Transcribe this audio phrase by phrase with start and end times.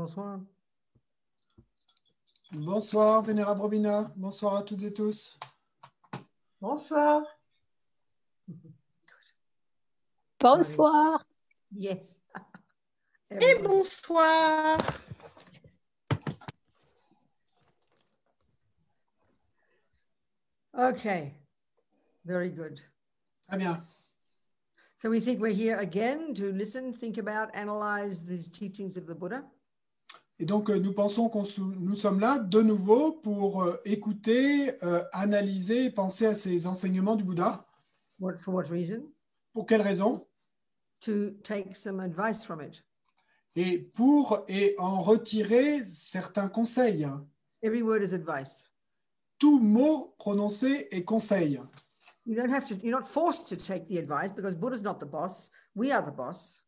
[0.00, 0.40] Bonsoir.
[2.52, 4.10] Bonsoir, Vénérable Robina.
[4.16, 5.38] Bonsoir à toutes et tous.
[6.58, 7.22] Bonsoir.
[10.40, 11.22] Bonsoir.
[11.70, 12.18] Yes.
[13.30, 14.78] Et bonsoir.
[20.78, 21.34] Okay.
[22.24, 22.80] Very good.
[23.50, 23.84] Très bien.
[24.96, 29.14] So we think we're here again to listen, think about, analyze these teachings of the
[29.14, 29.44] Buddha.
[30.40, 35.04] Et donc, euh, nous pensons sou- nous sommes là de nouveau pour euh, écouter, euh,
[35.12, 37.66] analyser et penser à ces enseignements du Bouddha.
[38.18, 39.02] What for what reason?
[39.52, 40.26] Pour quelles raisons
[41.02, 42.82] To take some advice from it.
[43.54, 47.06] Et pour et en retirer certains conseils.
[47.62, 48.70] Every word is advice.
[49.38, 51.60] Tout mot prononcé est conseil.
[52.24, 55.06] You don't have to, you're not forced to take the advice because Buddha's not the
[55.06, 55.50] boss.
[55.74, 56.62] We are the boss.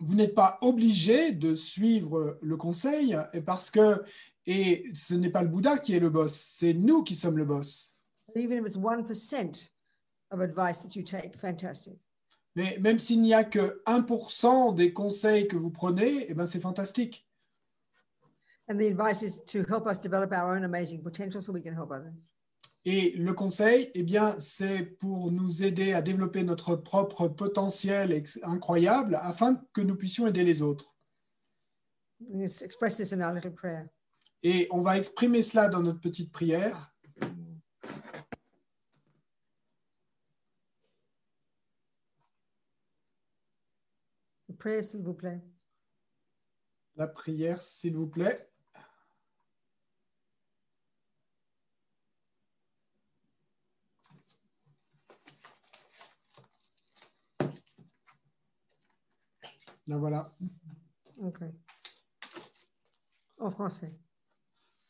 [0.00, 4.02] Vous n'êtes pas obligé de suivre le conseil et parce que
[4.46, 7.44] et ce n'est pas le Bouddha qui est le boss, c'est nous qui sommes le
[7.44, 7.94] boss.
[8.34, 9.68] Even if it's 1%
[10.30, 11.94] of advice that you take, fantastic.
[12.56, 16.60] Mais même s'il n'y a que 1% des conseils que vous prenez, eh ben c'est
[16.60, 17.26] fantastique.
[18.68, 21.74] And the advice is to help us develop our own amazing potential so we can
[21.74, 22.32] help others.
[22.86, 29.18] Et le conseil, eh bien, c'est pour nous aider à développer notre propre potentiel incroyable
[29.20, 30.94] afin que nous puissions aider les autres.
[32.20, 33.90] We just express this in our little prayer.
[34.42, 36.94] Et on va exprimer cela dans notre petite prière.
[44.48, 45.42] The prayer, s'il vous plaît.
[46.96, 48.49] La prière, s'il vous plaît.
[59.90, 60.32] La voilà.
[61.16, 61.40] OK.
[63.38, 63.92] En français.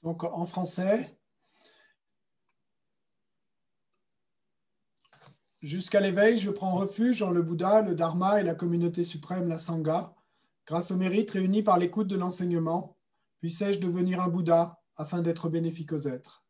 [0.03, 1.19] Donc en français,
[5.62, 9.56] jusqu'à l'éveil, je prends refuge en le Bouddha, le Dharma et la communauté suprême, la
[9.56, 10.15] Sangha.
[10.66, 12.99] Grâce au mérite réuni par l'écoute de l'enseignement,
[13.38, 16.44] puissais-je devenir un Bouddha afin d'être bénéfique aux êtres.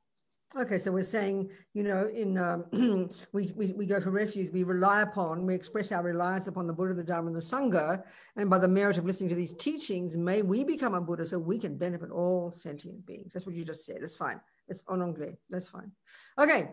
[0.58, 2.64] Okay, so we're saying, you know, in um,
[3.32, 6.72] we, we we go for refuge, we rely upon, we express our reliance upon the
[6.72, 8.02] Buddha, the Dharma, and the Sangha,
[8.34, 11.38] and by the merit of listening to these teachings, may we become a Buddha so
[11.38, 13.32] we can benefit all sentient beings.
[13.32, 13.98] That's what you just said.
[14.00, 14.40] That's fine.
[14.66, 15.38] It's en anglais.
[15.50, 15.92] That's fine.
[16.36, 16.70] Okay.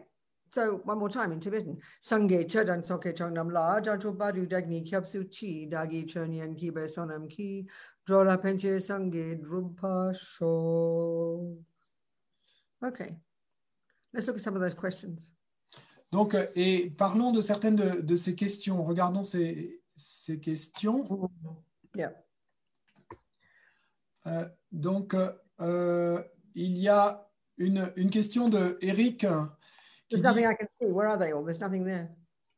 [0.50, 1.78] So one more time in Tibetan.
[2.02, 7.68] Sangye chodan soke chongnam la jancho badu dagni kyapsu chi dagi chonyan ki sonam ki
[8.08, 11.58] drola penche sangye drupa sho.
[12.84, 13.18] Okay.
[14.14, 15.34] Let's look at some of those questions.
[16.12, 18.84] Donc, euh, et parlons de certaines de, de ces questions.
[18.84, 21.30] Regardons ces, ces questions.
[21.96, 22.14] Yeah.
[24.26, 25.16] Euh, donc,
[25.60, 26.24] euh,
[26.56, 29.20] il y a une, une question de Eric.
[30.10, 30.92] There's dit- nothing I can see.
[30.92, 31.44] Where are they all?
[31.44, 32.10] There's nothing there.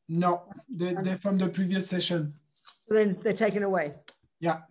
[0.08, 2.34] No, they- they're from the previous session.
[2.88, 3.96] So then they're taken away.
[4.40, 4.62] Yeah.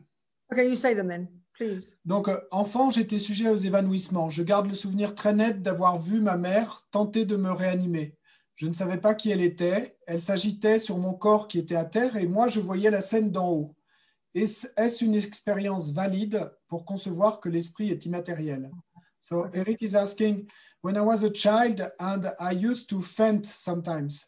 [0.53, 1.97] Okay, you say them then, please.
[2.05, 4.31] Donc, euh, enfant, j'étais sujet aux évanouissements.
[4.31, 8.17] Je garde le souvenir très net d'avoir vu ma mère tenter de me réanimer.
[8.55, 9.99] Je ne savais pas qui elle était.
[10.07, 13.31] Elle s'agitait sur mon corps qui était à terre et moi, je voyais la scène
[13.31, 13.77] d'en haut.
[14.35, 18.71] Est-ce une expérience valide pour concevoir que l'esprit est immatériel?
[19.21, 20.47] So, Eric is asking,
[20.83, 24.27] when I was a child and I used to faint sometimes,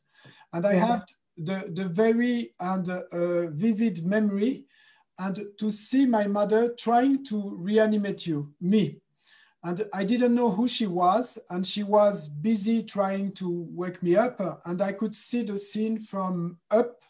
[0.52, 1.04] and I have
[1.36, 4.66] the, the very and uh, vivid memory
[5.20, 9.00] and to see my mother trying to reanimate you, me.
[9.62, 14.16] And I didn't know who she was, and she was busy trying to wake me
[14.16, 17.03] up, and I could see the scene from up.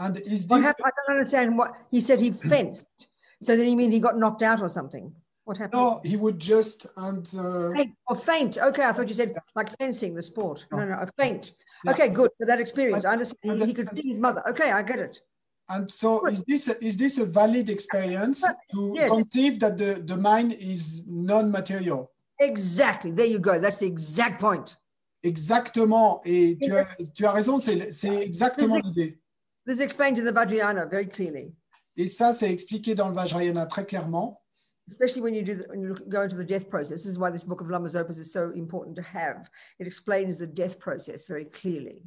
[0.00, 0.66] And is What this?
[0.84, 2.20] I don't understand what he said.
[2.20, 3.08] He fenced.
[3.42, 5.12] So then you mean he got knocked out or something?
[5.44, 5.80] What happened?
[5.80, 6.00] no?
[6.04, 7.94] He would just and uh, Faint.
[8.08, 8.58] Oh, faint.
[8.58, 10.66] Okay, I thought you said like fencing, the sport.
[10.72, 11.52] No, no, a faint.
[11.84, 11.92] Yeah.
[11.92, 12.30] Okay, good.
[12.38, 13.60] For that experience, I understand.
[13.60, 14.42] And He could see his mother.
[14.48, 15.20] Okay, I get it.
[15.68, 18.42] And so is this is this a valid experience
[18.72, 19.10] to Yes.
[19.10, 22.10] conceive that the the mind is non-material?
[22.40, 23.10] Exactly.
[23.10, 23.58] There you go.
[23.58, 24.76] That's the exact point.
[25.24, 26.20] Exactement.
[26.24, 27.58] Et tu as, tu as raison.
[27.58, 29.18] C'est c'est exactement l'idée.
[29.66, 31.52] This is explained in the Vajrayana very clearly.
[31.96, 34.40] Et ça, c'est expliqué dans le Vajrayana très clairement.
[34.88, 37.02] especially when you do the, when you go into the death process.
[37.02, 39.50] This is why this book of Lama's Opus is so important to have.
[39.78, 41.98] It explains the death process very clearly.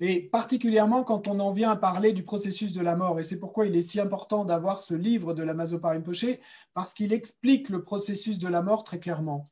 [0.00, 3.20] Et particulièrement quand on en vient à parler du processus de la mort.
[3.20, 6.38] Et c'est pourquoi il est si important d'avoir ce livre de la Rinpoche,
[6.74, 9.44] parce qu'il explique le processus de la mort très clairement.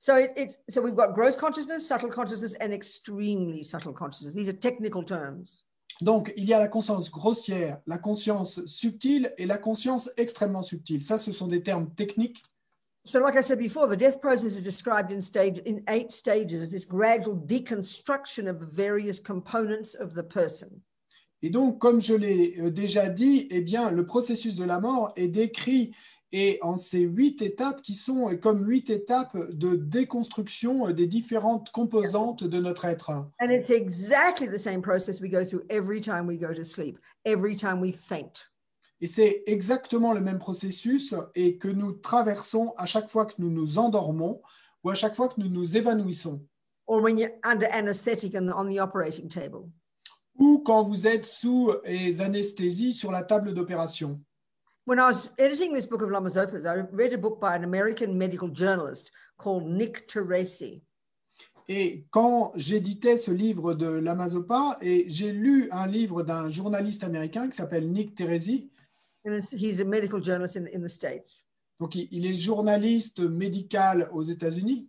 [0.00, 4.34] So it, it's so we've got gross consciousness, subtle consciousness, and extremely subtle consciousness.
[4.34, 5.64] These are technical terms.
[6.00, 11.04] Donc, il y a la conscience grossière, la conscience subtile et la conscience extrêmement subtile.
[11.04, 12.42] Ça, ce sont des termes techniques.
[13.04, 16.62] So, like I said before, the death process is described in stage in eight stages
[16.62, 20.80] as this gradual deconstruction of the various components of the person.
[21.42, 25.12] Et donc, comme je l'ai euh, déjà dit, eh bien, le processus de la mort
[25.16, 25.92] est décrit
[26.30, 31.70] et en ces huit étapes qui sont comme huit étapes de déconstruction euh, des différentes
[31.70, 33.10] composantes de notre être.
[33.40, 37.00] And it's exactly the same process we go through every time we go to sleep,
[37.24, 38.51] every time we faint.
[39.02, 43.50] Et c'est exactement le même processus et que nous traversons à chaque fois que nous
[43.50, 44.40] nous endormons
[44.84, 46.40] ou à chaque fois que nous nous évanouissons.
[46.86, 49.68] Or when you're under anesthetic and on the operating table.
[50.38, 54.20] Ou quand vous êtes sous les anesthésies sur la table d'opération.
[54.86, 58.50] When I was editing this book of I read a book by an American medical
[58.54, 60.80] journalist called Nick Teresi.
[61.66, 67.48] Et quand j'éditais ce livre de l'Amazopa, et j'ai lu un livre d'un journaliste américain
[67.48, 68.70] qui s'appelle Nick Teresi,
[69.52, 71.44] he's a medical journalist in, in the States.
[71.80, 74.88] donc il est journaliste médical aux États-Unis,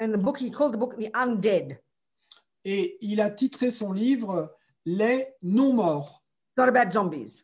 [0.00, 1.78] And the book, he called the book The Undead.
[2.64, 4.52] et il a titré son livre
[4.86, 6.22] Les non-morts.
[6.56, 7.42] Not about zombies.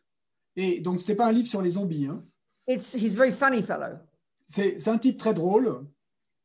[0.55, 2.23] Et donc ce n'était pas un livre sur les zombies, hein.
[2.67, 3.97] It's he's a very funny fellow.
[4.45, 5.87] c'est c'est un type très drôle.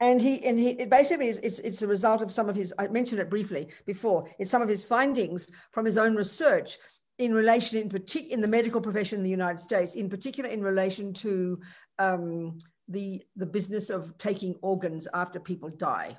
[0.00, 2.72] And he and he it basically is it's, it's the result of some of his
[2.78, 4.28] I mentioned it briefly before.
[4.38, 6.78] It's some of his findings from his own research
[7.18, 10.62] in relation in particular in the medical profession in the United States, in particular in
[10.62, 11.58] relation to
[11.98, 12.58] um,
[12.88, 16.16] the the business of taking organs after people die.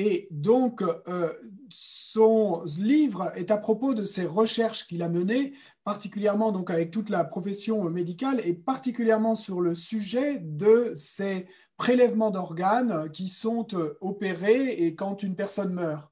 [0.00, 1.32] Et donc, euh,
[1.70, 7.10] son livre est à propos de ses recherches qu'il a menées, particulièrement donc avec toute
[7.10, 11.48] la profession médicale et particulièrement sur le sujet de ces
[11.78, 16.08] prélèvements d'organes qui sont euh, opérés et quand une personne meurt.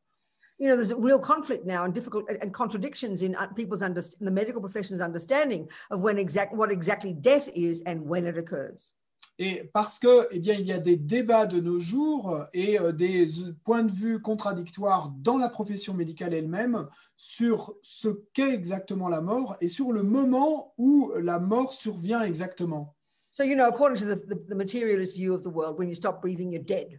[0.58, 4.00] You know, there's a real conflict now and difficult and contradictions in uh, people's under,
[4.20, 8.38] in the medical profession's understanding of when exact what exactly death is and when it
[8.38, 8.94] occurs.
[9.38, 12.90] Et parce que, eh bien, il y a des débats de nos jours et euh,
[12.92, 13.28] des
[13.64, 16.88] points de vue contradictoires dans la profession médicale elle-même
[17.18, 22.94] sur ce qu'est exactement la mort et sur le moment où la mort survient exactement.
[23.30, 25.94] So, you know, according to the, the, the materialist view of the world, when you
[25.94, 26.98] stop breathing, you're dead.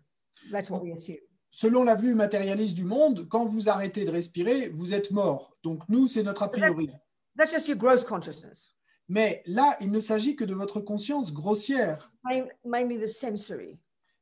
[0.51, 1.18] That's what we assume.
[1.59, 5.57] Selon la vue matérialiste du monde, quand vous arrêtez de respirer, vous êtes mort.
[5.63, 6.88] Donc nous, c'est notre a priori.
[7.36, 8.75] That's just your gross consciousness,
[9.09, 13.80] Mais là, il ne s'agit que de votre conscience grossière main- mainly the sensory.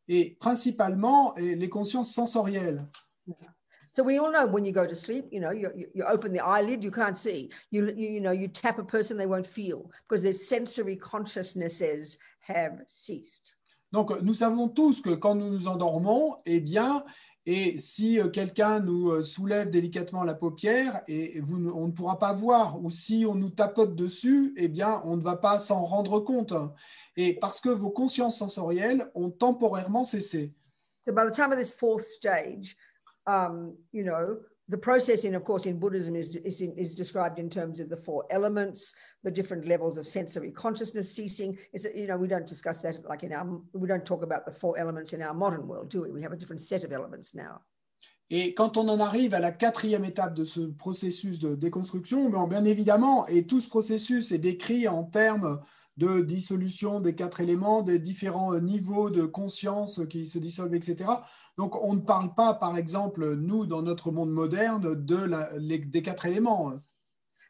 [0.07, 2.85] et principalement les consciences sensorielles.
[3.91, 6.31] So we all know when you go to sleep, you know, you, you, you open
[6.31, 7.49] the eyelid, you can't see.
[7.69, 12.17] You, you, you know, you tap a person, they won't feel because their sensory consciousnesses
[12.39, 13.51] have ceased.
[13.93, 17.05] Donc, nous savons tous que quand nous nous endormons, eh bien,
[17.45, 22.33] et si euh, quelqu'un nous euh, soulève délicatement la paupière, et on ne pourra pas
[22.33, 26.19] voir, ou si on nous tapote dessus, eh bien, on ne va pas s'en rendre
[26.19, 26.53] compte.
[27.17, 30.53] Et parce que vos consciences sensorielles ont temporairement cessé.
[31.05, 32.75] So by the time of this fourth stage,
[33.27, 37.79] um, you know, the processing, of course, in Buddhism is, is, is described in terms
[37.79, 41.57] of the four elements, the different levels of sensory consciousness ceasing.
[41.73, 44.51] Is you know, we don't discuss that like in our, we don't talk about the
[44.51, 46.11] four elements in our modern world, do we?
[46.11, 47.61] We have a different set of elements now.
[48.31, 52.47] Et quand on en arrive à la quatrième étape de ce processus de déconstruction, bien,
[52.47, 55.61] bien évidemment, et tout ce processus est décrit en termes
[55.97, 61.09] de dissolution des quatre éléments, des différents euh, niveaux de conscience qui se dissolvent, etc.
[61.57, 66.73] Donc, on ne parle pas, par exemple, nous, dans notre monde moderne, des quatre éléments.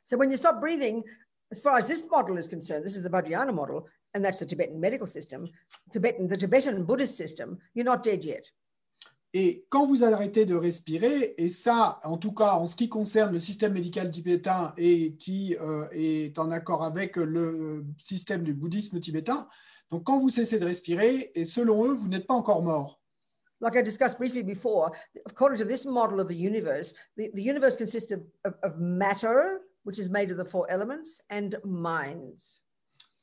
[0.06, 1.04] So when you stop breathing,
[1.52, 4.46] as far as this model is concerned, this is the Vajrayana model, and that's the
[4.46, 5.50] Tibetan medical system,
[5.92, 8.52] Tibetan, the Tibetan Buddhist system, you're not dead yet.
[9.38, 13.34] Et quand vous arrêtez de respirer, et ça, en tout cas, en ce qui concerne
[13.34, 18.98] le système médical tibétain et qui euh, est en accord avec le système du bouddhisme
[19.02, 19.50] tibétain,
[19.92, 23.02] donc quand vous cessez de respirer, et selon eux, vous n'êtes pas encore mort.
[23.60, 24.94] like I discussed briefly before,
[25.26, 29.62] according to this model of the universe, the, the universe consists of, of, of matter,
[29.84, 32.62] which is made of the four elements, and minds.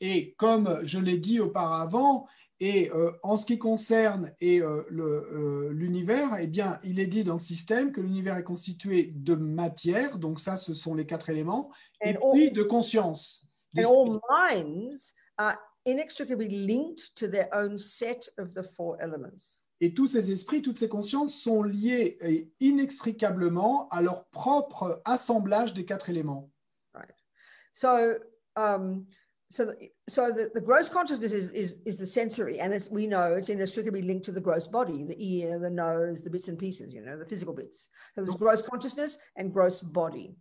[0.01, 2.27] Et comme je l'ai dit auparavant,
[2.65, 7.09] et euh, en ce qui concerne et, euh, le, euh, l'univers, eh bien, il est
[7.09, 11.05] dit dans ce système que l'univers est constitué de matière, donc ça, ce sont les
[11.05, 11.73] quatre éléments,
[12.05, 13.49] et all- puis de conscience.
[13.77, 19.61] And all minds are inextricably linked to their own set of the four elements.
[19.81, 22.17] Et tous ces esprits, toutes ces consciences sont liées
[22.61, 26.49] inextricablement à leur propre assemblage des quatre éléments.
[27.73, 27.89] So,
[28.55, 29.05] um,
[29.53, 29.77] so, the,
[30.09, 33.49] so the, the gross consciousness is, is, is the sensory, and as we know, it's
[33.51, 37.03] inextricably linked to the gross body, the ear, the nose, the bits and pieces, you
[37.05, 37.89] know, the physical bits.
[38.15, 40.35] So there's gross consciousness and gross body.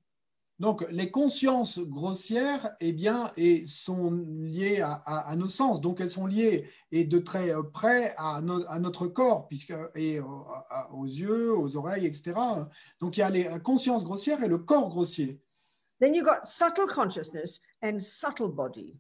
[0.60, 4.12] Donc, les consciences grossières, eh bien, et sont
[4.44, 5.82] liées à, à- à nos sens.
[5.82, 9.74] Donc, elles sont liées et de très euh, près à, no- à notre corps, puisque,
[9.96, 12.34] et au- à- aux yeux, aux oreilles, etc.
[13.00, 15.42] Donc, il y a les consciences grossières et le corps grossier.
[16.00, 18.96] Then you've got subtle consciousness and subtle body.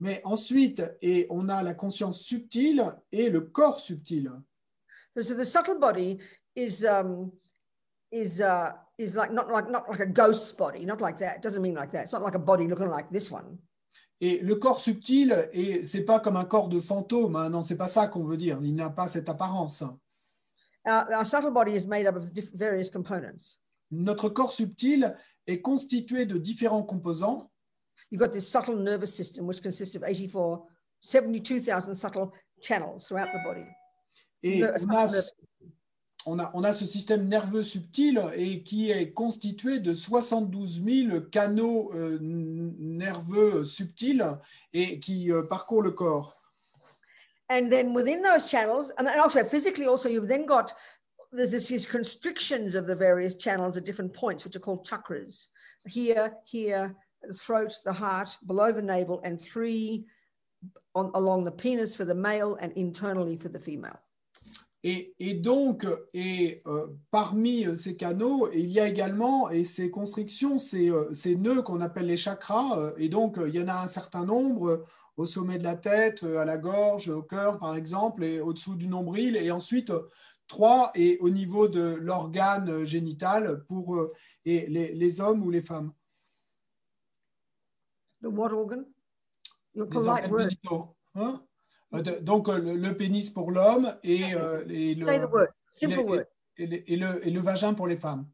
[0.00, 4.30] Mais ensuite, et on a la conscience subtile et le corps subtil.
[5.16, 6.18] So, the subtle body
[6.54, 7.32] is um,
[8.12, 11.36] is uh, is like not like not like a ghost's body, not like that.
[11.36, 12.04] It doesn't mean like that.
[12.04, 13.58] It's not like a body looking like this one.
[14.20, 17.76] Et le corps subtil, et c'est pas comme un corps de fantôme, hein, non, c'est
[17.76, 18.58] pas ça qu'on veut dire.
[18.62, 19.82] Il n'a pas cette apparence.
[20.86, 23.58] Our, our subtle body is made up of various components.
[23.90, 25.14] Notre corps subtil
[25.46, 27.50] est constitué de différents composants.
[28.10, 30.64] You've got this subtle nervous system, which consists of 84,
[31.00, 33.66] 72,000 subtle channels throughout the body.
[34.42, 35.22] Et on a,
[36.26, 41.20] on, a, on a ce système nerveux subtil et qui est constitué de 72 000
[41.32, 44.38] canaux euh, nerveux subtils
[44.72, 46.36] et qui euh, parcourent le corps.
[47.48, 50.72] And then within those channels, and also physically, also you've then got
[51.32, 55.48] there's this, these constrictions of the various channels at different points, which are called chakras.
[55.86, 56.94] Here, here,
[57.34, 60.06] throat, the heart, below the navel, and three
[60.94, 63.98] on, along the penis for the male and internally for the female.
[64.88, 70.90] Et, donc, et, euh, parmi euh, ces canaux, il y a également, ces constrictions, ces,
[70.90, 74.24] euh, ces nœuds qu'on appelle les chakras, et donc il y en a un certain
[74.24, 74.84] nombre
[75.16, 78.86] au sommet de la tête, à la gorge, au cœur par exemple, et au-dessous du
[78.86, 79.92] nombril, et ensuite
[80.46, 83.98] trois et au niveau de l'organe génital pour
[84.44, 85.92] les hommes ou les femmes,
[88.26, 88.84] The what organ?
[89.74, 90.52] Your polite word.
[91.14, 91.40] hein?
[91.94, 95.06] Euh, donc euh, le, le pénis pour l'homme et, euh, et le,
[96.58, 98.26] et et et vagin pour les femmes.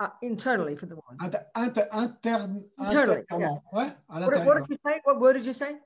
[0.00, 1.18] Uh, internally for the woman.
[1.20, 5.00] Inter, inter- interne, Internally, intérieurement, ouais, à What, did you say?
[5.04, 5.78] What word did you say?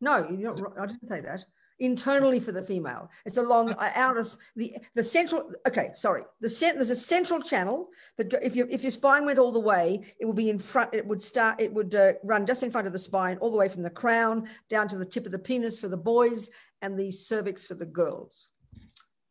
[0.00, 0.78] No, you're not, right.
[0.78, 1.44] I didn't say that.
[1.78, 5.50] Internally for the female, it's along uh, out of the the central.
[5.68, 6.22] Okay, sorry.
[6.40, 9.52] The cent, there's a central channel that go, if you if your spine went all
[9.52, 10.94] the way, it would be in front.
[10.94, 11.60] It would start.
[11.60, 13.90] It would uh, run just in front of the spine, all the way from the
[13.90, 16.48] crown down to the tip of the penis for the boys
[16.80, 18.48] and the cervix for the girls.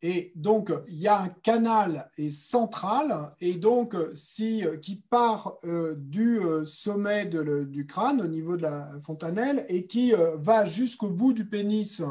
[0.07, 5.95] Et donc, il y a un canal et central, et donc, si, qui part euh,
[5.97, 11.09] du euh, sommet du crâne, au niveau de la fontanelle, et qui euh, va jusqu'au
[11.09, 12.03] bout du pénis,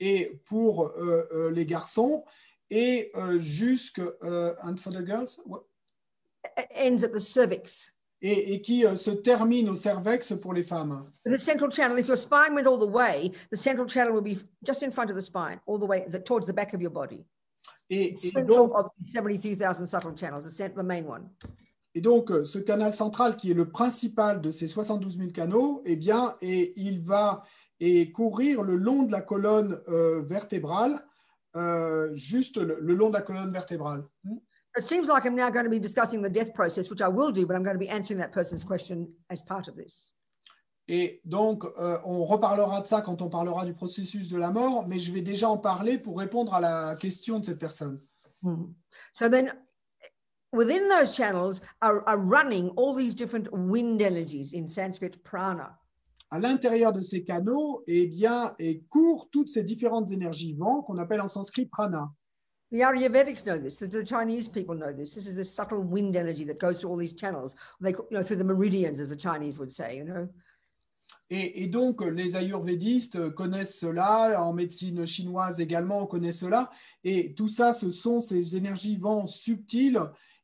[0.00, 2.26] et pour euh, euh, les garçons,
[2.68, 3.40] et euh,
[4.22, 5.40] euh, and for the girls.
[6.58, 7.94] It ends at the cervix.
[8.22, 11.00] Et, et qui euh, se termine au cervex pour les femmes.
[11.24, 11.98] The central channel.
[11.98, 15.10] If your spine went all the way, the central channel would be just in front
[15.10, 17.24] of the spine, all the way the, towards the back of your body.
[17.88, 21.28] Et, et donc, of 72,000 subtle channels, the, the main one.
[21.94, 25.82] Et donc, euh, ce canal central, qui est le principal de ces 72 000 canaux,
[25.84, 27.42] eh bien, et il va
[27.80, 31.00] et courir le long de la colonne euh, vertébrale,
[31.56, 34.04] euh, juste le, le long de la colonne vertébrale.
[34.76, 37.32] It seems like I'm now going to be discussing the death process, which I will
[37.32, 40.12] do, but I'm going to be answering that person's question as part of this.
[40.88, 44.88] Et donc, euh, on reparlera de ça quand on parlera du processus de la mort,
[44.88, 48.00] mais je vais déjà en parler pour répondre à la question de cette personne.
[49.12, 49.52] So then
[50.52, 55.78] within those channels are, are running all these different wind energies in Sanskrit prana.
[56.30, 60.98] À l'intérieur de ces canaux, eh bien, et courent toutes ces différentes énergies vent qu'on
[60.98, 62.10] appelle en sanskrit prana.
[62.70, 63.76] The Aryavedics know this.
[63.76, 65.14] The, the Chinese people know this.
[65.14, 67.56] This is the subtle wind energy that goes through all these channels.
[67.80, 69.96] They, you know, through the meridians, as the Chinese would say.
[69.96, 70.28] You know,
[71.30, 76.70] Et, et donc, les ayurvédistes connaissent cela, en médecine chinoise également, on connaît cela.
[77.04, 80.00] Et tout ça, ce sont ces énergies vents subtiles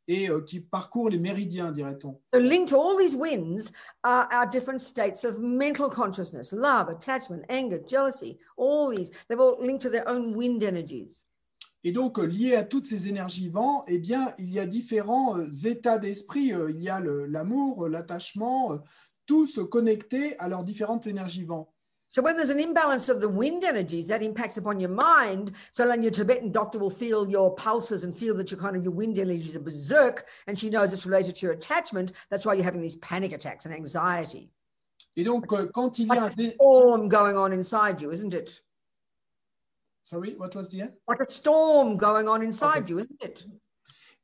[0.08, 2.20] et euh, qui parcourent les méridiens, dirait-on.
[2.32, 3.72] so linked to all these winds
[4.04, 8.38] are our different states of mental consciousness, love, attachment, anger, jealousy.
[8.56, 11.25] All these they've all linked to their own wind energies.
[11.86, 15.38] Et donc, euh, lié à toutes ces énergies vents, eh bien, il y a différents
[15.38, 16.52] euh, états d'esprit.
[16.52, 18.80] Euh, Il y a l'amour, l'attachement,
[19.24, 21.72] tous connectés à leurs différentes énergies vents.
[22.08, 25.52] So when there's an imbalance of the wind energies, that impacts upon your mind.
[25.70, 28.82] So then your Tibetan doctor will feel your pulses and feel that your kind of
[28.82, 32.10] your wind energies are berserk, and she knows it's related to your attachment.
[32.30, 34.50] That's why you're having these panic attacks and anxiety.
[35.16, 36.56] Et donc, quand il y a un dé-
[37.08, 38.60] going on inside you, isn't it?
[40.06, 40.92] Sorry, what was the end?
[41.08, 43.44] Like a storm going on inside you, isn't it?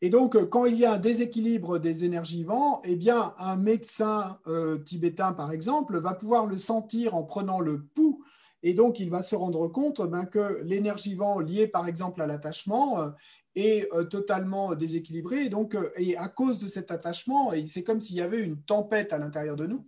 [0.01, 3.57] Et donc, euh, quand il y a un déséquilibre des énergies vent, eh bien, un
[3.57, 8.25] médecin euh, tibétain, par exemple, va pouvoir le sentir en prenant le pouls.
[8.63, 12.29] Et donc, il va se rendre compte ben, que l'énergie vent liée, par exemple, à
[12.29, 13.11] l'attachement, euh,
[13.57, 15.47] est euh, totalement déséquilibré.
[15.47, 19.13] Et donc, et à cause de cet attachement, c'est comme s'il y avait une tempête
[19.13, 19.85] à l'intérieur de nous.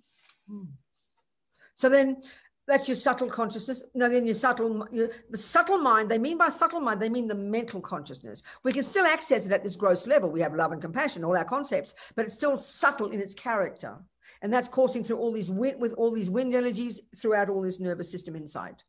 [1.77, 2.17] So then
[2.67, 3.83] that's your subtle consciousness.
[3.95, 7.29] No, then your subtle, your, the subtle mind, they mean by subtle mind, they mean
[7.29, 8.43] the mental consciousness.
[8.63, 10.31] We can still access it at this gross level.
[10.31, 13.97] We have love and compassion, all our concepts, but it's still subtle in its character.
[14.41, 17.81] And that's coursing through all these wind, with all these wind energies throughout all this
[17.81, 18.83] nervous system inside.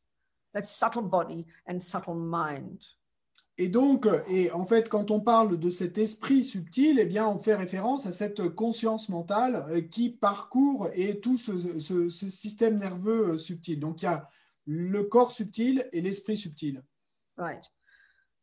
[0.54, 2.86] That's subtle body and subtle mind.
[3.58, 7.40] Et donc, et en fait, quand on parle de cet esprit subtil, eh bien, on
[7.40, 10.90] fait référence à cette conscience mentale euh, qui parcourt
[11.22, 13.80] tout ce, système nerveux euh, subtil.
[13.80, 14.28] Donc, il y a
[14.68, 16.84] le corps subtil et l'esprit subtil.
[17.38, 17.64] Right.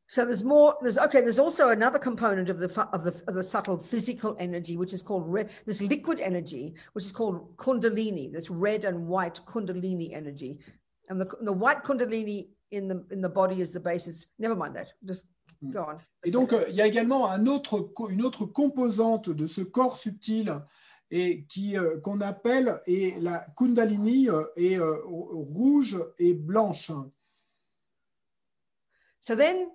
[0.09, 0.77] So there's more.
[0.83, 1.23] There's okay.
[1.23, 5.03] There's also another component of the of the of the subtle physical energy, which is
[5.03, 5.25] called
[5.65, 8.31] this liquid energy, which is called kundalini.
[8.31, 10.59] This red and white kundalini energy,
[11.09, 14.27] and the the white kundalini in the in the body is the basis.
[14.39, 14.89] Never mind that.
[15.05, 15.29] Just
[15.63, 15.71] Mm.
[15.73, 15.97] go on.
[16.25, 19.61] Et donc, euh, il y a également un autre, co- une autre composante de ce
[19.61, 20.53] corps subtil
[21.13, 26.91] et qui euh, qu'on appelle et la Kundalini euh, est euh, rouge et blanche.
[29.21, 29.69] So then,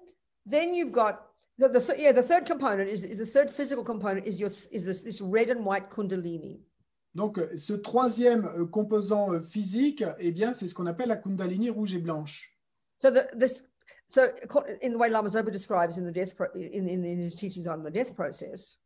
[0.45, 1.19] then you've got
[1.57, 2.11] the, the th- yeah.
[2.11, 5.49] The third component is, is the third physical component is your is this this red
[5.49, 6.59] and white kundalini.
[7.15, 11.15] Donc, euh, ce troisième euh, composant euh, physique, eh bien, c'est ce qu'on appelle la
[11.15, 12.56] Kundalini rouge et blanche.
[12.99, 13.63] So the, this,
[14.07, 14.29] so
[14.81, 17.67] in the way Lama Zopa describes in the death, pro, in, in, in his teachings
[17.67, 18.77] on the death process,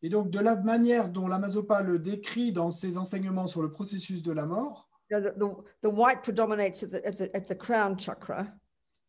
[0.00, 4.22] Et donc, de la manière dont l'Amazopa le décrit dans ses enseignements sur le processus
[4.22, 5.48] de la mort, the, the,
[5.82, 8.46] the white predominates at the, at the, at the crown chakra,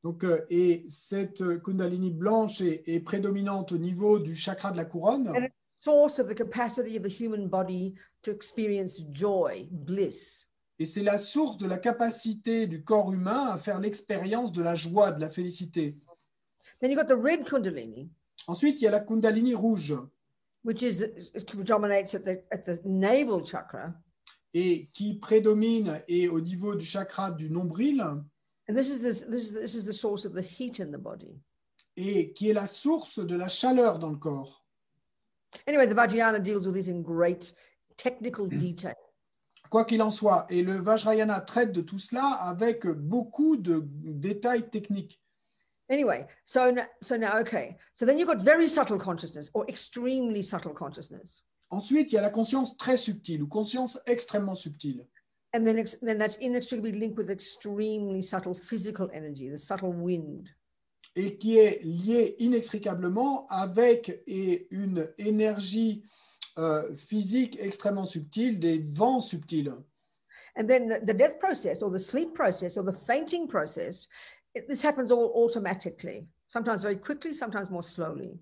[0.03, 4.85] donc, euh, et cette Kundalini blanche est, est prédominante au niveau du chakra de la
[4.85, 5.27] couronne.
[5.27, 5.49] And
[5.81, 10.47] source of the capacity of the human body to experience joy, bliss.
[10.79, 14.75] Et c'est la source de la capacité du corps humain à faire l'expérience de la
[14.75, 15.97] joie, de la félicité.
[16.79, 18.09] Then you've got the red kundalini,
[18.47, 19.93] Ensuite, il y a la Kundalini rouge,
[20.63, 23.93] which is it predominates at the at the navel chakra,
[24.53, 29.49] et qui prédomine et au niveau du chakra du nombril, and this is this this
[29.49, 31.39] is this is the source of the heat in the body.
[31.97, 34.65] et qui est la source de la chaleur dans le corps.
[35.67, 37.53] Anyway, the Vajrayana deals with this in great
[37.97, 38.95] technical detail.
[39.69, 44.69] Quoi qu'il en soit, et le Vajrayana traite de tout cela avec beaucoup de détails
[44.69, 45.21] techniques.
[45.89, 47.75] Anyway, so so now, okay.
[47.93, 51.43] So then you've got very subtle consciousness or extremely subtle consciousness.
[51.71, 55.05] Ensuite, il y a la conscience très subtile ou conscience extrêmement subtile.
[55.53, 60.49] And then, then that's inextricably linked with extremely subtle physical energy, the subtle wind.
[61.15, 66.03] et qui est liée inextricablement avec et une énergie
[66.59, 69.73] euh, physique extrêmement subtile, des vents subtils.
[70.55, 74.07] And then the, the death process or the sleep process or the fainting process,
[74.53, 78.37] it, this happens all automatically, sometimes very quickly, sometimes more slowly.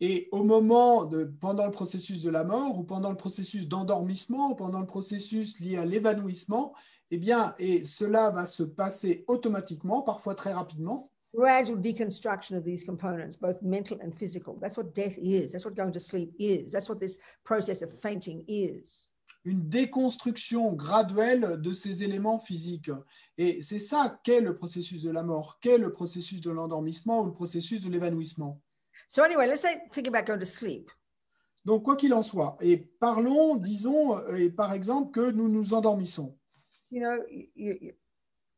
[0.00, 4.50] Et au moment de, pendant le processus de la mort ou pendant le processus d'endormissement
[4.50, 6.74] ou pendant le processus lié à l'évanouissement,
[7.10, 11.10] eh bien, et cela va se passer automatiquement, parfois très rapidement.
[11.34, 14.58] Gradual deconstruction of these components, both mental and physical.
[14.60, 15.52] That's what death is.
[15.52, 16.72] That's what going to sleep is.
[16.72, 19.08] That's what this process of fainting is.
[19.46, 22.90] une déconstruction graduelle de ces éléments physiques.
[23.38, 27.26] Et c'est ça qu'est le processus de la mort, qu'est le processus de l'endormissement ou
[27.26, 28.60] le processus de l'évanouissement.
[29.08, 30.90] So anyway, let's say think about going to sleep.
[31.64, 36.36] Donc, quoi qu'il en soit, et parlons, disons, et par exemple, que nous nous endormissons.
[36.90, 37.92] You know, you,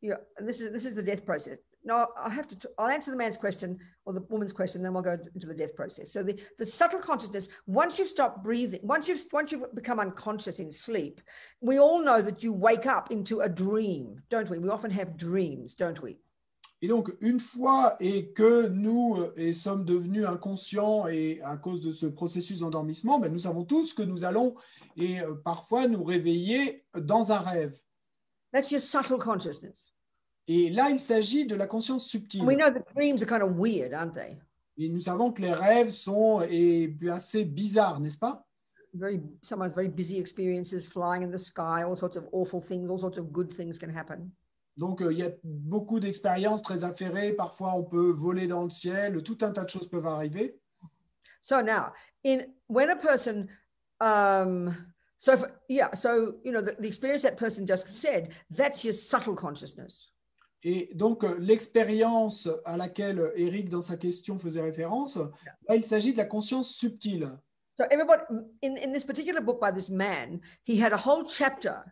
[0.01, 1.59] you, this is this is the death process.
[1.89, 2.71] No, I have to.
[2.77, 5.75] I'll answer the man's question or the woman's question, then we'll go into the death
[5.75, 6.13] process.
[6.13, 7.49] So the the subtle consciousness.
[7.67, 11.23] Once you've stopped breathing, once you've once you've become unconscious in sleep,
[11.63, 14.59] we all know that you wake up into a dream, don't we?
[14.59, 16.19] We often have dreams, don't we?
[16.83, 21.81] Et donc, une fois et que nous euh, et sommes devenus inconscients et à cause
[21.81, 24.55] de ce processus d'endormissement, ben, nous savons tous que nous allons
[24.99, 27.81] et euh, parfois nous réveiller dans un rêve.
[28.53, 29.89] That's your subtle consciousness.
[30.49, 32.43] Et là, il s'agit de la conscience subtile.
[32.45, 34.39] We know that dreams are kind of weird, aren't they?
[34.79, 38.47] Et nous savons que les rêves sont et, assez bizarres, n'est-ce pas?
[38.95, 42.99] Very sometimes very busy experiences, flying in the sky, all sorts of awful things, all
[42.99, 44.31] sorts of good things can happen.
[44.79, 47.33] Donc, euh, il y a beaucoup d'expériences très affairées.
[47.33, 49.23] Parfois, on peut voler dans le ciel.
[49.23, 50.59] Tout un tas de choses peuvent arriver.
[51.43, 51.93] So now,
[52.25, 53.49] in when a person,
[54.01, 54.75] um,
[55.19, 58.95] so if, yeah, so you know the, the experience that person just said, that's your
[58.95, 60.11] subtle consciousness.
[60.65, 65.17] Et donc, euh, l'expérience à laquelle Eric, dans sa question, faisait référence,
[65.69, 67.31] là, il s'agit de la conscience subtile.
[67.79, 68.23] So everybody
[68.65, 71.85] in, in this particular book by this man, he had a whole chapter.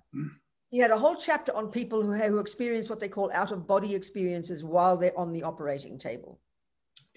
[0.72, 3.68] He had a whole chapter on people who, who experience what they call out of
[3.68, 6.40] body experiences while they're on the operating table.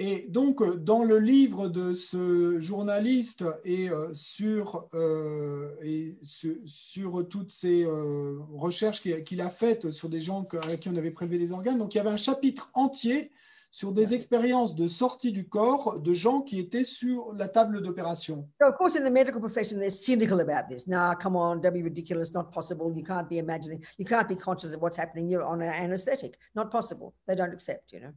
[0.02, 6.62] Et donc, euh, dans le livre de ce journaliste et euh, sur, euh, et su-
[6.66, 11.12] sur toutes ces euh, recherches qu'il a faites sur des gens à qui on avait
[11.12, 13.30] prélevé des organes, donc il y avait un chapitre entier
[13.72, 18.48] sur des expériences de sortie du corps de gens qui étaient sur la table d'opération.
[18.62, 20.88] So, of course, in the medical profession, they're cynical about this.
[20.88, 22.34] Nah, come on, don't be ridiculous.
[22.34, 22.92] Not possible.
[22.96, 23.84] You can't be imagining.
[24.00, 25.28] You can't be conscious of what's happening.
[25.30, 26.40] You're on an anesthetic.
[26.56, 27.14] Not possible.
[27.28, 28.14] They don't accept, you know.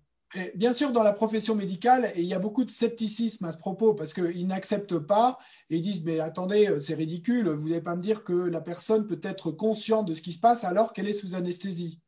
[0.55, 3.95] Bien sûr, dans la profession médicale, il y a beaucoup de scepticisme à ce propos
[3.95, 5.39] parce qu'ils n'acceptent pas
[5.71, 9.07] et ils disent Mais attendez, c'est ridicule, vous n'allez pas me dire que la personne
[9.07, 12.02] peut être consciente de ce qui se passe alors qu'elle est sous anesthésie.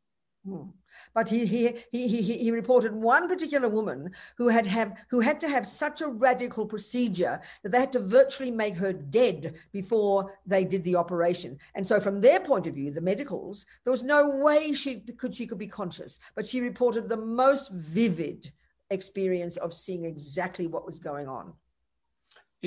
[0.46, 0.68] Hmm.
[1.14, 5.40] But he, he, he, he, he reported one particular woman who had, have, who had
[5.40, 10.38] to have such a radical procedure that they had to virtually make her dead before
[10.46, 11.58] they did the operation.
[11.74, 15.34] And so, from their point of view, the medicals, there was no way she could,
[15.34, 16.20] she could be conscious.
[16.34, 18.52] But she reported the most vivid
[18.90, 21.54] experience of seeing exactly what was going on.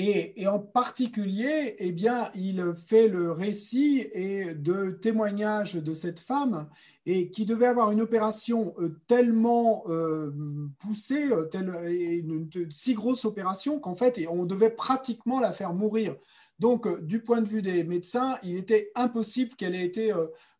[0.00, 6.68] Et, en particulier, eh bien, il fait le récit et de témoignages de cette femme
[7.04, 10.30] et qui devait avoir une opération euh, tellement euh,
[10.78, 16.14] poussée, euh, telle- une, si grosse opération qu'en fait, on devait pratiquement la faire mourir.
[16.60, 20.12] Donc, du point de vue des médecins, il était impossible qu'elle ait été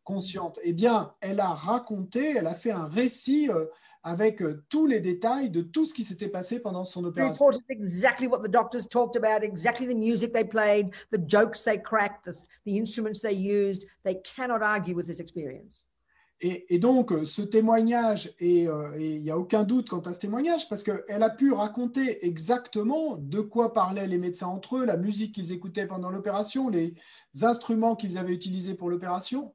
[0.02, 0.58] consciente.
[0.64, 3.50] Eh bien, elle a raconté, elle a fait un récit
[4.02, 7.46] avec euh, tous les détails de tout ce qui s'était passé pendant son opération.
[7.46, 11.78] reported exactly what the doctors talked about, exactly the music they played, the jokes they
[11.80, 12.34] cracked, the,
[12.64, 13.86] the instruments they used.
[14.04, 15.84] They cannot argue with this experience.
[16.40, 19.98] Et, et donc, euh, ce témoignage, et euh, et il n'y a aucun doute quant
[19.98, 24.76] à ce témoignage, parce qu'elle a pu raconter exactement de quoi parlaient les médecins entre
[24.76, 26.94] eux, la musique qu'ils écoutaient pendant l'opération, les
[27.42, 29.52] instruments qu'ils avaient utilisés pour l'opération.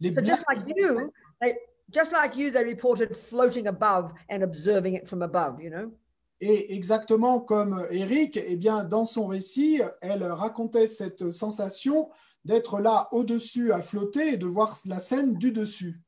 [0.00, 1.54] Les So just blagues- like you, they,
[1.90, 5.60] just like you, they reported floating above and observing it from above.
[5.60, 5.92] You know?
[6.40, 12.10] Et exactement comme Eric, eh bien, dans son récit, elle racontait cette sensation
[12.44, 16.00] d'être là au-dessus à flotter et de voir la scène du dessus.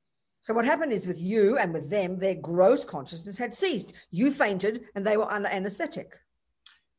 [0.42, 3.92] So what happened is with you and with them, their gross consciousness had ceased.
[4.10, 6.12] You fainted and they were under anesthetic.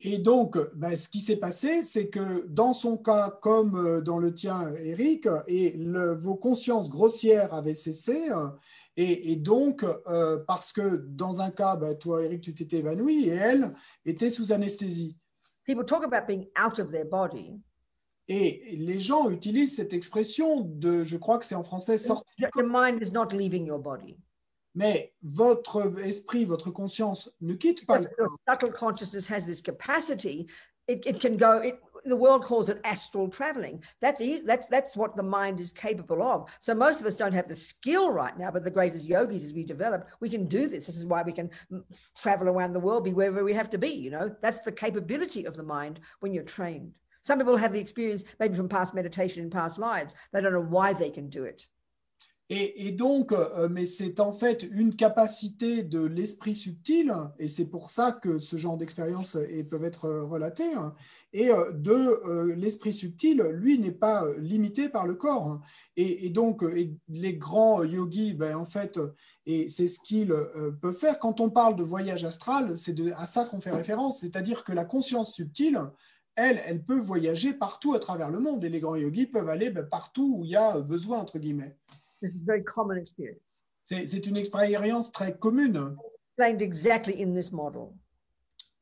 [0.02, 4.18] Et donc, ben, ce qui s'est passé, c'est que dans son cas, comme euh, dans
[4.18, 8.30] le tien, Eric, et le- vos consciences grossières avaient cessé.
[8.32, 8.48] euh,
[8.96, 13.26] Et, et donc, euh, parce que dans un cas, ben, toi, Eric, tu t'étais évanoui
[13.30, 13.74] et elle
[14.06, 15.16] était sous anesthésie.
[15.66, 17.54] People talk about being out of their body.
[18.28, 21.98] Et les gens utilisent cette expression de, je crois que c'est en français,
[22.38, 22.64] Your corps.
[22.66, 24.18] mind is not leaving your body.
[24.80, 28.38] Mais votre esprit, votre conscience ne quitte pas le corps.
[28.48, 30.48] subtle consciousness has this capacity.
[30.88, 31.58] It, it can go.
[31.60, 33.84] It, the world calls it astral traveling.
[34.00, 36.50] That's easy, that's that's what the mind is capable of.
[36.62, 39.54] So most of us don't have the skill right now, but the greatest yogis, as
[39.54, 40.86] we develop, we can do this.
[40.86, 41.84] This is why we can mm,
[42.18, 43.90] travel around the world, be wherever we have to be.
[43.90, 46.94] You know, that's the capability of the mind when you're trained.
[47.22, 50.16] Some people have the experience, maybe from past meditation in past lives.
[50.32, 51.68] They don't know why they can do it.
[52.52, 57.92] Et, donc, euh, mais c'est en fait une capacité de l'esprit subtil, et c'est pour
[57.92, 59.38] ça que ce genre d'expériences
[59.70, 60.96] peuvent être euh, relatées, hein,
[61.32, 65.48] et euh, de l'esprit subtil, lui, n'est pas limité par le corps.
[65.48, 65.62] hein.
[65.96, 66.64] Et, donc,
[67.08, 69.00] les grands yogis, ben, en fait,
[69.46, 70.34] et c'est ce qu'ils
[70.82, 71.20] peuvent faire.
[71.20, 74.86] Quand on parle de voyage astral, c'est à ça qu'on fait référence, c'est-à-dire que la
[74.86, 75.80] conscience subtile,
[76.36, 79.70] elle, elle peut voyager partout à travers le monde, et les grands yogis peuvent aller
[79.70, 81.78] ben, partout où il y a besoin, entre guillemets.
[82.22, 83.62] This is a very common experience.
[83.84, 85.96] C'est c'est une expérience très commune.
[86.38, 87.94] Explained exactly in this model.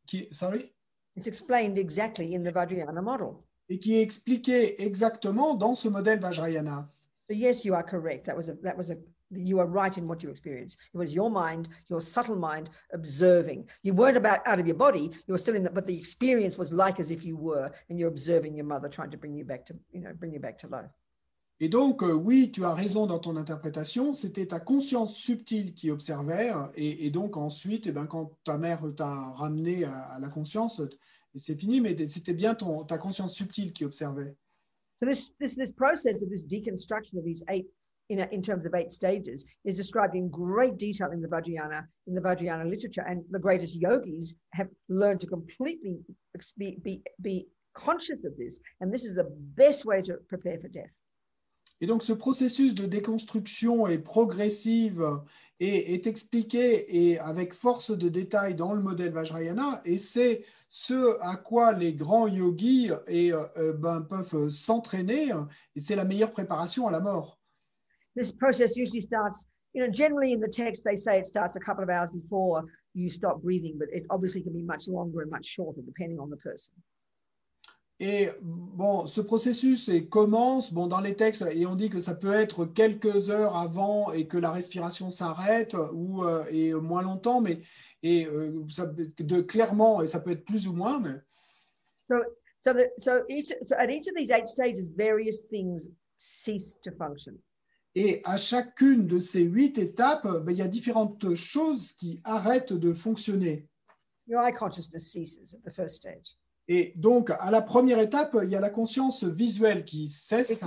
[0.07, 0.73] Qui, sorry,
[1.15, 3.43] It's explained exactly in the Vajrayana model.
[3.69, 6.87] et qui est expliquée exactement dans ce modèle Vajrayana.
[7.29, 8.25] So yes, you are correct.
[8.25, 8.97] That was a that was a
[9.31, 10.77] you are right in what you experienced.
[10.93, 13.67] It was your mind, your subtle mind, observing.
[13.83, 15.11] You weren't about out of your body.
[15.27, 17.99] You were still in that, but the experience was like as if you were, and
[17.99, 20.57] you're observing your mother trying to bring you back to, you know, bring you back
[20.59, 20.89] to life.
[21.59, 25.89] Et donc, euh, oui, tu as raison dans ton interprétation, c'était ta conscience subtile qui
[25.89, 30.81] observait, et, donc ensuite, eh ben, quand ta mère t'a ramené à, la conscience,
[31.33, 34.35] c'est fini, mais c'était bien ta conscience subtile qui observait.
[34.99, 37.67] So this this this process of this deconstruction of these eight
[38.09, 42.15] in, in terms of eight stages is described in great detail in the Vajrayana in
[42.15, 45.99] the Vajrayana literature, and the greatest yogis have learned to completely
[46.57, 50.67] be be, be conscious of this, and this is the best way to prepare for
[50.67, 50.89] death.
[51.79, 55.05] Et donc, ce processus de déconstruction est progressive
[55.59, 61.17] et est expliqué et avec force de détail dans le modèle Vajrayana, et c'est ce
[61.21, 65.31] à quoi les grands yogis et, euh, ben, peuvent s'entraîner,
[65.75, 67.39] et c'est la meilleure préparation à la mort.
[68.15, 71.59] This process usually starts you know, generally in the text, they say it starts a
[71.59, 72.63] couple of hours before
[72.95, 76.31] you stop breathing, but it obviously can be much longer and much shorter depending on
[76.31, 76.73] the person.
[77.99, 82.13] Et bon, ce processus et commence bon, dans les textes et on dit que ça
[82.13, 87.41] peut être quelques heures avant et que la respiration s'arrête ou euh, et moins longtemps,
[87.41, 87.63] mais
[88.03, 90.99] et euh, ça, de clairement et ça peut être plus ou moins.
[90.99, 91.15] Mais...
[92.07, 92.17] So,
[92.61, 96.91] so, the, so, each, so at each of these eight stages, various things cease to
[96.91, 97.33] function.
[97.95, 102.73] Et à chacune de ces huit étapes, ben, il y a différentes choses qui arrêtent
[102.73, 103.67] de fonctionner.
[104.27, 106.37] Your eye consciousness ceases at the first stage.
[106.67, 110.61] Et donc, à la première étape, il y a la conscience visuelle qui cesse.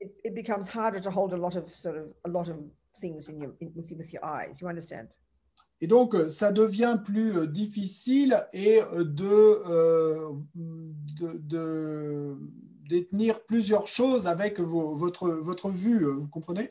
[0.00, 2.56] It, it becomes harder to hold a lot of sort of a lot of
[3.00, 4.60] things in your in, with, with your eyes.
[4.60, 5.08] You understand?
[5.80, 12.36] Et donc, ça devient plus euh, difficile et euh, de, euh, de, de
[12.88, 16.70] détenir plusieurs choses avec vos, votre, votre vue, vous comprenez?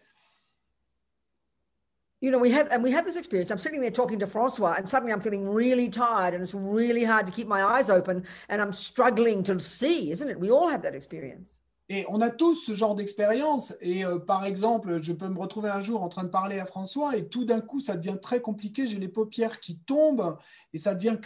[2.23, 3.51] You know, we have and we have this experience.
[3.51, 7.03] I'm sitting there talking to Francois, and suddenly I'm feeling really tired, and it's really
[7.03, 10.39] hard to keep my eyes open, and I'm struggling to see, isn't it?
[10.39, 11.59] We all have that experience.
[11.89, 13.75] Et on a tous ce genre d'expérience.
[13.81, 16.65] Et euh, par exemple, je peux me retrouver un jour en train de parler à
[16.65, 18.87] François et tout d'un coup, ça devient très compliqué.
[18.87, 20.37] J'ai les paupières qui tombent
[20.71, 21.17] et ça devient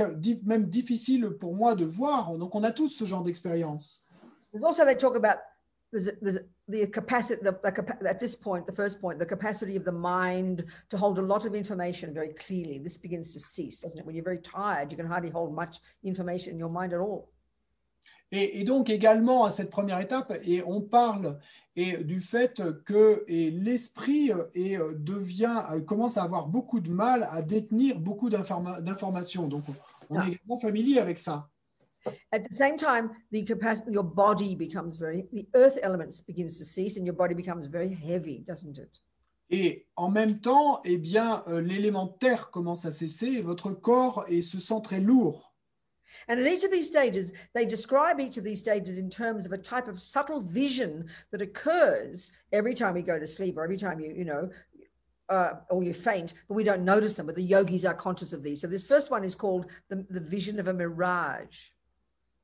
[0.45, 2.35] même difficile pour moi de voir.
[2.39, 4.03] Donc, on a tous ce genre d'expérience.
[4.51, 5.37] There's also they talk about
[5.91, 9.85] there's, there's the capacity the, the, at this point, the first point, the capacity of
[9.85, 12.77] the mind to hold a lot of information very clearly.
[12.77, 14.05] This begins to cease, doesn't it?
[14.05, 17.29] When you're very tired, you can hardly hold much information in your mind at all.
[18.33, 21.39] Et, et, donc également à cette première étape, et on parle
[21.77, 28.29] et du fait que l'esprit devient commence à avoir beaucoup de mal à détenir beaucoup
[28.29, 29.47] d'informations.
[29.47, 29.63] Donc
[30.09, 31.47] on, est également familier avec ça.
[32.31, 36.65] At the same time, the capacity, your body becomes very, the earth elements begins to
[36.65, 38.99] cease and your body becomes very heavy, doesn't it?
[39.49, 44.25] Et en même temps, eh bien, euh, l'élément terre commence à cesser et votre corps
[44.27, 45.53] et se sent très lourd.
[46.27, 49.53] And at each of these stages, they describe each of these stages in terms of
[49.53, 53.77] a type of subtle vision that occurs every time we go to sleep or every
[53.77, 54.49] time you, you know,
[55.29, 57.25] uh, or you faint, but we don't notice them.
[57.25, 58.61] But the yogis are conscious of these.
[58.61, 61.69] So this first one is called the, the vision of a mirage.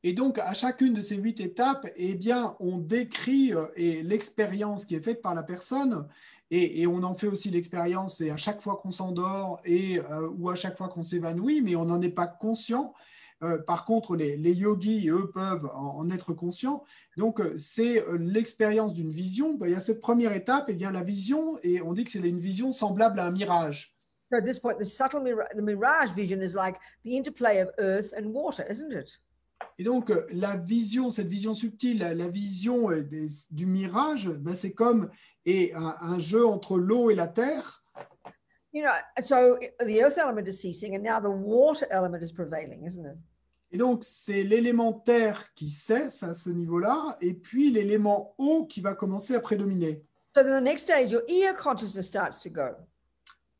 [0.05, 4.95] Et donc, à chacune de ces huit étapes, eh bien, on décrit euh, l'expérience qui
[4.95, 6.07] est faite par la personne
[6.51, 10.55] et, on en fait aussi l'expérience et à chaque fois qu'on s'endort euh, ou à
[10.55, 12.93] chaque fois qu'on s'évanouit, mais on n'en est pas conscient.
[13.41, 16.83] Euh, par contre, les, yogis, eux, peuvent en, être conscients.
[17.17, 19.53] Donc, c'est l'expérience d'une vision.
[19.53, 22.11] Ben, il y a cette première étape, eh bien la vision, et on dit que
[22.11, 23.95] c'est une vision semblable à un mirage.
[24.29, 27.69] So at this point, the subtle mirage, the mirage vision is like the interplay of
[27.79, 29.17] earth and water, isn't it?
[29.77, 34.55] Et donc, euh, la vision, cette vision subtile, la, vision euh, des, du mirage, ben,
[34.55, 35.09] c'est comme
[35.45, 37.83] et un, un, jeu entre l'eau et la terre.
[38.73, 42.85] You know, so the earth element is ceasing and now the water element is prevailing,
[42.85, 43.17] isn't it?
[43.71, 48.81] Et donc, c'est l'élément terre qui cesse à ce niveau-là, et puis l'élément eau qui
[48.81, 50.05] va commencer à prédominer.
[50.35, 52.75] So then the next stage, your ear consciousness starts to go.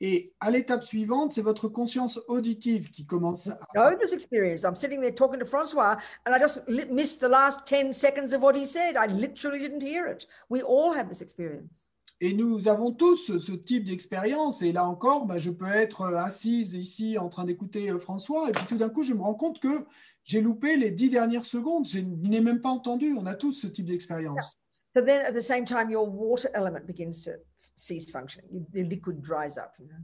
[0.06, 3.58] Et à l'étape suivante, c'est votre conscience auditive qui commence à.
[3.74, 4.64] Know this experience.
[4.66, 8.42] I'm sitting there talking to Francois, and I just missed the last 10 seconds of
[8.42, 8.98] what he said.
[8.98, 10.28] I literally didn't hear it.
[10.50, 11.70] We all have this experience.
[12.20, 14.62] Et nous avons tous ce type d'expérience.
[14.62, 18.52] Et là encore, bah, je peux être assise ici en train d'écouter euh, François, et
[18.52, 19.86] puis tout d'un coup, je me rends compte que
[20.26, 21.88] j'ai loupé les dix dernières secondes.
[21.88, 23.16] Je n'ai même pas entendu.
[23.18, 24.36] On a tous ce type d'expérience.
[24.36, 25.02] Yeah.
[25.02, 27.32] So then, at the same time, your water element begins to
[27.76, 28.66] cease functioning.
[28.72, 29.74] The liquid dries up.
[29.80, 30.04] You know?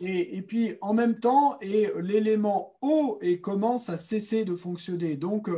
[0.00, 5.16] Et, et, puis en même temps, et l'élément eau et commence à cesser de fonctionner.
[5.16, 5.50] Donc,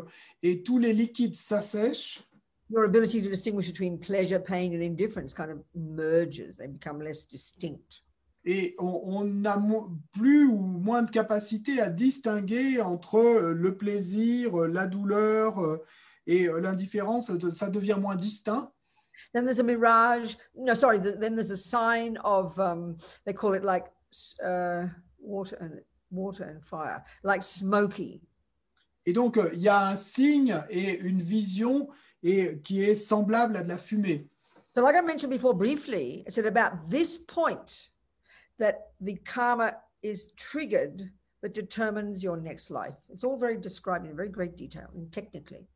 [0.42, 2.24] et tous les liquides s'assèchent.
[2.68, 6.56] Your ability to distinguish between pleasure, pain, and indifference kind of merges.
[6.56, 8.02] They become less distinct.
[8.44, 9.62] Et on, on a
[10.12, 15.80] plus ou moins de capacité à distinguer entre le plaisir, la douleur
[16.26, 17.30] et l'indifférence.
[17.50, 18.72] Ça devient moins distinct.
[19.32, 20.34] Then there's a mirage.
[20.54, 20.98] No, sorry.
[20.98, 22.58] Then there's a sign of.
[22.58, 23.86] Um, they call it like
[24.44, 24.86] uh,
[25.18, 25.80] water and
[26.10, 28.20] water and fire, like smoky.
[29.04, 31.88] Et donc il y a un signe et une vision
[32.22, 34.28] et qui est semblable à de la fumée.
[34.70, 37.88] So, like I mentioned before briefly, it's at about this point
[38.58, 41.10] that the karma is triggered
[41.42, 42.94] that determines your next life.
[43.10, 45.66] It's all very described in very great detail and technically.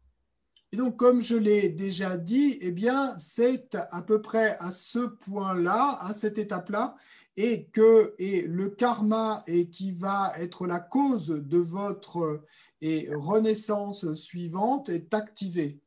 [0.76, 2.74] Et donc, comme je l'ai déjà dit, eh
[3.16, 6.96] c'est à peu près à ce point-là, à cette étape-là,
[7.38, 12.42] et que et le karma et qui va être la cause de votre
[12.82, 15.80] et renaissance suivante est activé.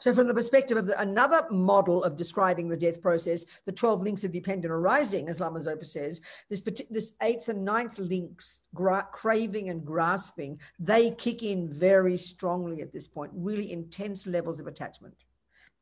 [0.00, 4.02] So, from the perspective of the, another model of describing the death process, the 12
[4.02, 8.62] links of dependent arising, as Lama Zopa says, this, this eighth and ninth links,
[9.10, 14.68] craving and grasping, they kick in very strongly at this point, really intense levels of
[14.68, 15.14] attachment.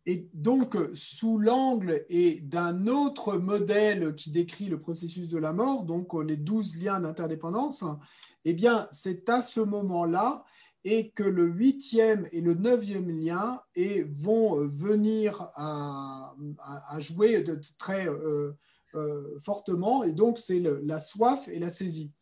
[0.08, 5.82] Et donc, sous l'angle et d'un autre modèle qui décrit le processus de la mort,
[5.82, 7.84] donc les douze liens d'interdépendance,
[8.44, 10.44] eh bien, c'est à ce moment-là
[10.88, 16.32] et que le huitième et le neuvième lien et vont euh, venir à,
[16.98, 17.44] jouer
[17.76, 18.56] très euh,
[18.94, 20.04] euh, fortement.
[20.04, 22.12] Et donc, c'est la soif et la saisie.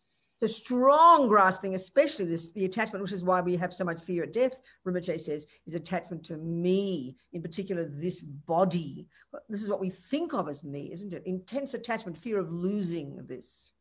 [0.40, 4.24] The strong grasping, especially this, the attachment, which is why we have so much fear
[4.24, 9.06] at death, Rinpoche says, is attachment to me, in particular this body.
[9.48, 11.22] This is what we think of as me, isn't it?
[11.26, 13.72] Intense attachment, fear of losing this.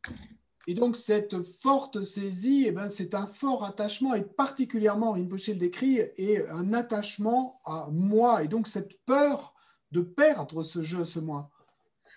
[0.66, 5.56] Et donc, cette forte saisie, eh ben, c'est un fort attachement, et particulièrement, Rinpoche le
[5.56, 8.44] décrit, et un attachement à moi.
[8.44, 9.54] Et donc, cette peur
[9.92, 11.50] de perdre ce jeu, ce moi.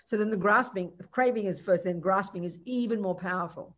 [0.07, 3.75] So then the grasping, craving is first, then grasping is even more powerful.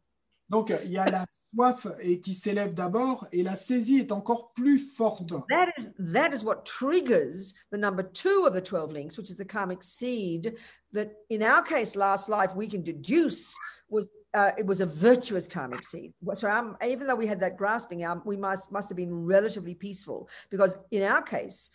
[0.51, 4.53] Donc, il y a la soif et qui s'élève d'abord, et la saisie est encore
[4.55, 5.33] plus forte.
[5.49, 9.37] That is, that is what triggers the number two of the 12 links, which is
[9.37, 10.55] the karmic seed,
[10.93, 13.55] that in our case, last life, we can deduce
[13.91, 16.13] was uh, it was a virtuous karmic seed.
[16.35, 19.75] So um, even though we had that grasping, um, we must must have been relatively
[19.75, 21.71] peaceful because in our case,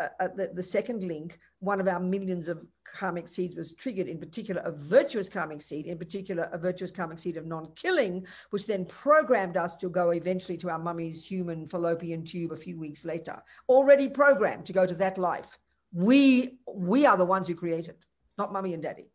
[0.00, 4.08] uh, uh, the, the second link, one of our millions of karmic seeds was triggered.
[4.08, 8.66] In particular, a virtuous karmic seed, in particular, a virtuous karmic seed of non-killing, which
[8.66, 13.04] then programmed us to go eventually to our mummy's human fallopian tube a few weeks
[13.04, 13.40] later.
[13.68, 15.58] Already programmed to go to that life.
[15.92, 17.96] We we are the ones who created,
[18.38, 19.08] not mummy and daddy.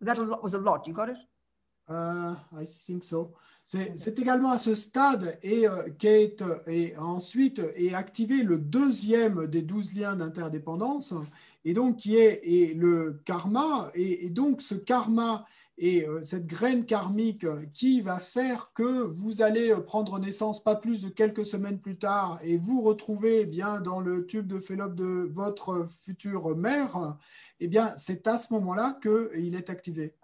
[0.00, 0.88] That was a lot.
[0.88, 1.18] You got it?
[1.88, 3.32] Uh, I think so.
[3.70, 7.60] C'est également à ce stade et, euh, et ensuite
[7.94, 11.12] activé le deuxième des douze liens d'interdépendance
[11.66, 15.44] et donc qui est le karma et, donc ce karma
[15.76, 21.02] et euh, cette graine karmique qui va faire que vous allez prendre naissance pas plus
[21.02, 24.94] de quelques semaines plus tard et vous retrouver eh bien dans le tube de Phélope
[24.94, 27.18] de votre future mère,
[27.60, 30.14] eh c'est à ce moment-là qu'il est activé.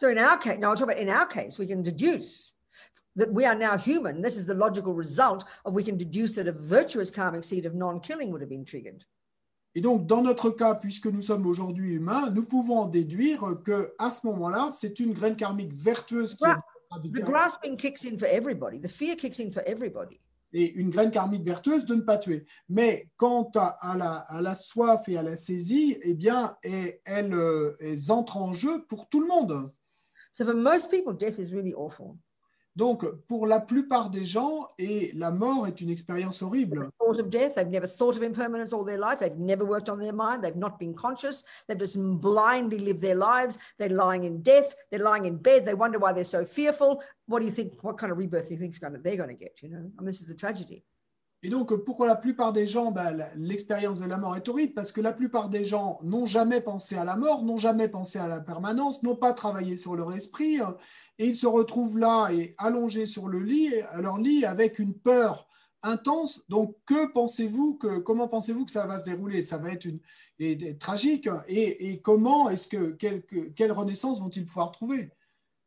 [0.00, 2.54] So in our case, now I'll talk about in our case, we can deduce
[3.16, 4.22] that we are now human.
[4.22, 7.74] This is the logical result of we can deduce that a virtuous karmic seed of
[7.74, 9.04] non-killing would have been triggered.
[9.74, 14.08] Et donc, dans notre cas, puisque nous sommes aujourd'hui humains, nous pouvons déduire que à
[14.08, 16.62] ce moment-là, c'est une graine karmique vertueuse qui Gra
[17.02, 18.78] The grasping kicks in for everybody.
[18.80, 20.18] The fear kicks in for everybody.
[20.54, 22.46] Et une graine karmique vertueuse de ne pas tuer.
[22.70, 27.34] Mais quant à, à, la, à la, soif et à la saisie, eh bien, elles,
[27.34, 29.70] euh, elles entrent en jeu pour tout le monde.
[30.32, 32.16] So for most people, death is really awful.
[32.76, 36.88] Donc, pour la plupart des gens, et la mort est une expérience horrible.
[36.98, 39.18] Thought of death, they've never thought of impermanence all their life.
[39.18, 40.44] They've never worked on their mind.
[40.44, 41.42] They've not been conscious.
[41.66, 43.58] They've just blindly lived their lives.
[43.78, 44.72] They're lying in death.
[44.90, 45.66] They're lying in bed.
[45.66, 47.02] They wonder why they're so fearful.
[47.26, 47.82] What do you think?
[47.82, 49.60] What kind of rebirth do you think they're going to get?
[49.62, 50.84] You know, and this is a tragedy.
[51.42, 54.74] Et donc, pour la plupart des gens, bah, l'expérience de la mort est horrible?
[54.74, 58.18] Parce que la plupart des gens n'ont jamais pensé à la mort, n'ont jamais pensé
[58.18, 60.76] à la permanence, n'ont pas travaillé sur leur esprit, hein,
[61.18, 65.48] et ils se retrouvent là et allongés sur le lit, leur lit, avec une peur
[65.82, 66.42] intense.
[66.50, 69.40] Donc, que pensez-vous que, comment pensez-vous que ça va se dérouler?
[69.40, 70.00] Ça va être une,
[70.38, 71.28] et, tragique.
[71.46, 73.22] Et, et comment est-ce que quelle,
[73.56, 75.10] quelle renaissance vont-ils pouvoir trouver?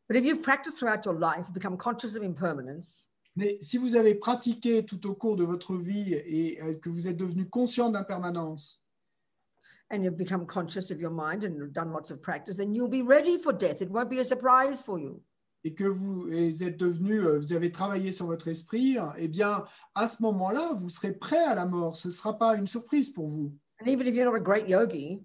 [0.08, 3.08] But if you've practiced throughout your life, become conscious of impermanence.
[3.36, 7.08] Mais si vous avez pratiqué tout au cours de votre vie et euh, que vous
[7.08, 8.84] êtes devenu conscient de l'impermanence,
[9.92, 13.02] and you've become conscious of your mind and done lots of practice, then you'll be
[13.02, 13.82] ready for death.
[13.82, 15.22] It won't be a surprise for you.
[15.64, 19.64] Et que vous êtes devenu, euh, vous avez travaillé sur votre esprit, eh bien,
[19.96, 21.96] à ce moment-là, vous serez prêt à la mort.
[21.96, 23.56] Ce ne sera pas une surprise pour vous.
[23.82, 25.24] And even if you're not a great yogi,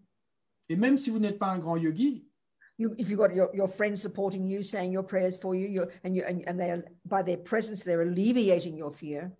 [0.68, 2.28] et même si vous n'êtes pas un grand yogi,
[2.78, 6.16] you, if you've got your, your friends supporting you, saying your prayers for you, and
[6.16, 9.30] you and, and they are, by their presence they're alleviating your fear.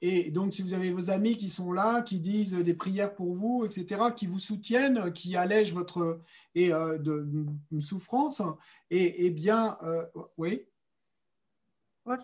[0.00, 3.34] Et donc, si vous avez vos amis qui sont là, qui disent des prières pour
[3.34, 6.20] vous, etc., qui vous soutiennent, qui allègent votre
[6.54, 7.26] et, euh, de,
[7.72, 8.40] de, souffrance,
[8.90, 10.04] et, et bien, euh,
[10.36, 10.64] oui.
[12.04, 12.20] What?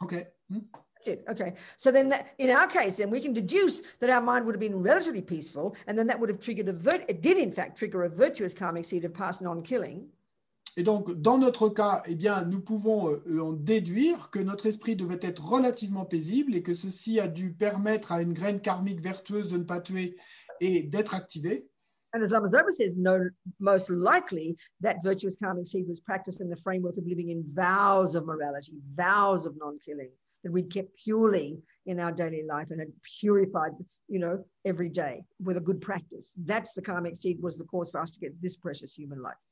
[0.00, 0.14] OK.
[0.50, 0.58] Hmm?
[1.06, 1.24] It.
[1.28, 1.54] Okay.
[1.76, 4.60] So then that, in our case, then we can deduce that our mind would have
[4.60, 5.76] been relatively peaceful.
[5.86, 8.54] And then that would have triggered a, vir- it did in fact trigger a virtuous
[8.54, 10.08] karmic seed of past non-killing.
[10.78, 14.94] Et donc, dans notre cas, eh bien, nous pouvons euh, en déduire que notre esprit
[14.94, 19.48] devait être relativement paisible et que ceci a dû permettre à une graine karmique vertueuse
[19.48, 20.16] de ne pas tuer
[20.60, 21.66] et d'être activée.
[22.12, 23.28] And as Amazoba says, no,
[23.58, 28.14] most likely that virtuous karmic seed was practiced in the framework of living in vows
[28.14, 30.10] of morality, vows of non-killing.
[30.46, 33.72] That we'd kept purely in our daily life and had purified,
[34.08, 36.34] you know, every day with a good practice.
[36.44, 39.42] That's the karmic seed was the cause for us to get this precious human life.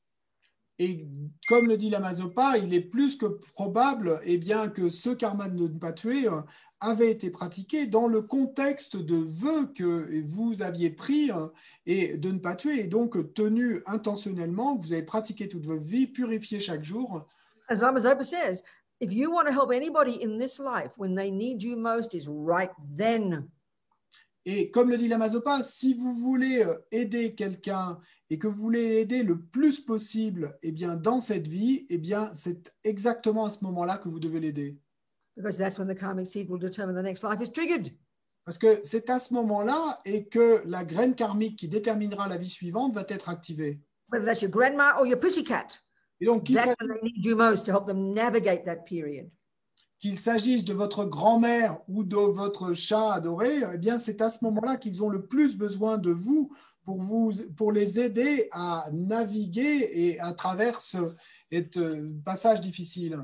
[0.77, 1.07] Et
[1.47, 5.67] comme le dit l'Amazopa, il est plus que probable eh bien, que ce karma de
[5.67, 6.41] ne pas tuer euh,
[6.81, 11.47] avait été pratiqué dans le contexte de vœux que vous aviez pris euh,
[11.85, 15.83] et de ne pas tuer, et donc tenu intentionnellement, que vous avez pratiqué toute votre
[15.83, 17.25] vie, purifié chaque jour.
[17.69, 18.61] As Amazopa says,
[18.99, 22.27] if you want to help anybody in this life when they need you most is
[22.27, 23.49] right then.
[24.47, 28.89] Et comme le dit l'Amazopa, si vous voulez euh, aider quelqu'un et que vous voulez
[28.89, 33.63] l'aider le plus possible eh bien, dans cette vie, eh bien, c'est exactement à ce
[33.63, 34.77] moment-là que vous devez l'aider.
[35.35, 37.89] Because that's when the karmic seed will determine the next life is triggered.
[38.45, 42.49] Parce que c'est à ce moment-là et que la graine karmique qui déterminera la vie
[42.49, 43.81] suivante va être activée.
[44.11, 45.81] Whether that's your grandma or your pussycat.
[46.21, 46.75] Et donc, qu'il That's
[50.17, 54.77] s'agisse- de votre grand-mère ou de votre chat adoré, eh bien, c'est à ce moment-là
[54.77, 56.53] qu'ils ont le plus besoin de vous
[56.83, 61.15] pour, vous, pour les aider à naviguer et à travers ce
[61.53, 63.17] euh, passage difficile.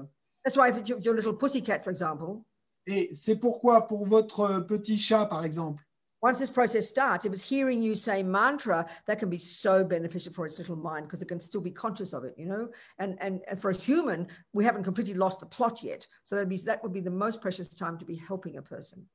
[0.44, 2.42] That's why your, your little pussycat, for example,
[2.88, 5.84] Et c'est pourquoi pour votre petit chat, par exemple,
[6.22, 10.34] once this process starts, if it's hearing you say mantra, that can be so beneficial
[10.34, 12.70] for its little mind because it can still be conscious of it, you know?
[13.00, 16.50] And and, and for a human, we haven't completely lost the plot yet, so that'd
[16.50, 19.08] be that would be the most precious time to be helping a person.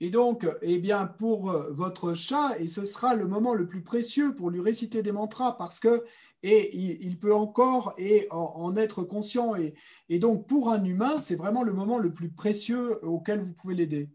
[0.00, 3.82] Et donc, eh bien, pour euh, votre chat, et ce sera le moment le plus
[3.82, 6.04] précieux pour lui réciter des mantras parce que
[6.42, 9.54] et il, il peut encore et en, en être conscient.
[9.54, 9.74] Et,
[10.08, 13.76] et donc, pour un humain, c'est vraiment le moment le plus précieux auquel vous pouvez
[13.76, 14.10] l'aider.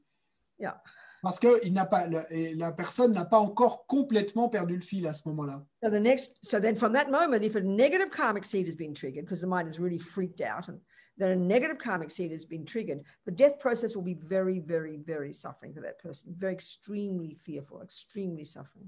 [0.59, 0.82] Yeah.
[1.28, 5.11] Parce que il n'a pas, la, personne n'a pas encore complètement perdu le fil à
[5.11, 5.61] ce moment-là.
[5.84, 8.93] So the next, so then from that moment, if a negative karmic seed has been
[8.93, 10.80] triggered, because the mind is really freaked out, and
[11.17, 14.99] then a negative karmic seed has been triggered, the death process will be very, very,
[15.05, 18.88] very suffering for that person, very extremely fearful, extremely suffering.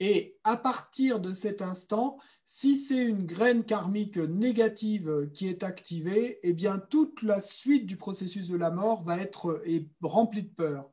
[0.00, 6.40] Et à partir de cet instant, si c'est une graine karmique négative qui est activée,
[6.42, 10.52] eh bien toute la suite du processus de la mort va être est remplie de
[10.52, 10.90] peur.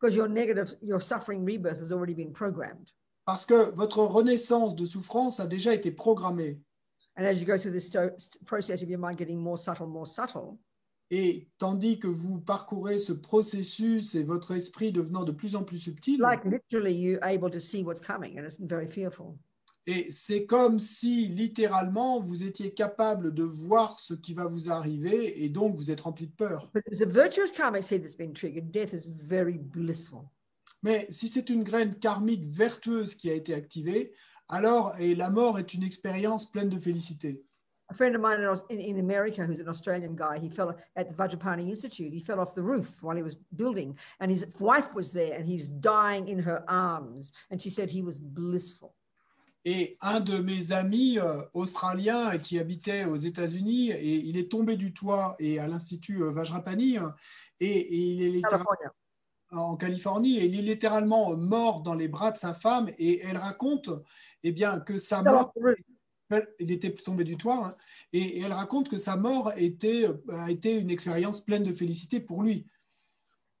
[0.00, 2.90] Because your negative, your suffering rebirth has already been programmed.
[3.26, 6.58] Parce que votre renaissance de souffrance a déjà été programmée.
[7.16, 7.90] And as you go through this
[8.46, 10.58] process of your mind getting more subtle, more subtle,
[11.12, 15.78] Et tandis que vous parcourez ce processus et votre esprit devenant de plus en plus
[15.78, 19.36] subtil, like literally you're able to see what's coming and it's very fearful.
[19.86, 25.42] Et c'est comme si littéralement vous étiez capable de voir ce qui va vous arriver
[25.42, 26.70] et donc vous êtes rempli de peur.
[26.74, 30.30] But if it's a virtuous karmic seed that's been triggered, death is very blissful.
[30.82, 34.12] Mais si c'est une graine karmique vertueuse qui a été activée,
[34.48, 37.44] alors et la mort est une expérience pleine de félicité.
[37.90, 41.14] A friend of mine in, in America, who's an Australian guy, he fell at the
[41.14, 42.12] Vajrapani Institute.
[42.12, 45.44] He fell off the roof while he was building, and his wife was there, and
[45.44, 47.32] he's dying in her arms.
[47.50, 48.94] And she said he was blissful.
[49.66, 54.76] Et un de mes amis euh, australiens qui habitait aux États-Unis, et il est tombé
[54.76, 57.08] du toit et à l'Institut euh, Vajrapani, euh,
[57.60, 58.92] et, et il est littéralement California.
[59.50, 63.36] en Californie, et il est littéralement mort dans les bras de sa femme, et elle
[63.36, 63.90] raconte
[64.42, 65.52] eh bien, que sa mort
[66.60, 67.76] il était tombé du toit, hein,
[68.12, 72.20] et, et elle raconte que sa mort était, a été une expérience pleine de félicité
[72.20, 72.66] pour lui.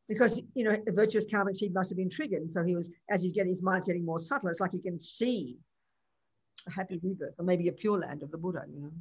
[0.08, 2.50] Because you know, virtuous karmic seed must have been triggered.
[2.50, 4.98] So he was, as he's getting his mind getting more subtle, it's like he can
[4.98, 5.56] see
[6.66, 8.64] a happy rebirth, or maybe a pure land of the Buddha.
[8.68, 8.92] You know.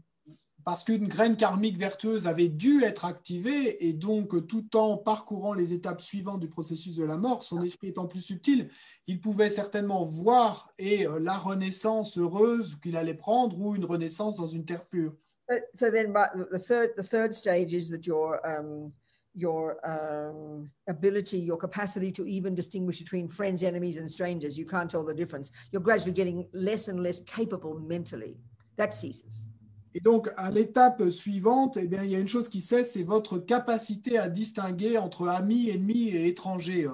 [0.65, 5.73] Parce qu'une graine karmique vertueuse avait dû être activée, et donc tout en parcourant les
[5.73, 8.69] étapes suivantes du processus de la mort, son esprit étant plus subtil,
[9.07, 14.35] il pouvait certainement voir et euh, la renaissance heureuse qu'il allait prendre ou une renaissance
[14.35, 15.15] dans une terre pure.
[15.47, 16.13] But, so then,
[16.51, 18.93] the third the third stage is that your um,
[19.39, 24.57] your um, ability, your capacity to even distinguish between friends, enemies, and strangers.
[24.57, 25.51] You can't tell the difference.
[25.71, 28.37] You're gradually getting less and less capable mentally.
[28.77, 29.47] That ceases.
[29.95, 33.03] Et donc, à l'étape suivante, eh bien, il y a une chose qui cesse, c'est
[33.03, 36.87] votre capacité à distinguer entre amis, ennemis et étrangers.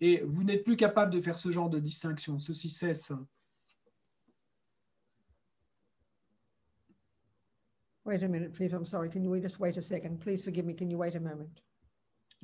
[0.00, 2.38] Et vous n'êtes plus capable de faire ce genre de distinction.
[2.38, 3.12] Ceci cesse.
[8.04, 8.72] Wait a minute, please.
[8.72, 9.10] I'm sorry.
[9.10, 10.20] Can you just wait a second?
[10.20, 10.74] Please forgive me.
[10.74, 11.60] Can you wait a moment?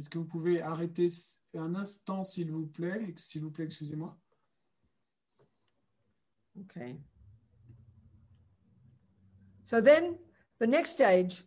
[0.02, 1.10] Est-ce que vous pouvez arrêter
[1.54, 3.14] un instant, s'il vous plaît?
[3.16, 4.18] S'il vous plaît, excusez-moi.
[6.62, 6.98] Okay.
[9.62, 10.18] So then
[10.58, 11.44] the next stage,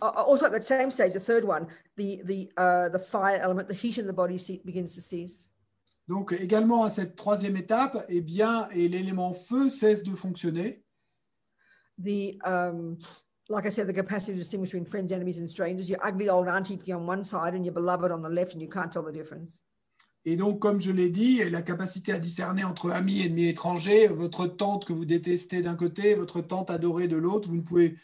[0.00, 3.74] also at that same stage, the third one, the the uh, the fire element, the
[3.74, 5.48] heat in the body ce- begins to cease.
[6.08, 10.82] Donc, également à cette troisième étape, eh bien, et l'élément feu cesse de fonctionner.
[12.02, 12.98] The um,
[13.50, 15.90] like I said, the capacity to distinguish between friends, enemies, and strangers.
[15.90, 18.68] Your ugly old auntie on one side and your beloved on the left, and you
[18.68, 19.62] can't tell the difference.
[20.26, 24.46] Et donc, comme je l'ai dit, la capacité à discerner entre amis, ennemis, étrangers, votre
[24.46, 27.96] tante que vous détestez d'un côté, votre tante adorée de l'autre, vous ne pouvez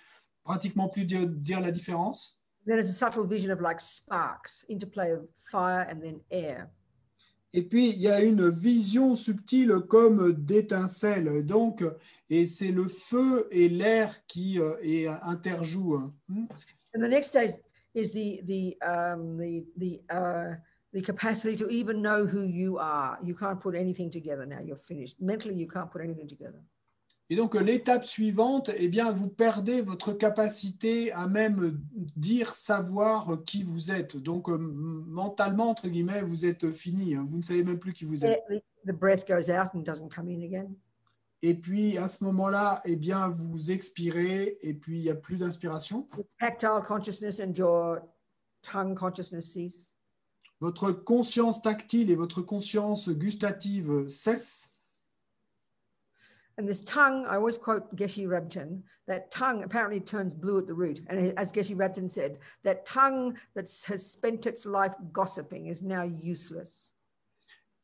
[0.43, 2.39] pratiquement plus dire, dire la différence?
[2.67, 6.69] Then there's a subtle vision of like sparks, interplay of fire and then air.
[7.53, 11.45] Et puis, il y a une vision subtile comme d'étincelles.
[11.45, 11.85] Donc,
[12.29, 16.13] et c'est le feu et l'air qui euh, et interjouent.
[16.29, 16.47] Hmm?
[16.95, 17.53] And the next stage
[17.95, 20.57] is the the um, the the uh,
[20.93, 23.19] the capacity to even know who you are.
[23.23, 24.61] You can't put anything together now.
[24.65, 25.21] You're finished.
[25.21, 26.63] Mentally, you can't put anything together.
[27.29, 31.77] Et donc, l'étape suivante, eh bien, vous perdez votre capacité à même
[32.15, 34.17] dire, savoir qui vous êtes.
[34.17, 37.17] Donc, euh, mentalement, entre guillemets, vous êtes fini.
[37.17, 37.27] hein.
[37.29, 38.41] Vous ne savez même plus qui vous êtes.
[38.87, 40.77] The breath goes out and doesn't come in again.
[41.43, 45.37] Et puis, à ce moment-là, eh bien, vous expirez et puis il n'y a plus
[45.37, 46.09] d'inspiration.
[46.17, 48.01] Your tactile consciousness and your
[48.63, 49.95] tongue consciousness cease.
[50.61, 54.71] Votre conscience tactile et votre conscience gustative cessent.
[56.59, 60.73] And this tongue, I always quote Geshe Rabten, that tongue apparently turns blue at the
[60.75, 61.03] root.
[61.09, 66.05] And as Geshe Rabten said, that tongue that has spent its life gossiping is now
[66.05, 66.93] useless.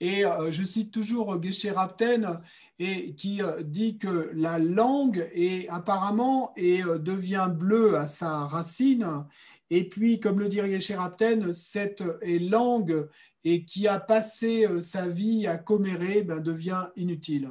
[0.03, 2.41] Et euh, je cite toujours Geshe Rapten
[2.81, 8.47] et qui euh, dit que la langue est apparemment et euh, devient bleue à sa
[8.49, 9.25] racine.
[9.71, 13.09] Et puis, comme le dit Geshe Rapten, cette langue
[13.45, 17.49] et qui a passé euh, sa vie à commérer ben, devient inutile.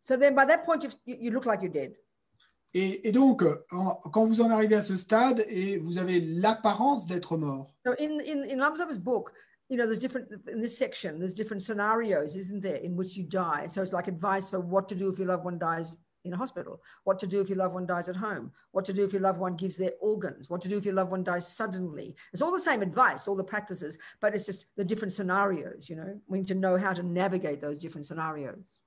[0.00, 1.96] So then by that point, you, you look like you're dead.
[2.72, 7.08] Et, et donc, en- quand vous en arrivez à ce stade et vous avez l'apparence
[7.08, 9.32] d'être mort, So in, in, in book,
[9.68, 13.24] you know, there's different, in this section, there's different scenarios, isn't there, in which you
[13.24, 13.66] die?
[13.66, 16.36] So it's like advice for what to do if your loved one dies in a
[16.36, 19.12] hospital, what to do if your loved one dies at home, what to do if
[19.12, 22.14] your loved one gives their organs, what to do if your loved one dies suddenly.
[22.32, 25.96] It's all the same advice, all the practices, but it's just the different scenarios, you
[25.96, 28.80] know, we need to know how to navigate those different scenarios.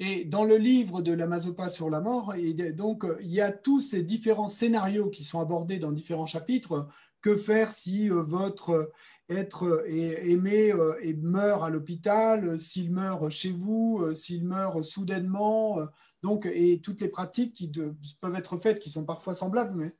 [0.00, 3.52] Et dans le livre de la Mazopa sur la mort, et donc il y a
[3.52, 6.88] tous ces différents scénarios qui sont abordés dans différents chapitres.
[7.20, 8.92] Que faire si euh, votre
[9.28, 14.44] être est aimé euh, et meurt à l'hôpital, euh, s'il meurt chez vous, euh, s'il
[14.44, 15.86] meurt soudainement, euh,
[16.22, 17.72] donc et toutes les pratiques qui
[18.20, 19.94] peuvent être faites, qui sont parfois semblables, mais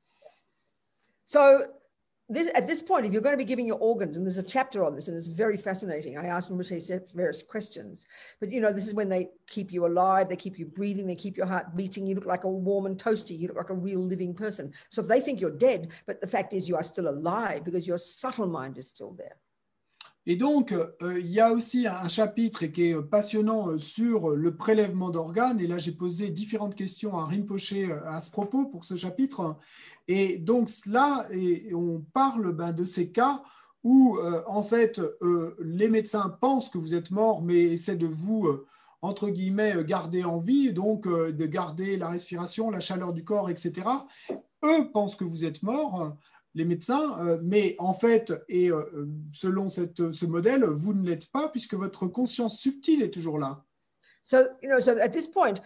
[2.28, 4.42] this, at this point, if you're going to be giving your organs, and there's a
[4.42, 6.16] chapter on this, and it's very fascinating.
[6.16, 8.06] I asked Maurice various questions,
[8.40, 11.14] but you know, this is when they keep you alive, they keep you breathing, they
[11.14, 12.06] keep your heart beating.
[12.06, 13.38] You look like a warm and toasty.
[13.38, 14.72] You look like a real living person.
[14.88, 17.86] So if they think you're dead, but the fact is you are still alive because
[17.86, 19.36] your subtle mind is still there.
[20.26, 24.56] Et donc, euh, il y a aussi un chapitre qui est passionnant euh, sur le
[24.56, 25.60] prélèvement d'organes.
[25.60, 29.58] Et là, j'ai posé différentes questions à Rinpoche euh, à ce propos pour ce chapitre.
[30.08, 31.26] Et donc, là,
[31.74, 33.42] on parle ben, de ces cas
[33.84, 38.06] où, euh, en fait, euh, les médecins pensent que vous êtes mort, mais essaient de
[38.06, 38.66] vous, euh,
[39.02, 43.24] entre guillemets, euh, garder en vie, donc euh, de garder la respiration, la chaleur du
[43.24, 43.86] corps, etc.
[44.64, 46.16] Eux pensent que vous êtes mort
[46.54, 51.30] les médecins, euh, mais en fait, et euh, selon cette, ce modèle, vous ne l'êtes
[51.30, 53.64] pas puisque votre conscience subtile est toujours là.
[54.22, 55.60] So, you know, so at this point,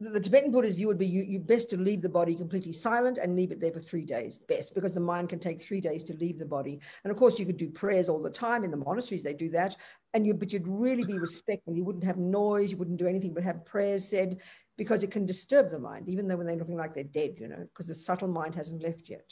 [0.00, 3.18] the, Tibetan Buddhist view would be you, you best to leave the body completely silent
[3.18, 6.04] and leave it there for three days, best, because the mind can take three days
[6.04, 6.80] to leave the body.
[7.04, 9.50] And of course, you could do prayers all the time in the monasteries, they do
[9.50, 9.76] that.
[10.14, 11.74] And you, but you'd really be respectful.
[11.74, 14.38] You wouldn't have noise, you wouldn't do anything but have prayers said
[14.78, 17.48] because it can disturb the mind, even though when they're looking like they're dead, you
[17.48, 19.24] know, because the subtle mind hasn't left yet.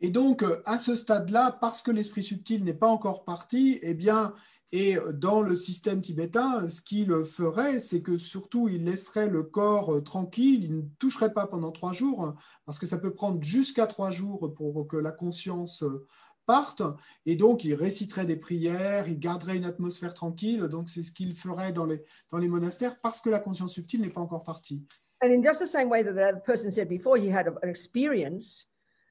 [0.00, 3.94] Et donc, euh, à ce stade-là, parce que l'esprit subtil n'est pas encore parti, eh
[3.94, 4.34] bien,
[4.72, 9.94] et dans le système tibétain, ce qu'il ferait, c'est que surtout, il laisserait le corps
[9.94, 12.34] euh, tranquille, il ne toucherait pas pendant trois jours,
[12.66, 16.06] parce que ça peut prendre jusqu'à trois jours pour que la conscience euh,
[16.44, 16.82] parte,
[17.24, 21.36] et donc il réciterait des prières, il garderait une atmosphère tranquille, donc c'est ce qu'il
[21.36, 24.84] ferait dans les, dans les monastères, parce que la conscience subtile n'est pas encore partie.
[25.22, 28.66] And in just the same way that that person said before, he had an experience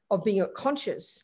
[0.09, 1.23] of being conscious.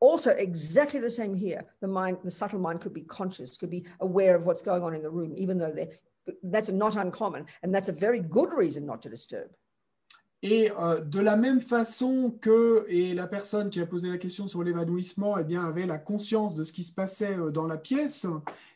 [0.00, 1.64] Also, exactly the same here.
[1.80, 4.94] The mind, the subtle mind, could be conscious, could be aware of what's going on
[4.94, 5.88] in the room, even though they're.
[6.42, 9.48] That's not uncommon, and that's a very good reason not to disturb.
[10.42, 14.46] Et euh, de la même façon que et la personne qui a posé la question
[14.48, 17.78] sur l'évanouissement eh bien, avait la conscience de ce qui se passait euh, dans la
[17.78, 18.26] pièce,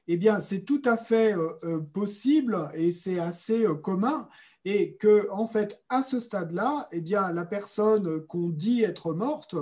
[0.08, 4.28] eh bien, c'est tout à fait euh, euh, possible et c'est assez euh, commun.
[4.66, 9.54] Et que, en fait, à ce stade-là, eh bien, la personne qu'on dit être morte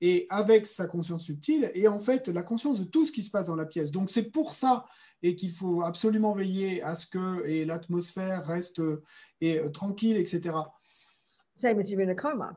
[0.00, 3.30] est avec sa conscience subtile et en fait la conscience de tout ce qui se
[3.30, 3.92] passe dans la pièce.
[3.92, 4.86] Donc, c'est pour ça
[5.22, 8.80] et qu'il faut absolument veiller à ce que et l'atmosphère reste
[9.40, 10.56] et, euh, tranquille, etc.
[11.54, 12.56] Same as you're in a coma.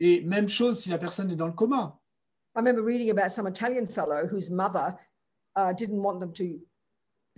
[0.00, 1.98] Et même chose si la personne est dans le coma.
[2.56, 4.96] I remember reading about some Italian fellow whose mother
[5.56, 6.60] uh, didn't want them to.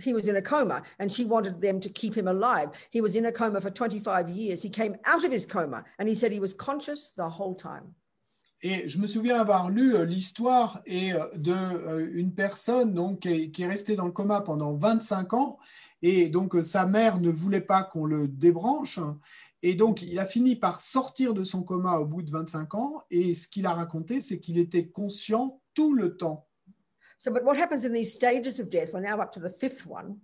[0.03, 2.70] He was in a coma and she wanted them to keep him alive.
[2.90, 4.62] He was in a coma for 25 years.
[4.62, 7.94] He came out of his coma and he said he was conscious the whole time.
[8.64, 13.20] Et je me souviens avoir lu euh, l'histoire et euh, de euh, une personne donc
[13.20, 15.59] qui est, restée dans le coma pendant 25 ans
[16.00, 19.00] et donc sa mère ne voulait pas qu'on le débranche
[19.62, 23.03] et donc il a fini par sortir de son coma au bout de 25 ans
[23.11, 26.46] et ce qu'il a raconté c'est qu'il était conscient tout le temps.
[27.22, 28.92] So, but what happens in these stages of death?
[28.92, 30.16] We're now up to the fifth one.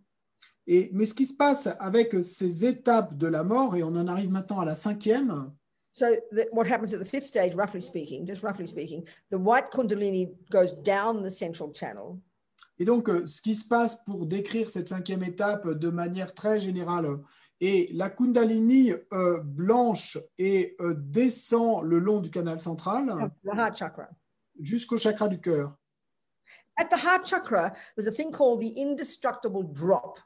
[0.66, 4.08] Et mais ce qui se passe avec ces étapes de la mort et on en
[4.08, 5.52] arrive maintenant à la cinquième,
[5.92, 9.70] So, the, what happens at the fifth stage, roughly speaking, just roughly speaking, the white
[9.70, 12.20] Kundalini goes down the central channel.
[12.80, 16.58] Et donc, euh, ce qui se passe pour décrire cette cinquième étape de manière très
[16.58, 17.06] générale,
[17.60, 23.56] et la Kundalini euh, blanche et euh, descend le long du canal central of the
[23.56, 24.08] heart chakra.
[24.60, 25.76] jusqu'au chakra du cœur.
[26.78, 30.20] At the heart chakra, there's a thing called the indestructible drop.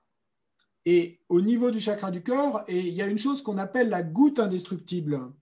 [0.84, 3.88] Et au niveau du chakra du cœur, et il y a une chose qu'on appelle
[3.88, 5.32] la goutte indestructible.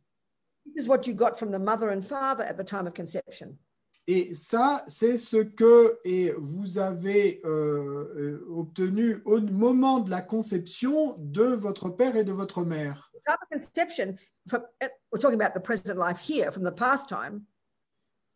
[0.67, 3.57] This is what you got from the mother and father at the time of conception.
[4.07, 10.21] Et ça, c'est ce que et vous avez euh, euh, obtenu au moment de la
[10.21, 13.11] conception de votre père et de votre mère.
[13.27, 14.17] The conception,
[14.49, 17.47] from, uh, we're talking about the present life here from the past time.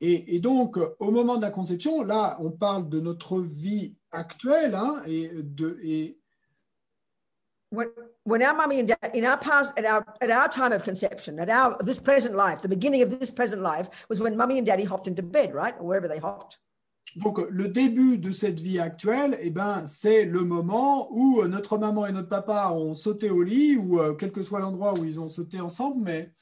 [0.01, 4.74] Et, et donc, au moment de la conception, là, on parle de notre vie actuelle
[4.74, 6.18] hein, et, de, et,
[7.70, 7.88] When,
[8.22, 11.40] when our mummy and dad, in our past, at our at our time of conception,
[11.40, 14.66] at our this present life, the beginning of this present life was when mummy and
[14.66, 16.61] daddy hopped into bed, right, or wherever they hopped.
[17.16, 21.78] Donc, le début de cette vie actuelle, eh ben, c'est le moment où euh, notre
[21.78, 25.05] maman et notre papa ont sauté au lit, ou euh, quel que soit l'endroit où
[25.05, 26.32] ils ont sauté ensemble, mais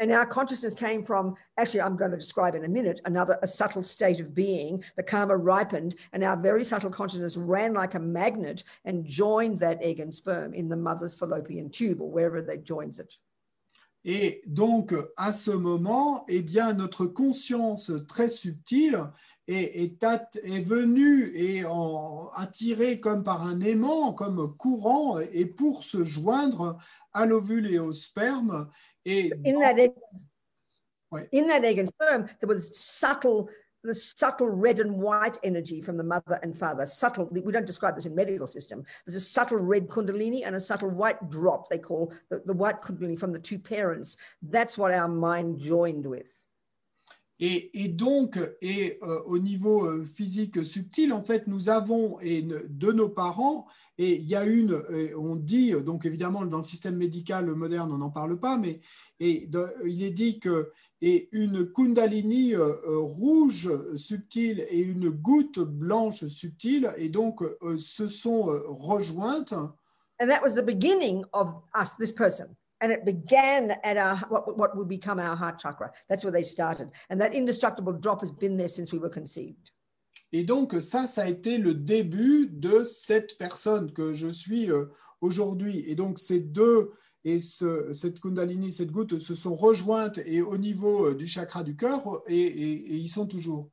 [0.00, 3.46] And our consciousness came from, actually, I'm going to describe in a minute, another a
[3.46, 4.82] subtle state of being.
[4.96, 9.78] The karma ripened, and our very subtle consciousness ran like a magnet and joined that
[9.82, 13.16] egg and sperm in the mother's fallopian tube or wherever that joins it.
[14.06, 19.10] Et donc, à ce moment, eh bien, notre conscience très subtile
[19.48, 25.46] est, est, at- est venue et en, attirée comme par un aimant, comme courant, et
[25.46, 26.76] pour se joindre
[27.14, 28.68] à l'ovule et au sperme.
[29.04, 29.92] In that egg,
[31.32, 33.48] in that egg and sperm, there was subtle,
[33.82, 36.86] the subtle red and white energy from the mother and father.
[36.86, 37.28] Subtle.
[37.30, 38.84] We don't describe this in medical system.
[39.06, 41.68] There's a subtle red kundalini and a subtle white drop.
[41.68, 44.16] They call the, the white kundalini from the two parents.
[44.42, 46.32] That's what our mind joined with.
[47.46, 52.92] Et, donc, et, euh, au niveau euh, physique subtil, en fait, nous avons et, de
[52.92, 53.66] nos parents,
[53.98, 57.92] et il y a une, et on dit, donc évidemment, dans le système médical moderne,
[57.92, 58.80] on n'en parle pas, mais
[59.20, 60.72] il est dit que
[61.04, 67.78] et une kundalini euh, euh, rouge subtile et une goutte blanche subtile, et donc euh,
[67.78, 69.52] se sont euh, rejointes.
[69.52, 72.56] And that was the beginning of us, this person.
[72.84, 75.90] And it began at our what, what would become our heart chakra.
[76.10, 76.90] That's where they started.
[77.08, 79.70] And that indestructible drop has been there since we were conceived.
[80.32, 84.84] Et donc, ça, ça a été le début de cette personne que je suis euh,
[85.22, 85.82] aujourd'hui.
[85.90, 86.90] Et donc, ces deux,
[87.24, 91.62] et ce- cette Kundalini, cette goutte, se sont rejointes et au niveau euh, du chakra
[91.64, 93.70] du cœur, et, et- et ils sont toujours.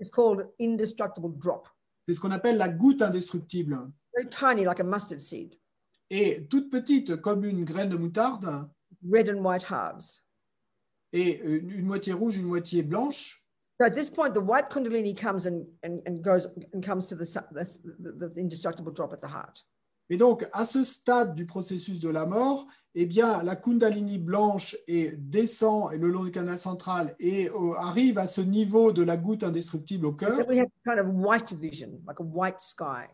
[0.00, 1.68] It's called indestructible drop.
[2.08, 3.76] C'est ce qu'on appelle la goutte indestructible.
[4.16, 5.56] Very tiny, like a mustard seed,
[6.10, 8.68] Et toute petite, comme une graine de moutarde,
[9.10, 10.22] red and white halves.
[11.12, 13.42] et une, une moitié rouge, une moitié blanche.
[13.78, 17.14] So at this point, the white kundalini comes and, and, and goes and comes to
[17.14, 19.66] the, the, the, indestructible drop at the heart.
[20.08, 24.76] Et donc, à ce stade du processus de la mort, eh bien, la Kundalini blanche
[24.86, 29.02] et descend et le long du canal central et euh, arrive à ce niveau de
[29.02, 30.38] la goutte indestructible au cœur.
[30.38, 33.08] Then we have kind of white vision, like a white sky.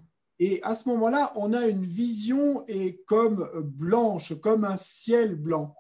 [0.44, 5.72] Et à ce moment-là, on a une vision et comme blanche, comme un ciel blanc.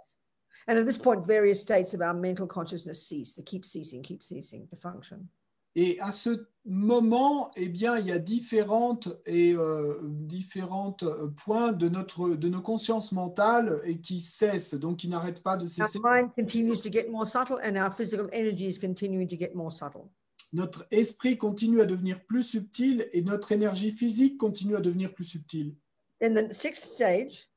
[0.68, 3.34] And at this point, various states of our mental consciousness cease.
[3.34, 5.26] They keep ceasing, keep ceasing to function.
[5.74, 11.04] Et à ce moment, eh bien, il y a différentes et euh, différentes
[11.44, 15.64] points de notre de nos consciences mentales et qui cessent, donc qui n'arrêtent pas de
[15.64, 15.98] Our cesser.
[16.04, 19.72] mind continues to get more subtle, and our physical energy is continuing to get more
[19.72, 20.08] subtle.
[20.52, 25.24] Notre esprit continue à devenir plus subtil et notre énergie physique continue à devenir plus
[25.24, 25.74] subtile.
[26.20, 27.48] Then the sixth stage,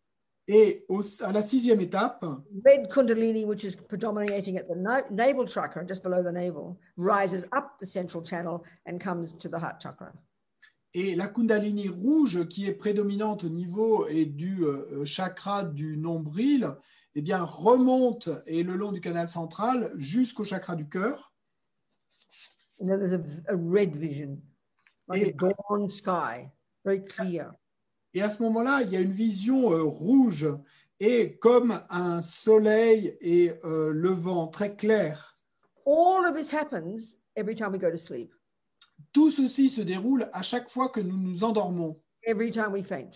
[0.48, 2.24] Et au- à la sixième étape,
[2.64, 7.46] red kundalini, which is predominating at the na- navel chakra, just below the navel, rises
[7.52, 10.14] up the central channel and comes to the heart chakra.
[10.93, 16.70] et la Kundalini rouge qui est prédominante au niveau et du euh, chakra du nombril,
[17.16, 21.34] eh bien, remonte et le long du canal central jusqu'au chakra du cœur.
[22.80, 24.42] And a, a red vision,
[25.08, 26.52] like a Et- dawn sky,
[26.84, 27.54] very clear.
[28.14, 30.48] Et à ce moment-là, il y a une vision euh, rouge
[31.00, 35.38] et comme un soleil et euh, levant très clair.
[35.86, 38.34] All of this happens every time we go to sleep,
[39.12, 43.12] Tout ceci se déroule à chaque fois que nous nous endormons, every time we faint,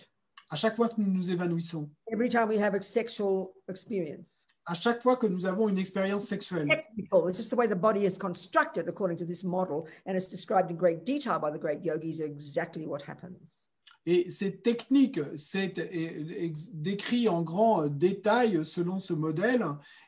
[0.50, 4.46] à chaque fois que nous nous évanouissons, every time we have a sexual experience.
[4.66, 6.68] À chaque fois que nous avons une expérience sexuelle.
[6.68, 7.28] Technical.
[7.28, 10.70] It's just the way the body is constructed according to this model, and it's described
[10.70, 13.66] in great detail by the great yogis exactly what happens.
[14.06, 19.64] Et c'est technique, c'est euh, décrit en grand détail selon ce modèle,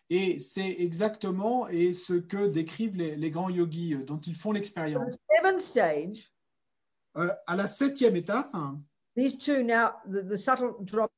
[0.09, 4.53] et c'est exactement et ce que décrivent les, les grands yogis euh, dont ils font
[4.53, 5.19] l'expérience.
[7.19, 8.81] Euh, à la septième étape, hein,
[9.15, 11.13] these two now, the, the subtle drop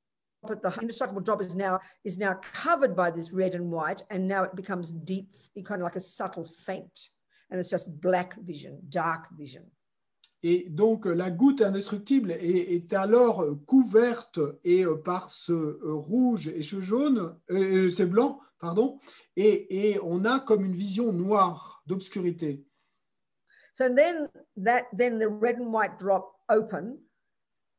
[0.51, 4.27] at the indestructible drop is now is now covered by this red and white, and
[4.27, 5.29] now it becomes deep,
[5.65, 7.11] kind of like a subtle faint,
[7.51, 9.65] and it's just black vision, dark vision.
[10.45, 15.81] et donc euh, la goutte indestructible est, est alors euh, couverte et euh, par ce
[15.83, 18.99] rouge et ce jaune, euh, c'est blanc, pardon,
[19.37, 22.63] et, et on a comme une vision noire d'obscurité.
[23.77, 24.29] So then
[24.63, 26.99] that then the red and white drop open,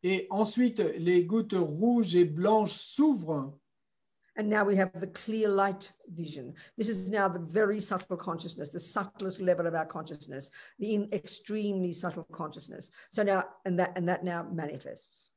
[0.08, 3.58] Et ensuite, les gouttes rouges et blanches s'ouvrent
[4.38, 6.54] and now we have the clear light vision.
[6.78, 11.92] This is now the very subtle consciousness, the subtlest level of our consciousness, the extremely
[11.94, 12.92] subtle consciousness.
[13.10, 15.32] So now and that and that now manifests.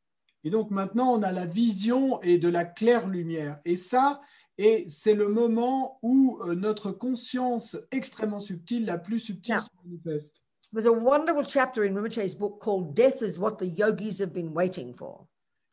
[0.44, 3.58] Et donc maintenant, on a la vision et de la claire lumière.
[3.64, 4.20] Et ça,
[4.58, 9.60] et c'est le moment où euh, notre conscience extrêmement subtile, la plus subtile, Yeah.
[9.60, 10.42] se manifeste.
[10.72, 14.52] There's a wonderful chapter in Rinpoche's book called Death is What the Yogis Have Been
[14.52, 15.26] Waiting For.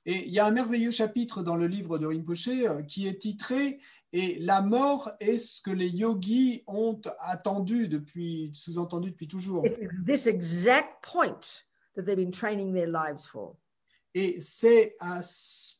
[0.05, 3.19] Et il y a un merveilleux chapitre dans le livre de Rinpoche euh, qui est
[3.19, 3.79] titré
[4.13, 9.65] Et la mort est ce que les yogis ont attendu depuis, sous-entendu depuis toujours.
[9.65, 11.65] It's this exact point
[11.95, 13.57] that they've been training their lives for.
[14.13, 14.95] Et c'est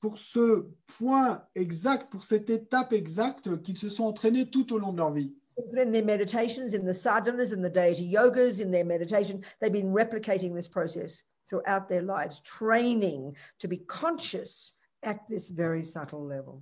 [0.02, 4.92] pour ce point exact, pour cette étape exacte qu'ils se sont entraînés tout au long
[4.92, 5.38] de leur vie.
[5.58, 9.94] In their meditations, in the sadhanas, in the deity yogas, in their meditation, they've been
[9.94, 16.62] replicating this process throughout their lives, training to be conscious at this very subtle level.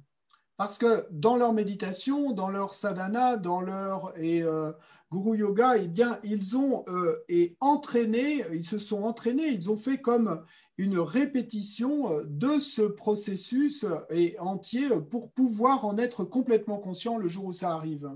[0.57, 4.71] Parce que dans leur méditation, dans leur sadhana, dans leur et, euh,
[5.11, 9.77] guru yoga, eh bien, ils ont euh, et entraîné, ils se sont entraînés, ils ont
[9.77, 10.43] fait comme
[10.77, 17.17] une répétition euh, de ce processus euh, et entier pour pouvoir en être complètement conscient
[17.17, 18.09] le jour où ça arrive.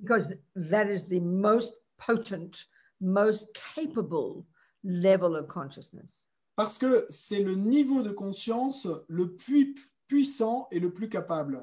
[0.00, 2.66] Because that is the most potent,
[3.00, 4.46] most capable
[4.84, 6.26] level of consciousness.
[6.56, 9.74] Parce que c'est le niveau de conscience le plus
[10.08, 11.62] puissant et le plus capable.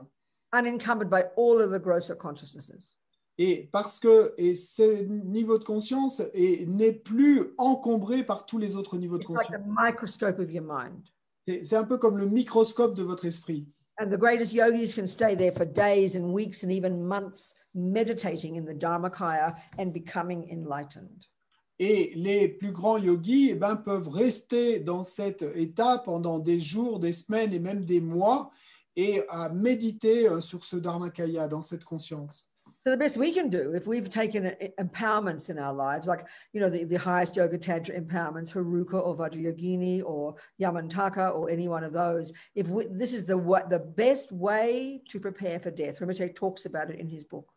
[0.54, 2.96] unencumbered by all of the grosser consciousnesses.
[3.38, 8.78] Et parce que et ce niveau de conscience est- n'est plus encombré par tous les
[8.78, 9.62] autres niveaux de like conscience.
[9.62, 11.04] the microscope of your mind.
[11.46, 13.68] C'est c'est un peu comme le microscope de votre esprit.
[13.98, 18.58] And the greatest yogis can stay there for days and weeks and even months, meditating
[18.58, 21.26] in the Dharmakaya and becoming enlightened.
[21.80, 27.00] Et les plus grands yogis eh ben, peuvent rester dans cet état pendant des jours,
[27.00, 28.52] des semaines et même des mois
[28.96, 32.50] et à méditer euh, sur ce Dharmakaya, dans cette conscience.
[32.86, 36.70] The best we can do if we've taken empowerments in our lives, like you know
[36.70, 41.94] the, the highest yoga tantra empowerments, Haruka or Vajrayogini or Yamantaka or any one of
[41.94, 45.98] those, if we, this is the what the best way to prepare for death.
[45.98, 47.55] Rinpoche talks about it in his book.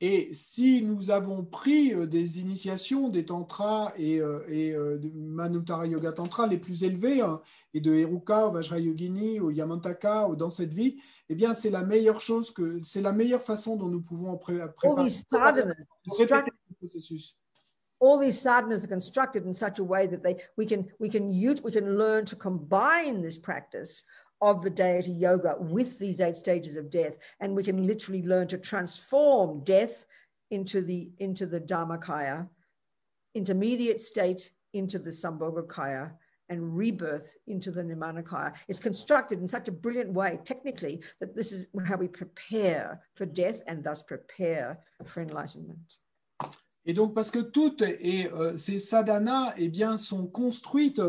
[0.00, 5.10] Et si nous avons pris euh, des initiations des tantras et, euh, et euh, de
[5.12, 7.40] Manutara Yoga Tantra les plus élevés, hein,
[7.74, 11.82] et de Heruka au Vajrayogini, au Yamantaka, ou dans cette vie, eh bien c'est la
[11.84, 15.04] meilleure chose que c'est la meilleure façon dont nous pouvons pré- préparer
[15.66, 17.36] le processus.
[18.00, 21.32] all these sadhanas are constructed in such a way that they we can we can
[21.32, 24.04] use we can learn to combine this practice
[24.40, 27.18] of the deity yoga with these eight stages of death.
[27.40, 30.06] And we can literally learn to transform death
[30.50, 32.48] into the into the dharmakaya
[33.34, 36.12] intermediate state into the sambhogakaya
[36.48, 38.54] and rebirth into the nimanakaya.
[38.68, 43.26] It's constructed in such a brilliant way technically that this is how we prepare for
[43.26, 45.96] death and thus prepare for enlightenment
[46.88, 51.02] Et donc, parce que toutes euh, ces sadhanas eh bien, sont construites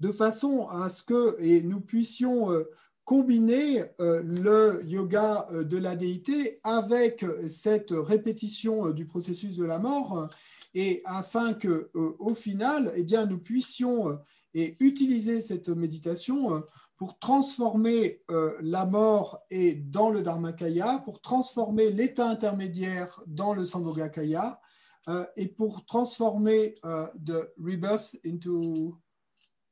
[0.00, 2.64] de façon à ce que et nous puissions euh,
[3.04, 10.28] combiner euh, le yoga de la déité avec cette répétition du processus de la mort,
[10.74, 14.18] et afin que, au final, eh bien, nous puissions
[14.54, 16.62] et utiliser cette méditation
[16.98, 18.20] pour transformer
[18.60, 24.60] la mort et dans le Dharmakaya, pour transformer l'état intermédiaire dans le Sambhogakaya,
[25.08, 28.98] euh, et pour transformer euh, the rebirth into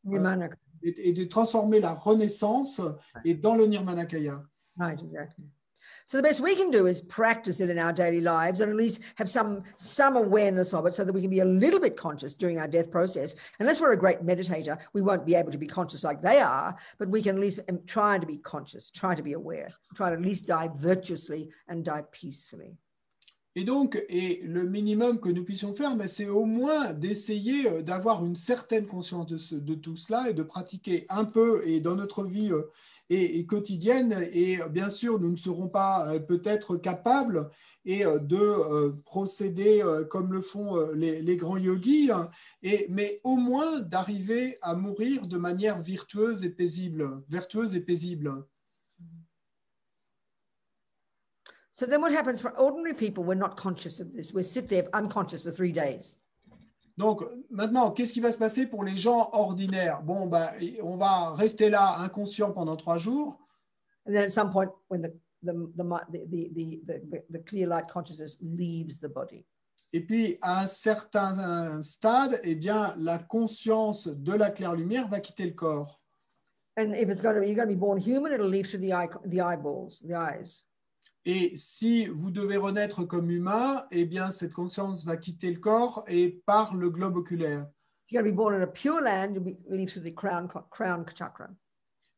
[0.05, 0.49] Nirmana.
[0.83, 2.81] et, et de transformer la renaissance
[3.25, 4.45] et dans le Nirmanakaya.
[4.77, 5.45] Right, exactly.
[6.07, 8.77] So the best we can do is practice it in our daily lives and at
[8.77, 11.97] least have some some awareness of it so that we can be a little bit
[11.97, 13.35] conscious during our death process.
[13.59, 16.77] Unless we're a great meditator, we won't be able to be conscious like they are,
[16.99, 20.11] but we can at least um, try to be conscious, try to be aware, try
[20.11, 22.77] to at least die virtuously and die peacefully.
[23.57, 27.83] Et donc, et le minimum que nous puissions faire, ben, c'est au moins d'essayer euh,
[27.83, 32.25] d'avoir une certaine conscience de, tout cela et de pratiquer un peu et dans notre
[32.25, 32.63] vie euh,
[33.11, 34.27] et, quotidienne.
[34.33, 37.49] Et euh, bien sûr, nous ne serons pas peut-être capables
[37.87, 42.31] de procéder comme le font les, grands yogis, hein,
[42.89, 48.47] mais au moins d'arriver à mourir de manière virtueuse et paisible, vertueuse et paisible.
[51.75, 54.33] So then what happens for ordinary people, we're not conscious of this.
[54.33, 56.17] We sit there unconscious for three days.
[56.97, 60.01] Donc maintenant, qu'est-ce qui va se passer pour les gens ordinaires?
[60.05, 60.53] Bon, bah,
[60.85, 63.41] on va rester là inconscient pendant trois jours.
[64.07, 65.13] And then at some point when the
[65.43, 65.53] the
[67.11, 69.45] the the clear light consciousness leaves the body.
[69.93, 75.19] Et puis, à un certain stade, eh bien, la conscience de la claire lumière va
[75.19, 76.01] quitter le corps.
[76.77, 78.81] And if it's going to be, you're going to be born human, it'll leave through
[78.81, 80.65] the eye, the eyeballs, the eyes.
[81.27, 86.05] Et si vous devez renaître comme humain, eh bien, cette conscience va quitter le corps
[86.07, 87.67] et par le globe oculaire.
[88.07, 90.15] If you're going to be born in a pure land, you'll be leave through the
[90.15, 91.49] crown co- crown chakra.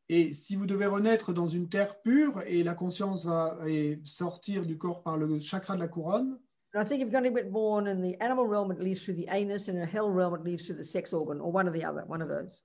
[0.09, 4.65] Et si vous devez renaître dans une terre pure et la conscience va et sortir
[4.65, 6.37] du corps par le chakra de la couronne,
[6.73, 9.01] And I think if you're going to get born in the animal realm, it leaves
[9.01, 11.49] through the anus, and in a hell realm, it leaves through the sex organ, or
[11.49, 12.61] one or the other, one of those.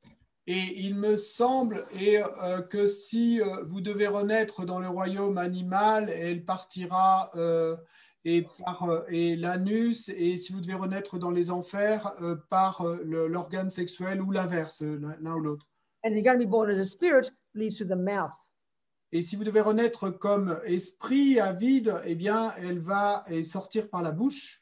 [0.49, 5.39] Et il me semble et, euh, que si euh, vous devez renaître dans le royaume
[5.39, 7.77] animal, elle partira euh,
[8.25, 12.15] et par et l'anus, et si vous devez renaître dans les enfers,
[12.51, 15.67] par l'organe sexuel ou l'inverse, l'un ou l'autre.
[16.05, 18.33] And you're going to be born as a spirit, it leaves through the mouth.
[19.11, 24.03] Et si vous devez renaître comme esprit à vide, eh bien, elle va sortir par
[24.03, 24.61] la bouche.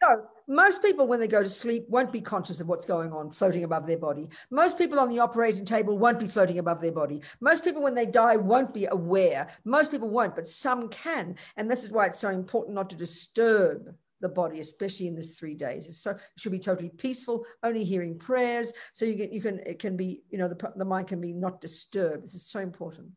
[0.50, 3.62] Most people, when they go to sleep, won't be conscious of what's going on, floating
[3.62, 4.28] above their body.
[4.50, 7.22] Most people on the operating table won't be floating above their body.
[7.40, 9.46] Most people, when they die, won't be aware.
[9.64, 11.36] Most people won't, but some can.
[11.56, 15.38] And this is why it's so important not to disturb the body, especially in this
[15.38, 15.86] three days.
[15.86, 18.72] It's so it should be totally peaceful, only hearing prayers.
[18.92, 21.32] So you can you can it can be, you know, the, the mind can be
[21.32, 22.24] not disturbed.
[22.24, 23.12] This is so important.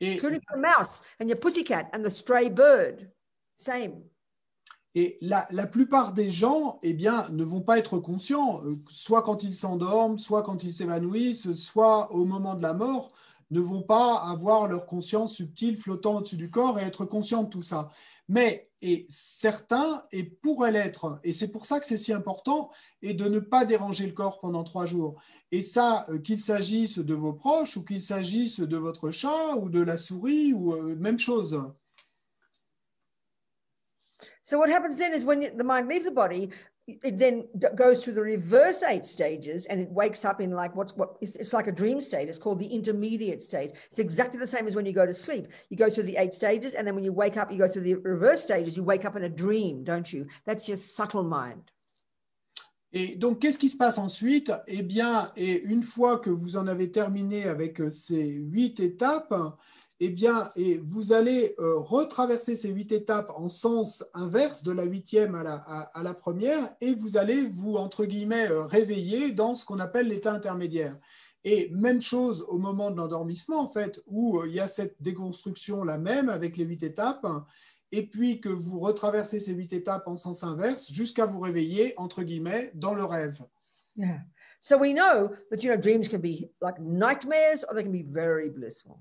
[0.00, 3.10] Et, Including your mouse and your pussycat and the stray bird.
[3.56, 4.04] Same.
[4.94, 9.42] Et la, plupart des gens, eh bien, ne vont pas être conscients, euh, soit quand
[9.42, 13.12] ils s'endorment, soit quand ils s'évanouissent, soit au moment de la mort,
[13.50, 17.48] ne vont pas avoir leur conscience subtile flottant au-dessus du corps et être conscients de
[17.48, 17.88] tout ça.
[18.28, 18.70] Mais
[19.08, 22.70] certains et pourraient l'être, et c'est pour ça que c'est si important,
[23.02, 25.20] et de ne pas déranger le corps pendant trois jours.
[25.52, 29.68] Et ça, euh, qu'il s'agisse de vos proches ou qu'il s'agisse de votre chat ou
[29.68, 31.60] de la souris ou euh, même chose.
[34.44, 36.50] So what happens then is when the mind leaves the body,
[36.86, 40.94] it then goes through the reverse eight stages and it wakes up in like what's
[40.94, 42.28] what it's, it's like a dream state.
[42.28, 43.72] It's called the intermediate state.
[43.90, 45.48] It's exactly the same as when you go to sleep.
[45.70, 47.84] You go through the eight stages, and then when you wake up, you go through
[47.84, 48.76] the reverse stages.
[48.76, 50.26] You wake up in a dream, don't you?
[50.44, 51.70] That's your subtle mind.
[52.92, 56.68] Et donc, qu'est-ce qui se passe ensuite Eh bien, et une fois que vous en
[56.68, 59.34] avez terminé avec euh, ces huit étapes,
[60.06, 64.84] eh bien, et vous allez euh, retraverser ces huit étapes en sens inverse de la
[64.84, 69.78] huitième à la, première, et vous allez vous, entre guillemets, euh, réveiller dans ce qu'on
[69.78, 70.98] appelle l'état intermédiaire.
[71.44, 75.00] Et même chose au moment de l'endormissement, en fait, où euh, il y a cette
[75.00, 77.26] déconstruction la même avec les huit étapes,
[77.90, 82.24] et puis que vous retraversez ces huit étapes en sens inverse jusqu'à vous réveiller, entre
[82.24, 83.40] guillemets, dans le rêve.
[83.96, 84.20] Yeah.
[84.60, 88.02] So we know that you know dreams can be like nightmares or they can be
[88.02, 88.98] very blissful.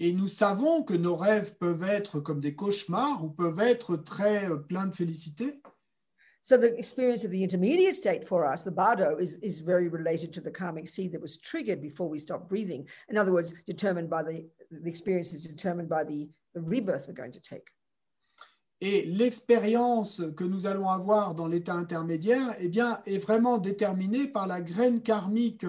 [0.00, 4.48] Et nous savons que nos rêves peuvent être comme des cauchemars ou peuvent être très
[4.48, 5.60] euh, pleins de félicité.
[6.42, 10.32] So the experience of the intermediate state for us, the bardo, is, is very related
[10.32, 12.88] to the karmic seed that was triggered before we stopped breathing.
[13.10, 17.14] In other words, determined by the the experience is determined by the, the rebirth we're
[17.14, 17.70] going to take.
[18.80, 24.46] Et l'expérience que nous allons avoir dans l'état intermédiaire eh bien, est vraiment déterminée par
[24.46, 25.66] la graine karmique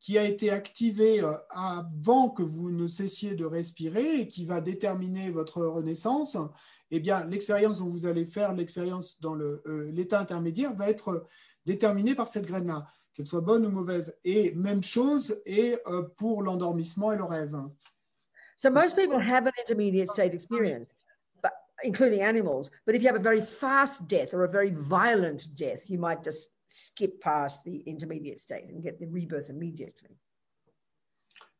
[0.00, 4.60] qui a été activée euh, avant que vous ne cessiez de respirer et qui va
[4.60, 6.36] déterminer votre renaissance.
[6.90, 11.26] Eh bien, l'expérience dont vous allez faire, l'expérience dans euh, l'état intermédiaire, va être
[11.66, 12.86] déterminée par cette graine-là.
[13.18, 14.16] qu'elle soit bonne ou mauvaise.
[14.22, 17.52] Et même chose est euh, pour l'endormissement et le rêve.
[18.58, 20.94] So most people have an intermediate state experience,
[21.82, 22.70] including animals.
[22.86, 26.22] But if you have a very fast death or a very violent death, you might
[26.24, 30.16] just skip past the intermediate state and get the rebirth immediately.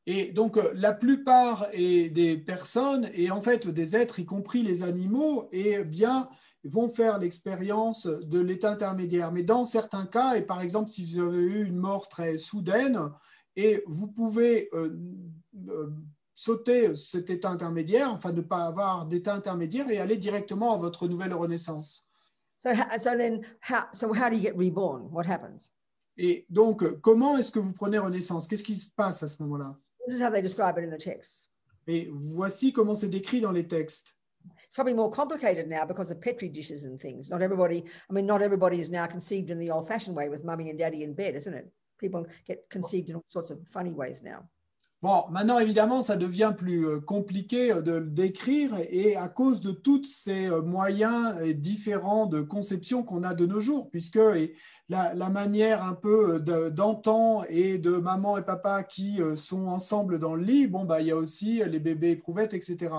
[0.06, 4.82] Et donc, euh, la plupart des personnes et en fait des êtres, y compris les
[4.82, 6.30] animaux, et bien
[6.64, 9.32] vont faire l'expérience de l'état intermédiaire.
[9.32, 13.10] Mais dans certains cas, et par exemple, si vous avez eu une mort très soudaine,
[13.56, 14.96] et vous pouvez euh,
[15.68, 15.90] euh,
[16.38, 21.08] sauter cet état intermédiaire, enfin ne pas avoir d'état intermédiaire et aller directement à votre
[21.08, 22.06] nouvelle renaissance.
[22.58, 25.08] So, ho- so then, how, so how do you get reborn?
[25.10, 25.72] What happens?
[26.16, 28.46] Et donc, comment est-ce que vous prenez renaissance?
[28.46, 29.76] Qu'est-ce qui se passe à ce moment-là?
[30.06, 31.50] This is how they describe it in the text.
[31.88, 34.14] Et voici comment c'est décrit dans les textes.
[34.44, 37.30] It's probably more complicated now because of petri dishes and things.
[37.30, 40.70] Not everybody, I mean, not everybody is now conceived in the old-fashioned way with mummy
[40.70, 41.68] and daddy in bed, isn't it?
[41.98, 44.48] People get conceived in all sorts of funny ways now.
[45.00, 49.60] Bon, maintenant, évidemment, ça devient plus euh, compliqué euh, de le décrire et à cause
[49.60, 54.18] de tous ces euh, moyens différents de conception qu'on a de nos jours, puisque
[54.88, 60.42] la, manière un peu d'antan et de maman et papa qui sont ensemble dans le
[60.42, 62.90] lit, bon, bah, il y a aussi les bébés éprouvettes, etc.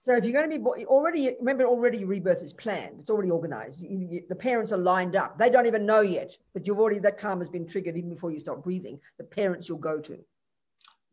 [0.00, 3.00] So if you're going to be bo- already, remember, already rebirth is planned.
[3.00, 3.80] It's already organized.
[3.80, 5.36] You- you- the parents are lined up.
[5.36, 8.30] They don't even know yet, but you've already that karma has been triggered even before
[8.30, 9.00] you start breathing.
[9.18, 10.24] The parents you'll go to.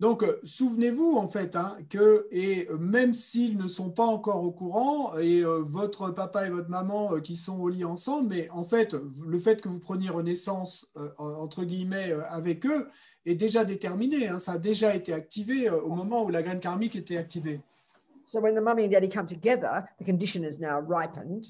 [0.04, 4.44] Donc, euh, souvenez-vous en fait hein, que, et euh, même s'ils ne sont pas encore
[4.44, 8.28] au courant, et euh, votre papa et votre maman euh, qui sont au lit ensemble,
[8.28, 12.90] mais en fait, le fait que vous preniez renaissance, euh, entre guillemets, avec eux,
[13.26, 14.28] est déjà déterminé.
[14.28, 14.40] hein.
[14.40, 17.62] ça a déjà été activé au moment où la graine karmique était activée.
[18.26, 21.46] So when the mummy and daddy come together, the condition is now ripened.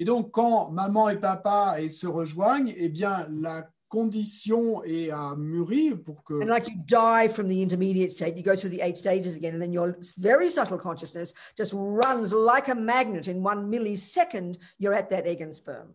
[0.00, 5.34] Et donc, quand maman et papa et se rejoignent, eh bien, la condition est à
[5.36, 8.80] mûri pour que And like you die from the intermediate state, you go through the
[8.80, 13.42] eight stages again, and then your very subtle consciousness just runs like a magnet in
[13.42, 14.58] one millisecond.
[14.78, 15.94] You're at that egg and sperm.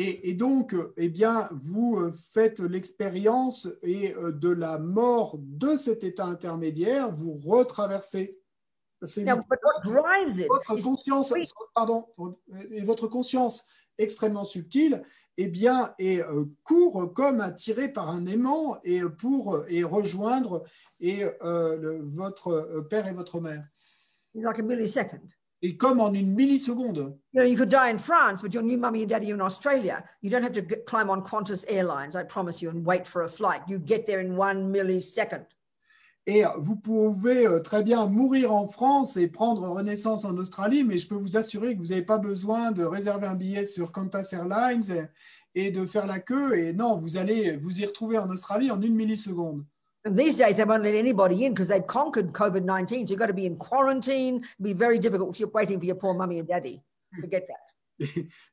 [0.00, 5.76] Et, et donc, eh bien, vous euh, faites l'expérience et euh, de la mort de
[5.76, 8.38] cet état intermédiaire, vous retraversez.
[9.02, 11.32] C'est Now, but what drives it votre conscience,
[11.74, 12.06] pardon,
[12.70, 13.64] et votre conscience
[13.98, 15.02] extrêmement subtile,
[15.40, 20.64] eh bien, est euh, court comme attiré par un aimant et pour euh, et rejoindre
[21.00, 23.64] et euh, le- votre père et votre mère.
[24.34, 25.20] like a millisecond.
[25.62, 27.16] Et comme en une milliseconde.
[27.32, 29.40] You know, you could die in France, but your new mummy and daddy are in
[29.40, 30.04] Australia.
[30.22, 33.22] You don't have to get, climb on Qantas Airlines, I promise you, and wait for
[33.22, 33.62] a flight.
[33.66, 35.46] You get there in one millisecond.
[36.28, 40.98] Et vous pouvez euh, très bien mourir en France et prendre renaissance en Australie, mais
[40.98, 44.28] je peux vous assurer que vous n'avez pas besoin de réserver un billet sur Qantas
[44.32, 45.08] Airlines
[45.54, 46.58] et, de faire la queue.
[46.58, 49.64] Et non, vous allez vous y retrouver en Australie en une milliseconde.
[50.04, 53.06] These days, they won't let anybody in because they've conquered COVID 19.
[53.06, 54.42] So you've got to be in quarantine.
[54.42, 56.82] It'd be very difficult if you're waiting for your poor mummy and daddy.
[57.22, 57.67] Forget that.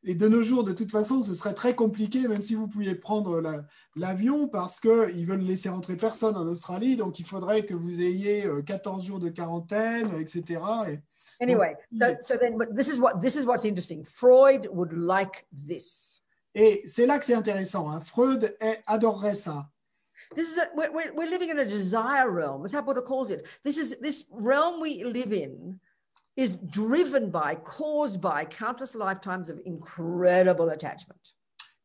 [0.04, 2.96] Et de nos jours, de toute façon, ce serait très compliqué, même si vous pouviez
[2.96, 3.64] prendre la-
[3.96, 6.96] l'avion, parce qu'ils veulent laisser rentrer personne en Australie.
[6.96, 10.62] Donc, il faudrait que vous ayez euh, 14 jours de quarantaine, etc.
[10.90, 11.00] Et-
[11.42, 14.04] Anyway, so, so then but this is what this is what's interesting.
[14.06, 16.22] Freud would like this.
[16.56, 17.90] Et c'est là que c'est intéressant.
[17.92, 18.00] hein.
[18.06, 18.56] Freud
[18.88, 19.68] adorerait ça.
[20.36, 22.62] This is a, we're, we're, we're living in a desire realm.
[22.62, 23.46] That's how Buddha calls it.
[23.66, 25.78] This is this realm we live in
[26.38, 31.34] is driven by, caused by countless lifetimes of incredible attachment.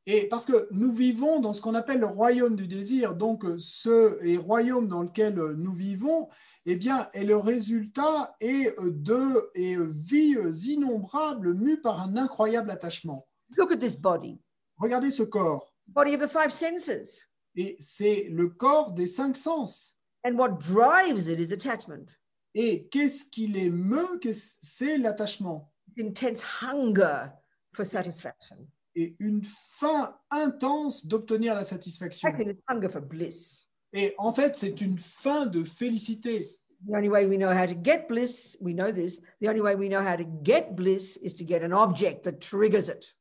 [0.07, 3.59] Et parce que nous vivons dans ce qu'on appelle le royaume du désir, donc euh,
[3.61, 6.29] ce et royaume dans lequel euh, nous vivons,
[6.65, 10.37] eh bien, est le résultat est euh, de et vies
[10.67, 13.27] innombrables mues par un incroyable attachement.
[13.57, 14.41] Look at this body,
[14.79, 15.73] Regardez ce corps.
[15.89, 17.21] body of the five senses.
[17.57, 19.97] Et c'est le corps des cinq sens.
[20.25, 22.17] And what drives it is attachment,
[22.55, 24.21] Et qu'est-ce qui les meut
[24.61, 25.73] C'est l'attachement.
[25.99, 27.31] intense hunger
[27.73, 28.57] for satisfaction.
[28.97, 32.31] Et une faim intense d'obtenir la satisfaction.
[32.69, 33.69] Hunger for bliss.
[33.93, 36.57] Et en fait, c'est une faim de félicité.
[36.87, 39.75] The only way we know how to get bliss, we know this, the only way
[39.75, 43.15] we know how to get bliss is to get an object that triggers it.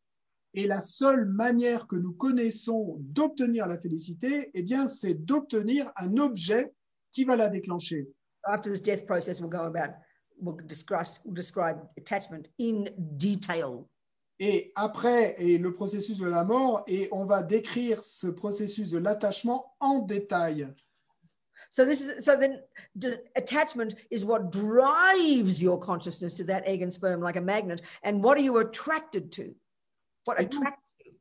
[0.53, 6.17] Et la seule manière que nous connaissons d'obtenir la félicité, eh bien, c'est d'obtenir un
[6.17, 6.71] objet
[7.11, 8.07] qui va la déclencher.
[8.49, 9.91] After this death process, we'll go about,
[10.39, 13.87] we'll discuss, we'll describe attachment in detail.
[14.39, 18.97] Et après, et le processus de la mort, et on va décrire ce processus de
[18.97, 20.73] l'attachement en détail.
[21.71, 22.61] So this is so then
[22.97, 27.81] does, attachment is what drives your consciousness to that egg and sperm like a magnet.
[28.01, 29.53] And what are you attracted to?
[30.25, 31.13] What attracts you?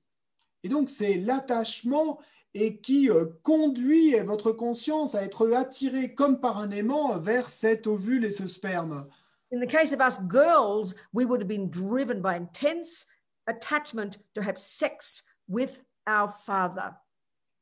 [0.65, 2.19] Et donc, c'est l'attachement
[2.55, 7.87] et qui euh, conduit votre conscience à être attiré comme par un aimant vers cet
[7.87, 9.07] ovule et ce sperme.
[9.53, 13.07] In the case of us girls, we would have been driven by intense
[13.47, 16.95] attachment to have sex with our father.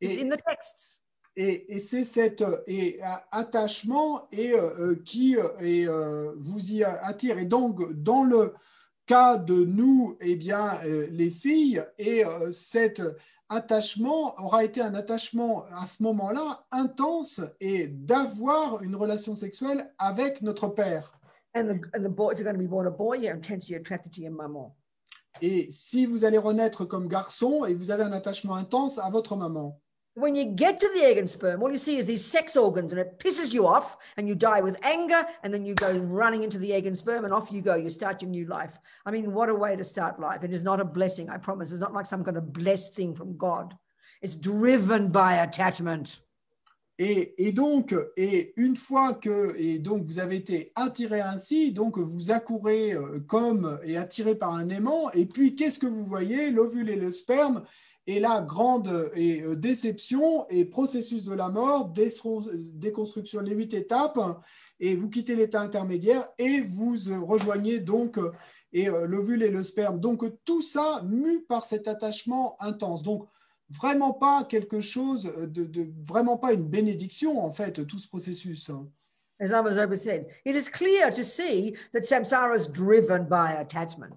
[0.00, 0.98] It's Et- in the texts.
[1.38, 6.82] Et, et c'est cet euh, et, euh, attachement et, euh, qui et, euh, vous y
[6.82, 7.38] attire.
[7.38, 8.54] Et donc, dans le
[9.04, 13.02] cas de nous, eh bien, euh, les filles, et euh, cet
[13.48, 20.42] attachement aura été un attachement à ce moment-là intense et d'avoir une relation sexuelle avec
[20.42, 21.12] notre père.
[21.54, 23.76] And the, and the boy, if you're going to be born a boy, you're intensely
[23.76, 24.74] attracted to your maman.
[25.40, 29.36] Et si vous allez renaître comme garçon et vous avez un attachement intense à votre
[29.36, 29.80] maman.
[30.16, 32.90] When you get to the egg and sperm, all you see is these sex organs
[32.90, 36.42] and it pisses you off and you die with anger and then you go running
[36.42, 37.74] into the egg and sperm and off you go.
[37.74, 38.78] You start your new life.
[39.04, 40.42] I mean, what a way to start life.
[40.42, 41.70] It is not a blessing, I promise.
[41.70, 43.76] It's not like some kind of blessed thing from God.
[44.22, 46.22] It's driven by attachment.
[46.98, 51.98] Et, et donc, et une fois que et donc vous avez été attiré ainsi, donc
[51.98, 55.10] vous accourez euh, comme et attiré par un aimant.
[55.10, 57.64] Et puis, qu'est-ce que vous voyez L'ovule et le sperme.
[58.08, 61.92] Et la grande et, euh, déception et processus de la mort,
[62.74, 64.18] déconstruction, les huit étapes.
[64.78, 68.30] Et vous quittez l'état intermédiaire et vous euh, rejoignez donc euh,
[68.72, 70.00] et l'ovule et le sperme.
[70.00, 73.02] Donc tout ça mu par cet attachement intense.
[73.02, 73.26] Donc
[73.70, 78.70] vraiment pas quelque chose de, de- vraiment pas une bénédiction en fait tout ce processus.
[79.40, 84.14] As Amazoba said, it is clear to see that samsara is driven by attachment.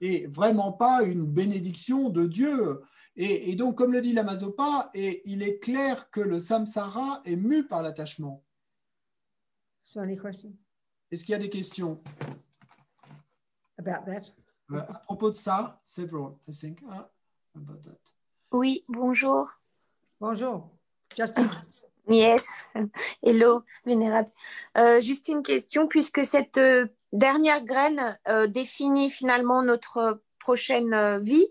[0.00, 2.80] et vraiment pas une bénédiction de Dieu.
[3.16, 7.36] Et, et donc, comme le dit l'Amazopa, et il est clair que le samsara est
[7.36, 8.42] mu par l'attachement.
[9.80, 10.54] So, any questions?
[11.10, 12.00] Est-ce qu'il y a des questions?
[13.78, 14.22] About that?
[14.70, 15.78] Euh, à propos de ça?
[15.82, 16.78] Several, I think,
[17.54, 17.98] about that.
[18.52, 19.48] Oui, bonjour.
[20.20, 20.68] Bonjour.
[21.16, 21.48] Justine.
[22.08, 22.42] Yes.
[23.22, 24.28] Hello, vénérable.
[24.76, 31.20] Euh, juste une question, puisque cette euh, dernière graine euh, définit finalement notre prochaine euh,
[31.20, 31.46] vie,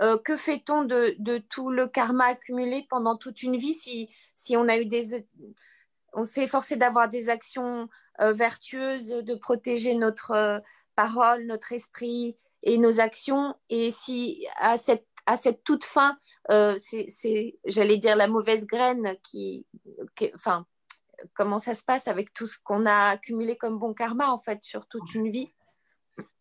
[0.00, 4.78] euh, que fait-on de, tout le karma accumulé pendant toute une vie si, on a
[4.78, 5.26] eu des...
[6.14, 7.88] On s'est efforcé d'avoir des actions
[8.20, 10.58] euh, vertueuses, de protéger notre euh,
[10.96, 16.16] parole, notre esprit et nos actions, et si à cette, à cette toute fin,
[16.48, 19.64] c'est, c'est, j'allais dire, la mauvaise graine qui,
[20.16, 20.66] qui- enfin,
[21.34, 24.62] comment ça se passe avec tout ce qu'on a accumulé comme bon karma en fait
[24.62, 25.52] sur toute une vie?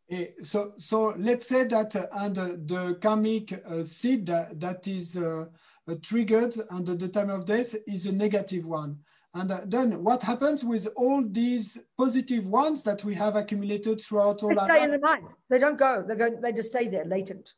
[0.09, 5.17] Et so, so let's say that and the, the karmic uh, seed that, that is
[5.17, 5.45] uh,
[5.87, 8.97] uh, triggered under the time of death is a negative one.
[9.33, 14.41] And uh, then what happens with all these positive ones that we have accumulated throughout
[14.43, 15.01] all They our stay in life?
[15.01, 15.23] the mind.
[15.49, 16.03] They don't go.
[16.07, 16.29] They go.
[16.41, 17.53] They just stay there, latent.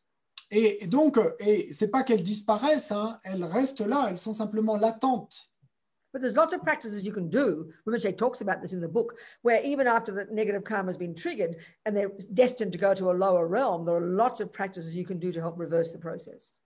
[0.52, 4.78] Et donc, euh, et c'est pas qu'elles disparaissent, hein, elles restent là, elles sont simplement
[4.78, 5.49] latentes.
[6.12, 7.72] But there's lots of practices you can do.
[7.86, 11.16] Rinpoche talks about this in the book, where even after the negative karma has been
[11.16, 14.95] triggered and they're destined to go to a lower realm, there are lots of practices
[14.95, 16.59] you can do to help reverse the process.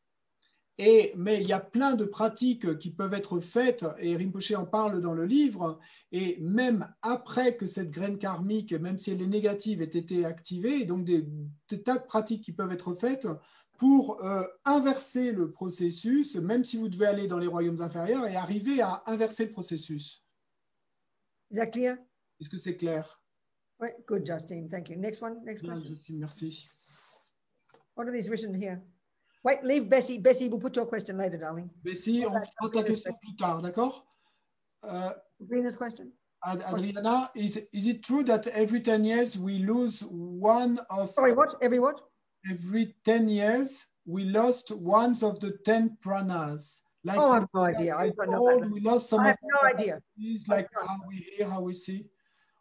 [0.80, 4.66] Et, mais il y a plein de pratiques qui peuvent être faites, et Rinpoche en
[4.66, 5.80] parle dans le livre,
[6.12, 10.86] et même après que cette graine karmique, même si elle est négative, ait été activée,
[10.86, 11.28] donc des,
[11.70, 13.28] des tas de pratiques qui peuvent être faites
[13.78, 18.36] pour euh, inverser le processus, même si vous devez aller dans les royaumes inférieurs et
[18.36, 20.24] arriver à inverser le processus.
[21.52, 21.98] Is that clear?
[22.40, 23.22] Est-ce que c'est clair?
[23.80, 23.96] Right.
[24.08, 24.70] Good, Justine.
[24.70, 24.98] Thank you.
[24.98, 25.44] Next one.
[25.44, 25.90] Next Bien, question.
[25.90, 26.70] Justine, merci.
[27.96, 28.82] What are these written here?
[29.44, 30.18] Wait, leave Bessie.
[30.20, 31.70] Bessie, we'll put your question later, darling.
[31.84, 34.06] Bessie, on prend ta question plus tard, d'accord
[34.86, 36.12] Euh, Venus question.
[36.46, 41.34] Ad- Adriana, is, is it true that every 10 years we lose one of Sorry,
[41.34, 41.56] what?
[41.62, 42.02] Every what?
[42.52, 46.82] every 10 years we lost one of the 10 pranas?
[47.06, 47.96] Like Oh, I have no idea.
[47.96, 48.40] I don't know.
[48.40, 50.00] old, we lost some I have no idea.
[50.18, 52.10] capacities, like how we hear, how we see.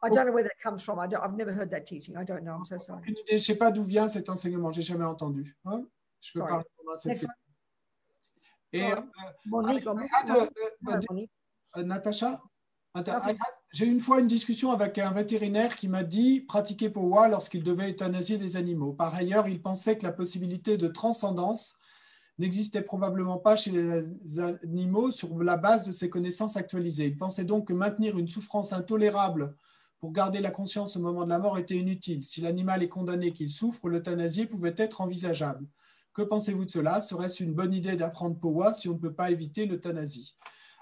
[0.04, 0.98] I don't know where that comes from.
[1.00, 2.16] I don't, I've never heard that teaching.
[2.16, 2.54] I don't know.
[2.54, 3.02] I'm so sorry.
[3.28, 5.56] Je ne sais pas d'où vient cet enseignement, j'ai jamais entendu.
[5.64, 5.84] hein.
[6.22, 6.50] Je peux Sorry.
[6.50, 7.28] pas répondre à cette Next question.
[7.28, 7.38] one.
[8.72, 9.02] Et Go euh.
[9.46, 10.50] Monique, I had
[11.10, 11.30] Monique.
[11.76, 12.42] Euh, Natacha
[13.72, 17.90] J'ai une fois une discussion avec un vétérinaire qui m'a dit pratiquer Powa lorsqu'il devait
[17.90, 18.92] euthanasier des animaux.
[18.92, 21.78] Par ailleurs, il pensait que la possibilité de transcendance
[22.38, 27.06] n'existait probablement pas chez les animaux sur la base de ses connaissances actualisées.
[27.06, 29.54] Il pensait donc que maintenir une souffrance intolérable
[29.98, 32.24] pour garder la conscience au moment de la mort était inutile.
[32.24, 35.66] Si l'animal est condamné qu'il souffre, l'euthanasie pouvait être envisageable.
[36.14, 39.30] Que pensez-vous de cela Serait-ce une bonne idée d'apprendre Powa si on ne peut pas
[39.30, 40.36] éviter l'euthanasie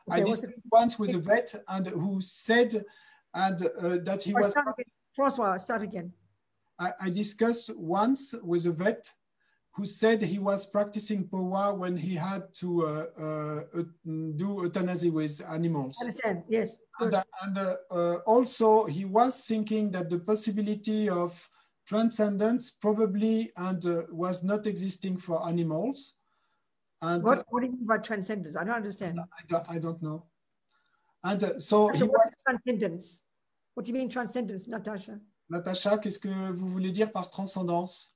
[0.09, 2.85] I Okay, what's discussed once with a vet and who said
[3.35, 4.55] and uh, that he was.
[5.17, 6.13] François, start again.
[6.79, 9.13] I, I discussed once with a vet
[9.73, 13.83] who said he was practicing powa when he had to uh, uh,
[14.37, 15.97] do euthanasia with animals.
[16.01, 16.79] I understand, yes.
[16.99, 21.49] And, uh, and uh, uh, also, he was thinking that the possibility of
[21.91, 26.15] transcendence probably and uh, was not existing for animals.
[27.03, 28.57] And what, what do you mean by transcendence?
[28.57, 29.19] I don't understand.
[29.19, 30.27] I don't, I don't know.
[31.25, 32.31] And so, so he was.
[32.47, 33.23] Transcendence?
[33.75, 35.19] What do you mean transcendence, Natasha?
[35.49, 38.15] Natasha, qu'est-ce que vous voulez dire par transcendance?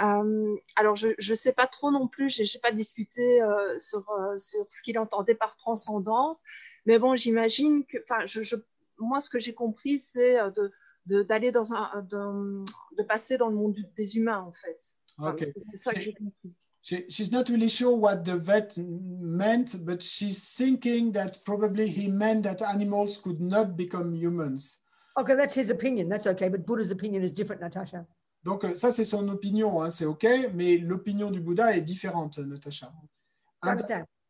[0.00, 4.08] Euh, alors, je ne sais pas trop non plus, je n'ai pas discuté euh, sur,
[4.10, 6.42] euh, sur ce qu'il entendait par transcendance,
[6.84, 8.56] mais bon, j'imagine que, enfin, je, je,
[8.98, 10.70] moi, ce que j'ai compris, c'est de,
[11.06, 12.64] d'aller dans un, de,
[12.96, 14.78] de, passer dans le monde des humains, en fait.
[15.18, 15.52] Enfin, okay.
[15.72, 16.52] C'est ça que j'ai compris.
[16.82, 22.08] She, she's not really sure what the vet meant, but she's thinking that probably he
[22.08, 24.82] meant that animals could not become humans.
[25.16, 26.08] Okay, that's his opinion.
[26.08, 28.06] That's okay, but Buddha's opinion is different, Natasha.
[28.44, 30.24] Donc ça, c'est son opinion, hein, c'est OK,
[30.54, 32.92] mais l'opinion du Bouddha est différente, Natasha.
[33.62, 33.76] And,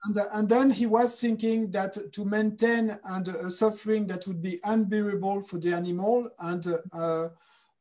[0.06, 4.60] and, and, then he was thinking that to maintain and a suffering that would be
[4.64, 7.28] unbearable for the animal and uh,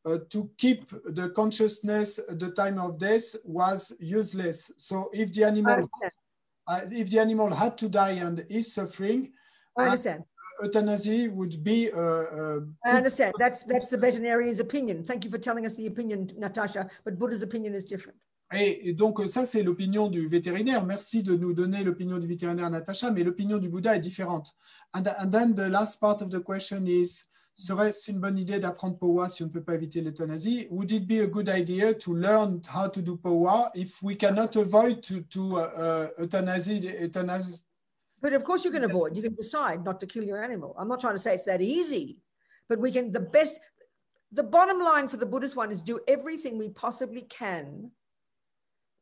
[0.06, 4.72] uh, to keep the consciousness at the time of death was useless.
[4.78, 5.90] So if the animal,
[6.68, 9.32] uh, if the animal had to die and is suffering,
[9.78, 10.24] I understand.
[10.62, 11.92] euthanasia would be.
[11.92, 13.34] Uh, uh, I understand.
[13.40, 15.04] That's that's the veterinarian's opinion.
[15.04, 16.90] Thank you for telling us the opinion, Natasha.
[17.04, 18.18] But Buddha's opinion is different.
[18.54, 20.86] Et, donc ça c'est l'opinion du vétérinaire.
[20.86, 23.12] Merci de nous donner l'opinion du vétérinaire, Natasha.
[23.12, 24.56] Mais l'opinion du Bouddha est différente.
[24.94, 27.24] And, and then the last part of the question is.
[27.58, 30.68] Serait-ce une bonne idée d'apprendre Powa si on ne peut pas éviter l'euthanasie?
[30.72, 34.58] Would it be a good idea to learn how to do Powa if we cannot
[34.58, 37.64] avoid to, to uh, euthanasie, euthanasie?
[38.22, 39.16] But of course, you can avoid.
[39.16, 40.76] You can decide not to kill your animal.
[40.78, 42.18] I'm not trying to say it's that easy,
[42.68, 43.14] but we can.
[43.14, 43.62] The best,
[44.34, 47.90] the bottom line for the Buddhist one is do everything we possibly can,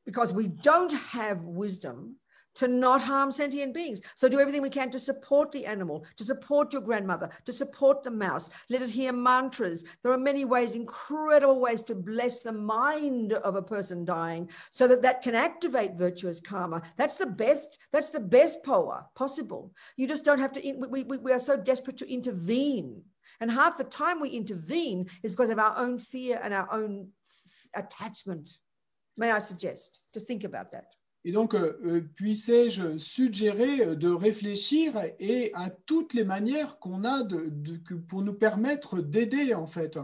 [0.05, 2.15] because we don't have wisdom
[2.55, 4.01] to not harm sentient beings.
[4.15, 8.03] So do everything we can to support the animal, to support your grandmother, to support
[8.03, 8.49] the mouse.
[8.69, 9.83] Let it hear mantras.
[10.03, 14.87] There are many ways, incredible ways to bless the mind of a person dying so
[14.87, 16.81] that that can activate virtuous karma.
[16.97, 19.73] That's the best, that's the best power possible.
[19.97, 23.01] You just don't have to, we, we, we are so desperate to intervene.
[23.39, 27.07] And half the time we intervene is because of our own fear and our own
[27.73, 28.51] attachment.
[29.17, 30.87] May I suggest to think about that?
[31.25, 37.49] Et donc, euh, puissais-je suggérer de réfléchir et à toutes les manières qu'on a de,
[38.09, 39.97] pour nous permettre d'aider, en fait?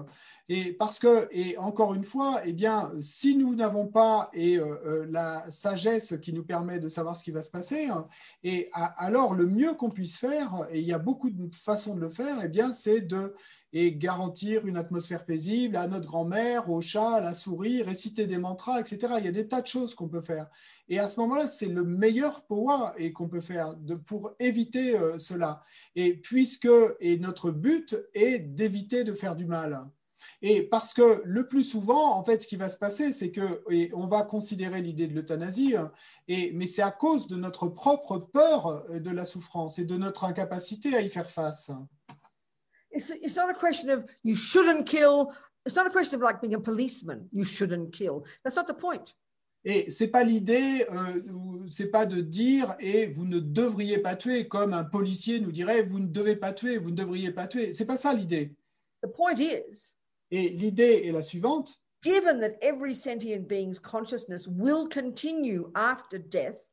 [0.51, 5.05] Et parce que, et encore une fois, eh bien, si nous n'avons pas et, euh,
[5.07, 8.07] la sagesse qui nous permet de savoir ce qui va se passer, hein,
[8.43, 12.01] et alors le mieux qu'on puisse faire, et il y a beaucoup de façons de
[12.01, 13.35] le faire, eh bien, c'est de
[13.73, 18.79] garantir une atmosphère paisible à notre grand-mère, au chat, à la souris, réciter des mantras,
[18.79, 19.13] etc.
[19.19, 20.49] Il y a des tas de choses qu'on peut faire.
[20.87, 23.75] Et à ce moment-là, c'est le meilleur powa et qu'on peut faire
[24.07, 25.63] pour éviter euh, cela.
[25.95, 26.67] Et puisque
[26.99, 29.87] et notre but est d'éviter de faire du mal.
[30.41, 33.61] Et parce que le plus souvent, en fait, ce qui va se passer, c'est que
[33.69, 35.75] et on va considérer l'idée de l'euthanasie,
[36.29, 40.23] et mais c'est à cause de notre propre peur de la souffrance et de notre
[40.23, 41.71] incapacité à y faire face.
[42.91, 45.27] It's, it's not a question of you shouldn't kill.
[45.65, 47.27] It's not a question of like being a policeman.
[47.33, 48.23] You shouldn't kill.
[48.43, 49.13] That's not the point.
[49.65, 54.47] Et c'est pas l'idée, euh, c'est pas de dire et vous ne devriez pas tuer
[54.47, 57.73] comme un policier nous dirait vous ne devez pas tuer, vous ne devriez pas tuer.
[57.73, 58.55] C'est pas ça l'idée.
[59.03, 59.95] The point is.
[60.31, 61.79] Et l'idée est la suivante.
[62.03, 66.69] Given that every sentient being's consciousness will continue after death.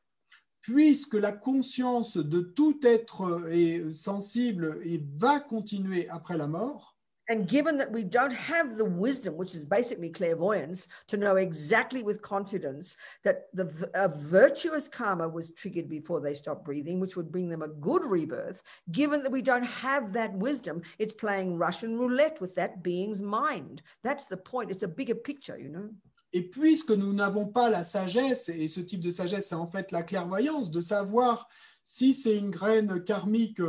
[0.66, 6.95] puisque la conscience de tout être est sensible et va continuer après la mort.
[7.28, 12.04] And given that we don't have the wisdom, which is basically clairvoyance, to know exactly
[12.04, 17.32] with confidence that the a virtuous karma was triggered before they stopped breathing, which would
[17.32, 18.62] bring them a good rebirth,
[18.92, 23.82] given that we don't have that wisdom, it's playing Russian roulette with that being's mind.
[24.04, 24.70] That's the point.
[24.70, 25.90] It's a bigger picture, you know.
[26.32, 29.90] Et puisque nous n'avons pas la sagesse, et ce type de sagesse, c'est en fait
[29.90, 31.48] la clairvoyance, de savoir
[31.82, 33.62] si c'est une graine karmique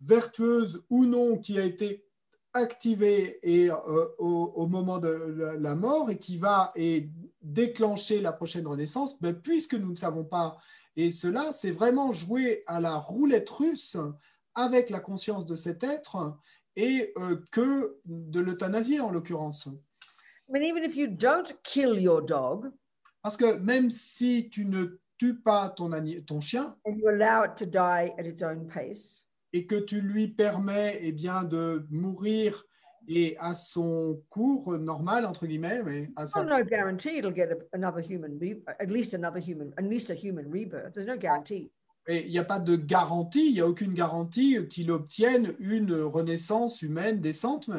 [0.00, 2.04] vertueuse ou non qui a été
[2.54, 5.08] activée et, euh, au, au, moment de
[5.58, 7.08] la, mort et qui va et
[7.42, 10.58] déclencher la prochaine renaissance, ben, puisque nous ne savons pas,
[10.96, 13.96] et cela, c'est vraiment jouer à la roulette russe
[14.54, 16.36] avec la conscience de cet être
[16.76, 19.68] et euh, que de l'euthanasie en l'occurrence.
[20.48, 22.70] I mean, even if you don't kill your dog,
[23.22, 25.90] parce que même si tu ne tues pas ton,
[26.26, 30.00] ton chien, and you allow it to die at its own pace, et que tu
[30.00, 32.64] lui permets eh bien, de mourir
[33.08, 37.48] et à son cours normal entre guillemets, mais à sa Oh, no guarantee it'll get
[37.72, 38.38] another human,
[38.78, 40.92] at least another human, at least a human rebirth.
[40.94, 41.70] There's no guarantee.
[42.08, 45.94] Et il n'y a pas de garantie, il n'y a aucune garantie qu'il obtienne une
[45.94, 47.70] renaissance humaine décente.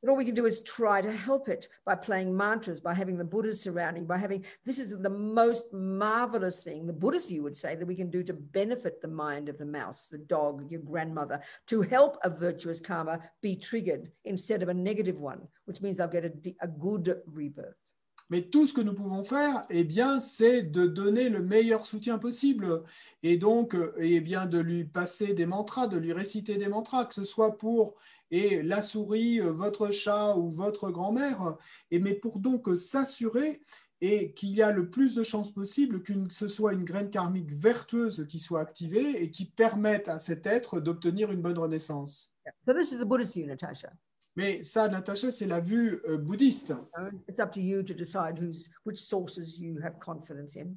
[0.00, 3.18] But all we can do is try to help it by playing mantras, by having
[3.18, 7.56] the Buddhas surrounding, by having this is the most marvelous thing the Buddhist view would
[7.56, 10.82] say that we can do to benefit the mind of the mouse, the dog, your
[10.82, 15.98] grandmother, to help a virtuous karma be triggered instead of a negative one, which means
[15.98, 17.87] I'll get a good rebirth.
[18.30, 22.18] Mais tout ce que nous pouvons faire, eh bien, c'est de donner le meilleur soutien
[22.18, 22.82] possible
[23.22, 27.06] et donc, euh, eh bien, de lui passer des mantras, de lui réciter des mantras,
[27.06, 27.94] que ce soit pour
[28.30, 31.56] et la souris, euh, votre chat ou votre grand-mère,
[31.90, 33.62] mais pour donc euh, s'assurer
[34.00, 37.52] et qu'il y a le plus de chances possible que ce soit une graine karmique
[37.52, 42.36] vertueuse qui soit activée et qui permette à cet être d'obtenir une bonne renaissance.
[42.64, 43.90] So this is the Buddhist view, Natasha.
[44.38, 46.70] Mais ça, Natacha, c'est la vue euh, bouddhiste.
[46.96, 50.76] Uh, It's up to you to decide who's which sources you have confidence in.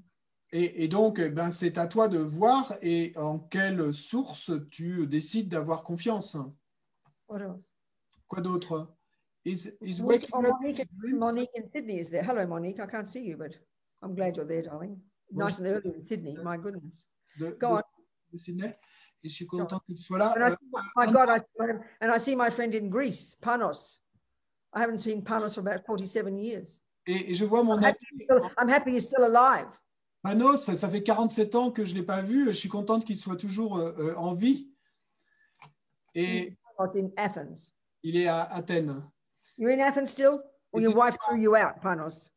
[0.51, 5.05] Et, et donc, eh ben, c'est à toi de voir et en quelle source tu
[5.05, 6.35] décides d'avoir confiance.
[7.29, 7.71] What else?
[8.27, 8.95] Quoi d'autre?
[9.45, 12.23] Is, is Monique, waking oh, Monique, Monique in Sydney is there.
[12.23, 12.79] Hello, Monique.
[12.79, 13.59] I can't see you, but
[14.01, 14.99] I'm glad you're there, darling.
[15.31, 16.35] Nice and early in Sydney.
[16.43, 17.05] My goodness.
[17.37, 17.81] de, Go de- on.
[18.31, 18.73] de Sydney.
[19.23, 20.33] Et je suis content que tu sois là.
[20.35, 20.55] And I,
[20.95, 23.99] my God, I, see my- and I see my friend in Greece, Panos.
[24.73, 26.81] I haven't seen Panos for about 47 years.
[27.05, 29.67] et, et je vois mon I'm ami happy, still, I'm happy he's still alive.
[30.23, 32.45] Manos, ça, ça fait 47 ans que je ne l'ai pas vu.
[32.47, 34.69] Je suis contente qu'il soit toujours euh, euh, en vie.
[36.15, 37.71] Et Panos in Athens.
[38.03, 39.03] il est à Athènes.
[39.57, 40.39] You're in Athens still?
[40.73, 42.31] Or your wife threw you out, Panos?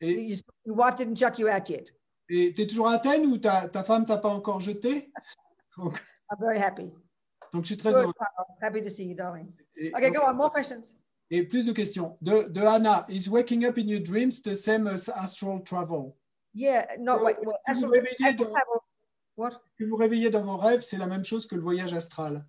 [0.00, 1.90] Et You- your wife didn't chuck you out yet.
[2.28, 5.12] tu es toujours à Athènes ou ta, ta femme t'a pas encore jeté?
[5.76, 6.00] Donc,
[6.30, 6.90] I'm very happy.
[7.52, 8.12] donc, je suis très Good, heureux.
[8.62, 9.52] Happy to see you, darling.
[9.76, 10.34] Et- Okay, go on.
[10.34, 10.94] More questions.
[11.30, 12.16] Et plus de questions.
[12.20, 16.16] De, de Anna, is waking up in your dreams the same as astral travel?
[16.54, 17.36] Yeah, no, wait.
[17.44, 18.80] Well, astral- astral dans- travel-
[19.36, 19.60] what?
[19.78, 22.44] Que vous réveillez dans vos rêves, c'est la même chose que le voyage astral.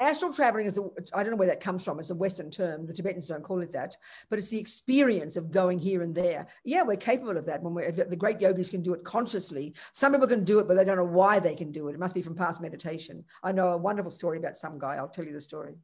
[0.00, 2.00] Astral traveling is the, I don't know where that comes from.
[2.00, 2.86] It's a Western term.
[2.86, 3.96] The Tibetans don't call it that,
[4.30, 6.46] but it's the experience of going here and there.
[6.64, 9.74] Yeah, we're capable of that when we're, the great yogis can do it consciously.
[9.92, 11.92] Some people can do it, but they don't know why they can do it.
[11.92, 13.22] It must be from past meditation.
[13.42, 14.96] I know a wonderful story about some guy.
[14.96, 15.74] I'll tell you the story.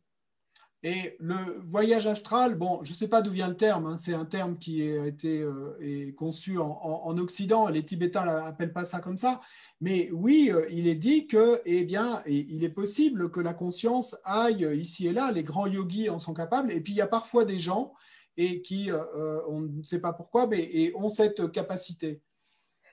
[0.89, 1.35] Et le
[1.65, 4.57] voyage astral, bon, je ne sais pas d'où vient le terme, hein, c'est un terme
[4.57, 9.19] qui a été euh, conçu en, en- en Occident, les Tibétains n'appellent pas ça comme
[9.19, 9.41] ça,
[9.81, 14.17] mais oui, euh, il est dit que, eh bien, il est possible que la conscience
[14.23, 17.09] aille ici et là, les grands yogis en sont capables, et puis il y a
[17.09, 17.93] parfois des gens
[18.37, 22.21] et qui, euh, euh, on ne sait pas pourquoi, mais ont cette capacité.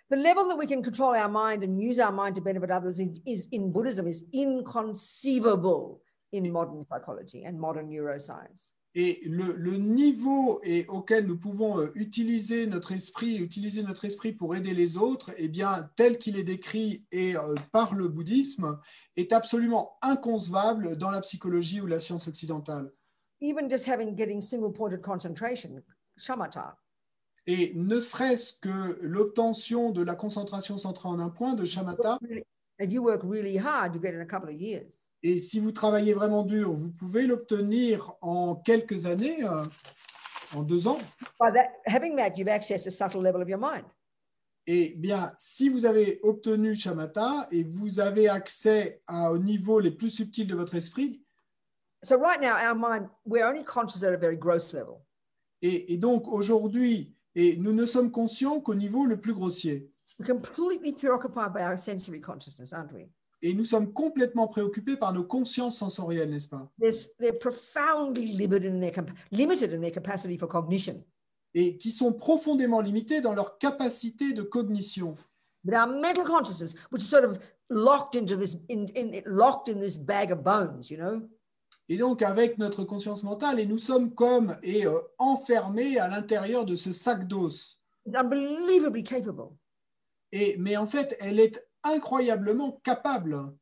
[0.09, 2.99] The level that we can control our mind and use our mind to benefit others
[2.99, 6.01] is, is in Buddhism is inconceivable
[6.33, 8.73] in modern psychology and modern neuroscience.
[8.95, 14.33] Et le, le niveau et auquel nous pouvons euh, utiliser notre esprit, utiliser notre esprit
[14.33, 18.79] pour aider les autres, eh bien, tel qu'il est décrit et euh, par le bouddhisme,
[19.15, 22.91] est absolument inconcevable dans la psychologie ou la science occidentale.
[23.41, 25.81] Even just having getting single pointed concentration,
[26.17, 26.77] shamatha,
[27.47, 32.19] Et ne serait-ce que l'obtention de la concentration centrée en un point, de shamatha,
[32.79, 35.07] If you work really hard, you get it in a couple of years.
[35.21, 39.65] et si vous travaillez vraiment dur, vous pouvez l'obtenir en quelques années, euh,
[40.55, 40.97] en deux ans.
[41.39, 43.85] By that, having that, you've accessed a subtle level of your mind.
[44.67, 49.91] Eh bien, si vous avez obtenu shamatha et vous avez accès à, au niveau les
[49.91, 51.21] plus subtils de votre esprit,
[52.03, 55.05] So right now, our mind, we're only conscious at a very gross level.
[55.61, 59.89] et, et donc aujourd'hui, et nous ne sommes conscients qu'au niveau le plus grossier.
[60.19, 63.09] We're completely preoccupied by our sensory consciousness, aren't we?
[63.41, 66.71] Et nous sommes complètement préoccupés par nos consciences sensorielles, n'est-ce pas?
[66.79, 68.93] They're, they're profoundly limited in their
[69.31, 71.03] limited in their capacity for cognition.
[71.53, 75.15] Et qui sont profondément limités dans leur capacité de cognition.
[75.65, 79.79] But our mental consciousness, which is sort of locked into this, in, in locked in
[79.79, 81.21] this bag of bones, you know,
[81.89, 86.65] Et donc avec notre conscience mentale, et nous sommes comme et euh, enfermés à l'intérieur
[86.65, 87.77] de ce sac d'os.
[88.05, 89.51] is unbelievably capable.
[90.33, 93.53] Et mais en fait, elle est incroyablement capable.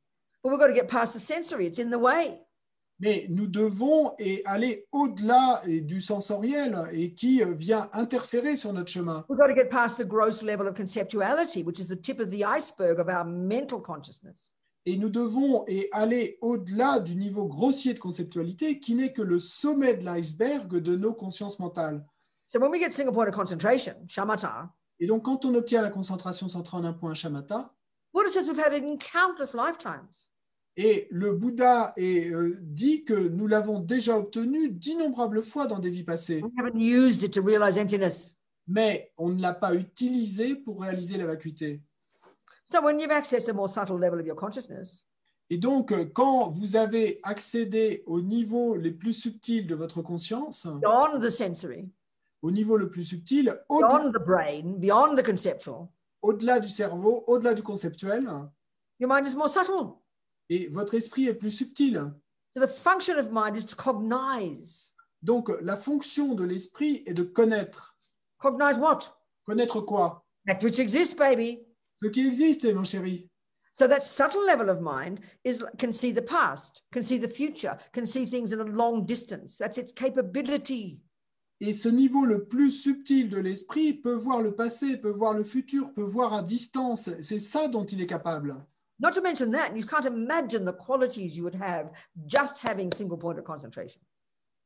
[0.41, 1.68] But we've got to get past the sensory.
[1.68, 2.41] It's in the way.
[3.02, 8.89] Mais nous devons et aller au-delà du sensoriel et qui euh, vient interférer sur notre
[8.89, 9.26] chemin.
[9.27, 12.30] We've got to get past the gross level of conceptuality, which is the tip of
[12.30, 14.53] the iceberg of our mental consciousness.
[14.85, 19.39] Et nous devons et aller au-delà du niveau grossier de conceptualité qui n'est que le
[19.39, 22.06] sommet de l'iceberg de nos consciences mentales.
[22.48, 24.69] So when we get single point of concentration, shamatha,
[25.01, 27.73] Et donc quand on obtient la concentration centrée en un point shamatha,
[28.13, 30.27] Buddha says we've had it in countless lifetimes.
[30.77, 35.89] Et le Bouddha est, euh, dit que nous l'avons déjà obtenu d'innombrables fois dans des
[35.89, 38.35] vies passées, We haven't used it to realize emptiness.
[38.67, 41.81] mais on ne l'a pas utilisé pour réaliser la vacuité.
[42.67, 45.03] So when you've accessed a more subtle level of your consciousness,
[45.49, 50.65] Et donc, euh, quand vous avez accédé au niveau les plus subtils de votre conscience,
[50.65, 51.89] beyond the sensory,
[52.41, 55.88] au niveau le plus subtil, au-delà beyond the brain, beyond the conceptual,
[56.22, 58.27] au-delà du cerveau, au-delà du conceptuel,
[58.99, 59.97] your mind is more subtle.
[60.49, 62.13] et votre esprit est plus subtil.
[62.53, 64.91] So the function of mind is to cognize.
[65.23, 67.95] Donc, la fonction de l'esprit est de connaître.
[68.39, 69.15] Cognize what?
[69.45, 70.26] Connaître quoi?
[70.47, 71.65] That which exists, baby.
[71.95, 73.30] Ce qui existe, mon chéri.
[73.73, 77.77] So that subtle level of mind is can see the past, can see the future,
[77.93, 79.57] can see things at a long distance.
[79.57, 80.99] That's its capability.
[81.63, 85.43] Et ce niveau le plus subtil de l'esprit peut voir le passé, peut voir le
[85.43, 87.11] futur, peut voir à distance.
[87.21, 88.55] C'est ça dont il est capable.
[88.99, 91.91] Not to mention that, you can't imagine the qualities you would have
[92.25, 94.01] just having single point of concentration.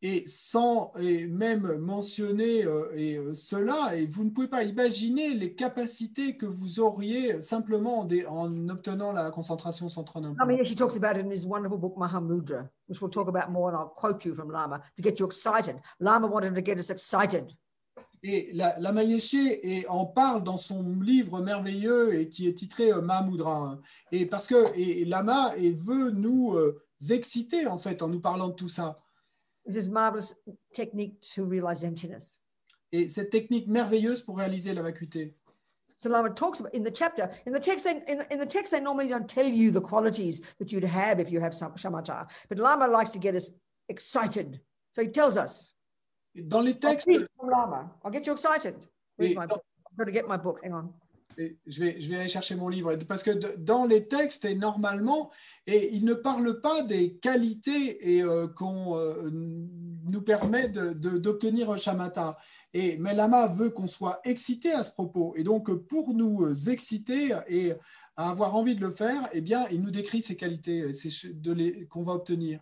[0.07, 5.29] Et sans et même mentionner euh, et, euh, cela, et vous ne pouvez pas imaginer
[5.33, 10.63] les capacités que vous auriez simplement en, en obtenant la concentration centre un I mean,
[10.63, 13.75] she talks about it in his wonderful book Mahamudra, which we'll talk about more, and
[13.79, 15.77] I'll quote you from Lama to get you excited.
[15.99, 17.51] Lama wanted to get us excited.
[18.21, 23.01] Et la, la et en parle dans son livre merveilleux et qui est titré euh,
[23.01, 23.71] Mahamudra.
[23.71, 23.79] hein.
[24.11, 26.55] Et parce que et Lama et veut nous
[27.09, 28.95] exciter en fait en nous parlant de tout ça.
[29.65, 30.35] This is marvelous
[30.73, 32.39] technique to realize emptiness.
[32.91, 35.33] Et cette technique merveilleuse pour réaliser la vacuité.
[35.97, 38.45] So Lama talks about in the chapter, in the text, they, in, the, in the
[38.45, 41.71] text, they normally don't tell you the qualities that you'd have if you have some
[41.73, 42.27] shamatha.
[42.49, 43.51] But Lama likes to get us
[43.89, 44.59] excited.
[44.91, 45.71] So he tells us.
[46.47, 47.89] Dans les I'll textes, from Lama.
[48.03, 48.75] I'll get you excited.
[49.15, 49.63] Where's my book?
[49.89, 50.59] I've got to get my book.
[50.63, 50.93] Hang on.
[51.37, 52.95] Je vais, aller chercher mon livre.
[53.07, 55.31] Parce que de- dans les textes, et normalement,
[55.67, 61.77] et il ne parle pas des qualités euh, qu'on euh, nous permet de- de- d'obtenir
[61.77, 62.37] shamatha.
[62.73, 65.33] Et mais Lama veut qu'on soit excité à ce propos.
[65.35, 67.73] Et donc, pour nous exciter et
[68.15, 72.13] avoir envie de le faire, eh bien, il nous décrit ces qualités de qu'on va
[72.13, 72.59] obtenir.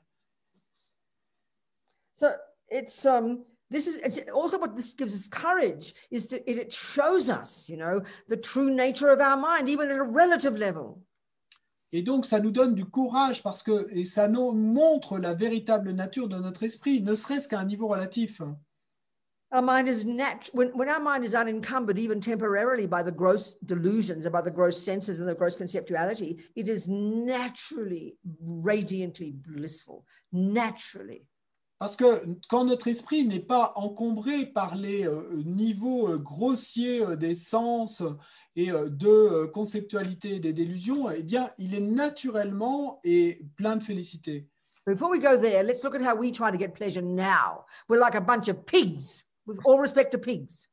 [3.05, 7.29] Um this is it's also what this gives us courage is to it, it shows
[7.29, 11.01] us, you know, the true nature of our mind, even at a relative level.
[11.95, 15.91] Et donc, ça nous donne du courage parce que et ça nous montre la véritable
[15.91, 18.41] nature de notre esprit, ne serait-ce qu'à un niveau relatif.
[19.51, 23.55] Our mind is nat when, when our mind is unencumbered, even temporarily, by the gross
[23.65, 30.05] delusions, by the gross senses and the gross conceptuality, it is naturally radiantly blissful.
[30.31, 31.27] Naturally.
[31.79, 37.15] Parce que quand notre esprit n'est pas encombré par les euh, niveaux euh, grossiers euh,
[37.15, 38.01] des sens
[38.55, 44.47] et de conceptualité des délusions, eh bien, il est naturellement et plein de félicité.
[44.85, 47.65] Before we go there, let's look at how we try to get pleasure now.
[47.89, 50.69] We're like a bunch of pigs, with all respect to pigs.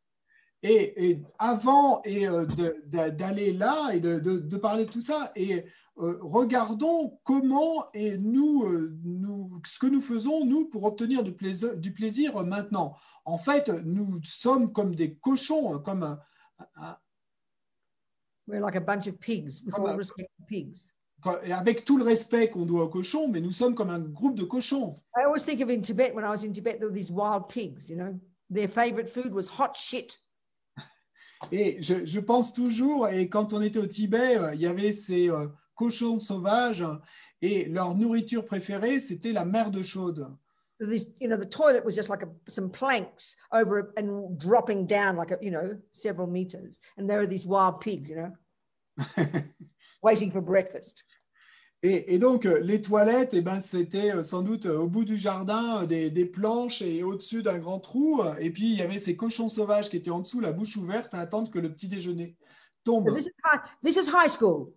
[0.63, 2.45] Et, et avant et, euh,
[2.87, 5.65] d'aller là et de, de- de parler de tout ça, et
[5.99, 11.33] euh, regardons comment et nous, euh, nous, ce que nous faisons, nous, pour obtenir du
[11.33, 12.95] plaisir, du plaisir maintenant.
[13.25, 16.21] En fait, nous sommes comme des cochons, comme un-
[16.77, 16.97] un,
[18.47, 20.93] We're like a bunch of pigs, with all respect to pigs.
[21.45, 24.35] et avec tout le respect qu'on doit aux cochons, mais nous sommes comme un groupe
[24.37, 25.01] de cochons.
[25.17, 27.49] I always think of in Tibet, when I was in Tibet, there were these wild
[27.49, 28.19] pigs, you know,
[28.51, 30.19] their favorite food was hot shit.
[31.53, 34.93] Et je, je pense toujours, et quand on était au Tibet, euh, il y avait
[34.93, 36.85] ces euh, cochons sauvages,
[37.43, 40.29] et leur nourriture préférée, c'était la merde chaude.
[40.79, 45.17] This, you know, the toilet was just like a, some planks over and dropping down
[45.17, 46.81] like a, you know, several meters.
[46.97, 48.33] And there are these wild pigs, you know,
[50.03, 51.03] waiting for breakfast.
[51.83, 55.07] Et, et donc, euh, les toilettes, eh ben, c'était euh, sans doute euh, au bout
[55.07, 58.23] du jardin des, des planches et au-dessus d'un grand trou.
[58.39, 61.15] Et puis, il y avait ces cochons sauvages qui étaient en dessous, la bouche ouverte,
[61.15, 62.37] à attendre que le petit déjeuner
[62.85, 63.09] tombe.
[63.09, 64.75] So this is high, this is high school.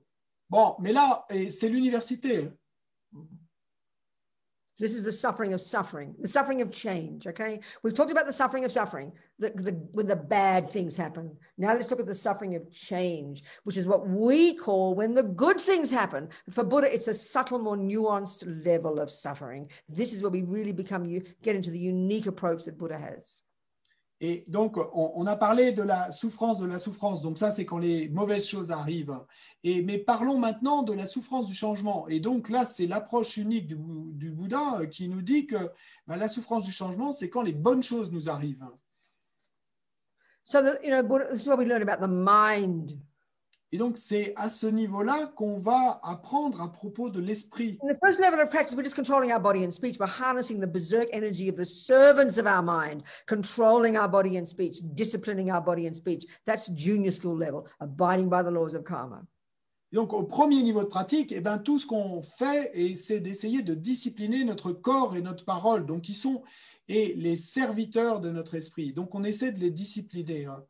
[0.49, 2.49] Bon, mais là, c'est l'université.
[4.83, 7.25] This is the suffering of suffering, the suffering of change.
[7.25, 11.37] Okay, we've talked about the suffering of suffering, the, the, when the bad things happen.
[11.57, 15.23] Now let's look at the suffering of change, which is what we call when the
[15.23, 16.27] good things happen.
[16.49, 19.69] For Buddha, it's a subtle, more nuanced level of suffering.
[19.87, 23.39] This is where we really become you get into the unique approach that Buddha has.
[24.25, 27.19] Et donc, on, a parlé de la souffrance, de la souffrance.
[27.19, 29.19] Donc, ça, c'est quand les mauvaises choses arrivent.
[29.65, 32.07] Et, mais parlons maintenant de la souffrance du changement.
[32.07, 33.75] Et donc, là, c'est l'approche unique du,
[34.31, 35.57] Bouddha euh, qui nous dit que
[36.07, 38.65] ben, la souffrance du changement, c'est quand les bonnes choses nous arrivent.
[40.45, 42.97] So you know, this is what we learn about the mind.
[43.73, 47.79] Et donc, c'est à ce niveau-là qu'on va apprendre à propos de l'esprit.
[47.81, 49.97] In the first level of practice, we're just controlling our body and speech.
[49.99, 54.45] We're harnessing the berserk energy of the servants of our mind, controlling our body and
[54.45, 56.23] speech, disciplining our body and speech.
[56.45, 59.23] That's junior school level, abiding by the laws of karma.
[59.91, 63.63] Et donc, au premier niveau de pratique, eh ben, tout ce qu'on fait, c'est d'essayer
[63.63, 66.43] de discipliner notre corps et notre parole, donc qui sont
[66.87, 68.93] et les serviteurs de notre esprit.
[68.93, 70.45] Donc, on essaie de les discipliner.
[70.45, 70.63] hein.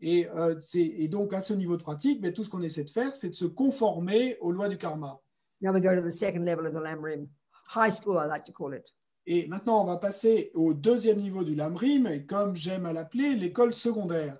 [0.00, 2.90] Et, euh, et donc, à ce niveau de pratique, ben, tout ce qu'on essaie de
[2.90, 5.20] faire, c'est de se conformer aux lois du karma.
[5.60, 7.26] Now we go to the second level of the Lamrim,
[7.74, 8.88] high school, I like to call it.
[9.26, 13.34] Et maintenant, on va passer au deuxième niveau du Lamrim, et comme j'aime à l'appeler,
[13.34, 14.38] l'école secondaire.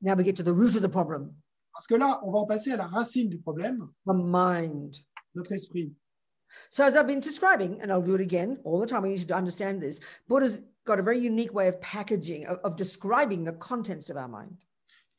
[0.00, 1.34] Now we get to the root of the problem,
[1.74, 4.96] Parce que là, on va en passer à la racine du problème, the mind.
[5.34, 5.92] notre esprit.
[6.70, 9.28] So, as I've been describing, and I'll do it again all the time, we need
[9.28, 10.00] to understand this.
[10.28, 14.28] Buddha's got a very unique way of packaging, of, of describing the contents of our
[14.28, 14.56] mind.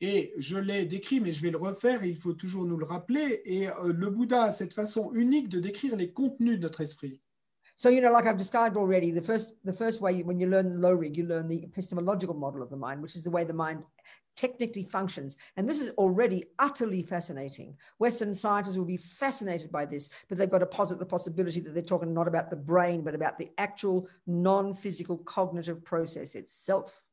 [0.01, 3.41] Et je l'ai décrit, mais je vais le refaire, il faut toujours nous le rappeler.
[3.45, 7.21] Et euh, le Bouddha a cette façon unique de décrire les contenus de notre esprit.
[7.77, 10.47] So, you know, like I've described already, the first the first way you, when you
[10.47, 13.43] learn low rig, you learn the epistemological model of the mind, which is the way
[13.43, 13.83] the mind
[14.35, 15.35] technically functions.
[15.57, 17.77] And this is already utterly fascinating.
[17.99, 21.73] Western scientists will be fascinated by this, but they've got to posit the possibility that
[21.73, 27.04] they're talking not about the brain, but about the actual non-physical cognitive process itself.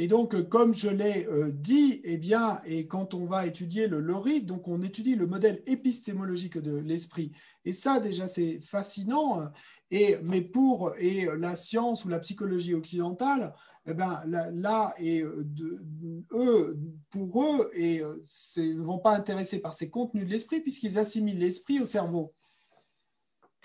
[0.00, 3.88] Et donc, euh, comme je l'ai euh, dit, eh bien, et quand on va étudier
[3.88, 7.32] le loric, donc on étudie le modèle épistémologique de l'esprit.
[7.64, 9.50] Et ça, déjà, c'est fascinant.
[9.90, 13.52] Et, mais pour et la science ou la psychologie occidentale,
[13.86, 15.82] eh ben, là, là, et euh, de-
[16.30, 16.78] eux,
[17.10, 21.80] pour eux, et ne vont pas intéresser par ces contenus de l'esprit puisqu'ils assimilent l'esprit
[21.80, 22.32] au cerveau.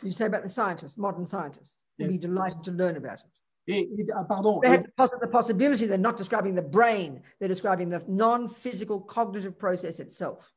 [0.02, 2.22] You say about the scientists, modern scientists, they'd be Yes.
[2.22, 3.43] delighted to learn about it.
[3.68, 7.90] Et, et- ah, pardon, They posit the possibility they're not describing the brain, they're describing
[7.90, 10.54] the non-physical cognitive process itself.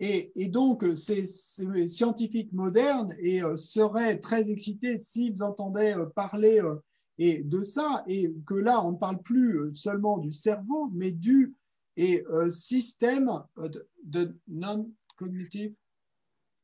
[0.00, 5.96] Et, et donc, euh, ces, ces scientifiques modernes et, euh, seraient très excités s'ils entendaient
[5.96, 6.76] euh, parler euh,
[7.18, 11.10] et de ça, et que là, on ne parle plus euh, seulement du cerveau, mais
[11.10, 11.56] du
[11.96, 15.74] et, euh, système de, de non-cognitive.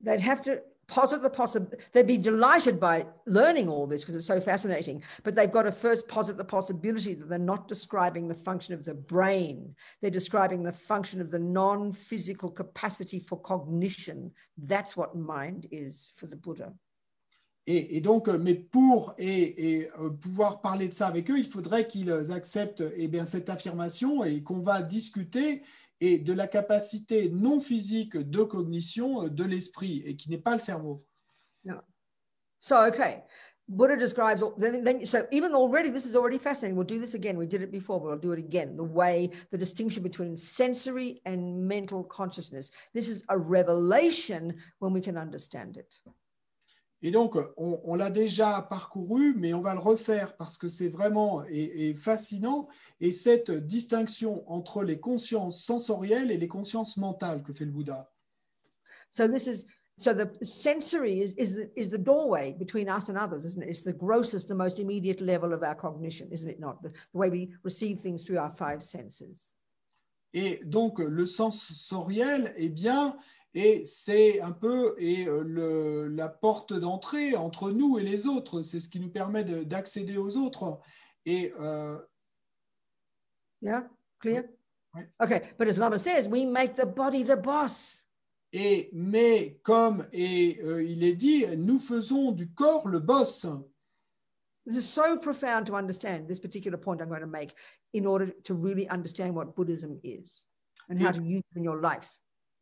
[0.01, 0.53] they'd have to
[0.87, 5.35] posit the possibility they'd be delighted by learning all this because it's so fascinating but
[5.35, 8.95] they've got to first posit the possibility that they're not describing the function of the
[8.95, 9.75] brain.
[10.01, 14.31] They're describing the function of the non-physical capacity for cognition.
[14.59, 16.73] That's what mind is for the buddha.
[17.67, 21.39] Et, et donc, euh, mais pour et, et, euh, pouvoir parler de ça avec eux,
[21.39, 25.63] il faudrait qu'ils acceptent eh bien, cette affirmation et qu'on va discuter
[26.01, 30.55] et de la capacité non physique de cognition euh, de l'esprit et qui n'est pas
[30.55, 31.05] le cerveau.
[32.61, 33.23] so okay.
[33.67, 36.77] Buddha describes so even already this is already fascinating.
[36.77, 37.39] We'll do this again.
[37.39, 38.77] We did it before but i'll do it again.
[38.77, 42.71] The way the distinction between sensory and mental consciousness.
[42.93, 45.99] This is a revelation when we can understand it
[47.07, 50.89] Et donc, on, on l'a déjà parcouru, mais on va le refaire parce que c'est
[50.89, 52.67] vraiment et, et fascinant.
[52.99, 58.11] Et cette distinction entre les consciences sensorielles et les consciences mentales que fait le Bouddha.
[59.13, 59.67] So this is
[59.99, 63.69] so the sensory is is the, is the doorway between us and others, isn't it?
[63.69, 66.83] It's the grossest, the most immediate level of our cognition, isn't it not?
[66.83, 69.55] The, the way we receive things through our five senses.
[70.33, 73.15] Et donc, le sensoriel, eh bien,
[73.55, 78.63] et c'est un peu et, euh, le- la porte d'entrée entre nous et les autres.
[78.63, 80.81] C'est ce qui nous permet de- d'accéder aux autres.
[81.27, 81.99] Et euh,
[83.63, 83.89] Yeah,
[84.21, 84.45] clear?
[85.21, 88.05] Okay, but as Lama says, we make the body the boss.
[88.53, 93.47] Et, mais comme et, euh, il est dit, nous faisons du corps le boss.
[94.67, 97.55] This is so profound to understand this particular point I'm going to make
[97.93, 100.47] in order to really understand what Buddhism is
[100.89, 102.09] and how to use it in your life.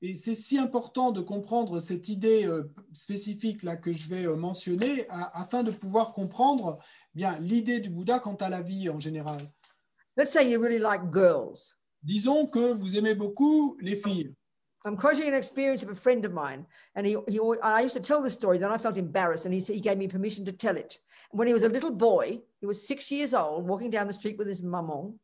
[0.04, 4.34] Et c'est si important de comprendre cette idée euh, spécifique là que je vais euh,
[4.34, 6.78] mentionner a- afin de pouvoir comprendre
[7.14, 9.40] eh bien l'idée du Bouddha quant à la vie en général.
[10.16, 11.76] Let's say you really like girls.
[12.02, 14.34] Disons que vous aimez beaucoup les filles.
[14.84, 16.66] I'm quoting an experience of a friend of mine,
[16.96, 18.58] and he, he I used to tell this story.
[18.58, 20.98] Then I felt embarrassed, and he he gave me permission to tell it.
[21.30, 24.36] When he was a little boy, he was six years old, walking down the street
[24.38, 25.20] with his maman,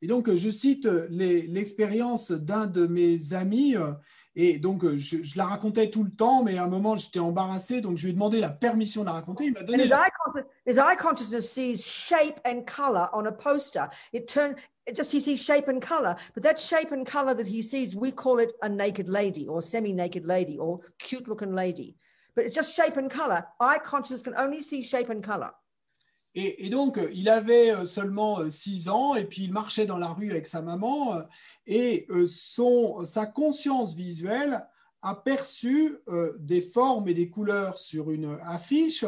[0.00, 3.76] Et donc, euh, je cite euh, l'expérience d'un de mes amis.
[3.76, 3.92] euh,
[4.36, 7.80] Et donc, je, je la racontais tout le temps, mais à un moment, j'étais embarrassé.
[7.80, 9.46] Donc, je lui ai demandé la permission de la raconter.
[9.46, 13.26] Il m'a donné his la- eye, con- his eye consciousness sees shape and color on
[13.26, 13.88] a poster.
[14.12, 14.54] It turns
[14.94, 18.12] just he sees shape and color, but that shape and color that he sees, we
[18.12, 21.96] call it a naked lady or semi-naked lady or cute-looking lady.
[22.36, 23.44] But it's just shape and color.
[23.60, 25.50] Eye consciousness can only see shape and color.
[26.34, 29.98] Et, et donc, euh, il avait euh, seulement 6 ans et puis il marchait dans
[29.98, 31.22] la rue avec sa maman euh,
[31.66, 34.66] et euh, son, sa conscience visuelle
[35.02, 39.04] a perçu euh, des formes et des couleurs sur une affiche.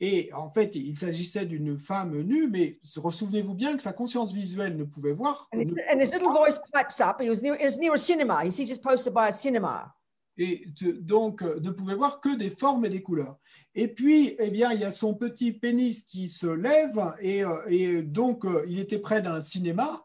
[0.00, 4.76] Et en fait, il s'agissait d'une femme nue, mais souvenez-vous bien que sa conscience visuelle
[4.76, 5.48] ne pouvait voir.
[5.52, 7.20] And, ne- his, and his little voice pipes up.
[7.20, 8.44] He was near, it was near a cinema.
[8.44, 9.92] He sees poster by a cinema.
[10.38, 13.36] Et te- donc euh, ne pouvait voir que des formes et des couleurs.
[13.74, 17.66] Et puis, eh bien, il y a son petit pénis qui se lève et, euh,
[17.68, 20.04] et donc euh, il était près d'un cinéma.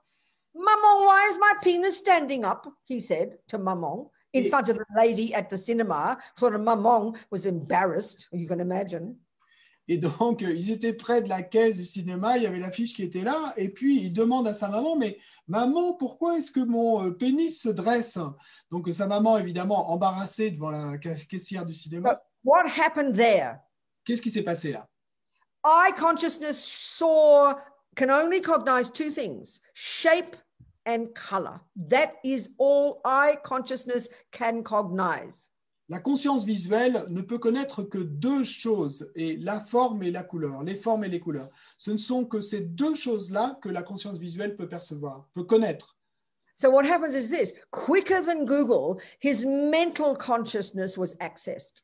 [0.56, 2.68] Maman, why is my penis standing up?
[2.86, 6.18] He said to Maman in front of the lady at the cinema.
[6.38, 9.16] Sort of Maman was embarrassed, you can imagine.
[9.90, 12.94] Et donc, euh, ils étaient près de la caisse du cinéma, il y avait l'affiche
[12.94, 16.62] qui était là, et puis il demande à sa maman, mais maman, pourquoi est-ce que
[16.62, 18.18] mon euh, pénis se dresse?
[18.72, 23.58] Donc sa maman, évidemment, embarrassée devant la ca- caissière du cinéma, What happened there?
[24.06, 24.88] qu'est-ce qui s'est passé là?
[25.66, 27.54] Eye consciousness saw,
[27.96, 30.36] can only cognize two things shape
[30.86, 31.60] and color.
[31.90, 35.50] That is all eye consciousness can cognize.
[35.94, 40.64] La conscience visuelle ne peut connaître que deux choses, et la forme et la couleur,
[40.64, 41.52] les formes et les couleurs.
[41.78, 45.96] Ce ne sont que ces deux choses-là que la conscience visuelle peut percevoir, peut connaître.
[46.56, 51.84] So, what happens is this quicker than Google, his mental consciousness was accessed.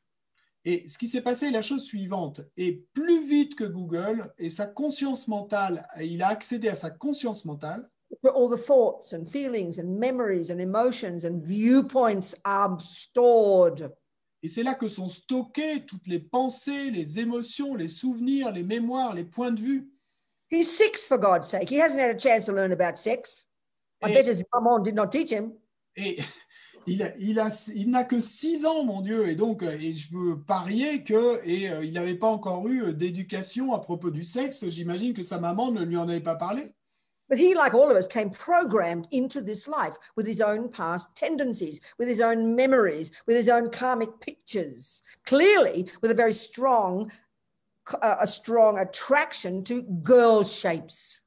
[0.64, 2.40] Et ce qui s'est passé est la chose suivante.
[2.56, 7.44] Et plus vite que Google, et sa conscience mentale, il a accédé à sa conscience
[7.44, 7.88] mentale,
[8.22, 13.92] where all the thoughts and feelings and memories and emotions and viewpoints are stored.
[14.42, 19.14] Et c'est là que sont stockées toutes les pensées, les émotions, les souvenirs, les mémoires,
[19.14, 19.90] les points de vue.
[20.50, 21.70] He's six, for God's sake.
[21.70, 23.46] He hasn't had a chance to learn about sex.
[24.02, 25.52] I Et- bet his mum did not teach him.
[25.96, 26.18] Et
[26.86, 29.92] il, a- il, a- il n'a que six ans, mon Dieu, et donc euh, et
[29.92, 34.10] je peux parier que et euh, il n'avait pas encore eu euh, d'éducation à propos
[34.10, 34.66] du sexe.
[34.68, 36.72] J'imagine que sa maman ne lui en avait pas parlé.
[37.30, 41.14] But he, like all of us, came programmed into this life with his own past
[41.14, 45.00] tendencies, with his own memories, with his own karmic pictures.
[45.26, 47.12] Clearly, with a very strong,
[48.02, 51.20] uh, a strong attraction to girl shapes.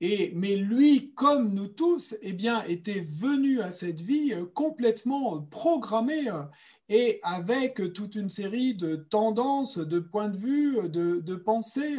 [0.00, 5.42] Et mais lui, comme nous tous, eh bien, était venu à cette vie euh, complètement
[5.50, 6.44] programmé euh,
[6.88, 11.96] et avec toute une série de tendances, de points de vue, de, de pensées.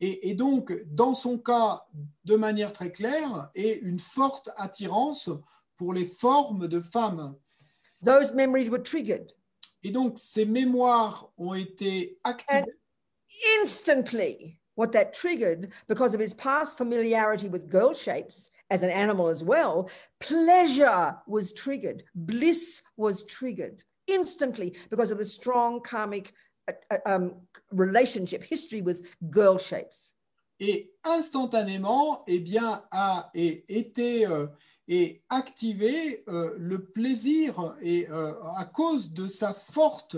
[0.00, 1.84] Et, et donc, dans son cas,
[2.24, 5.28] de manière très claire, et une forte attirance
[5.76, 7.34] pour les formes de femmes.
[8.04, 9.32] Those memories were triggered.
[9.84, 12.64] Et donc, ces mémoires ont été activées.
[13.60, 19.28] instantly what that triggered because of his past familiarity with girl shapes as an animal
[19.28, 19.88] as well
[20.20, 26.32] pleasure was triggered bliss was triggered instantly because of the strong karmic
[26.68, 27.34] uh, uh, um,
[27.70, 30.12] relationship history with girl shapes
[30.64, 34.46] et instantanément, eh bien, a et, été euh,
[34.86, 40.16] et activé euh, le plaisir et euh, à cause de sa forte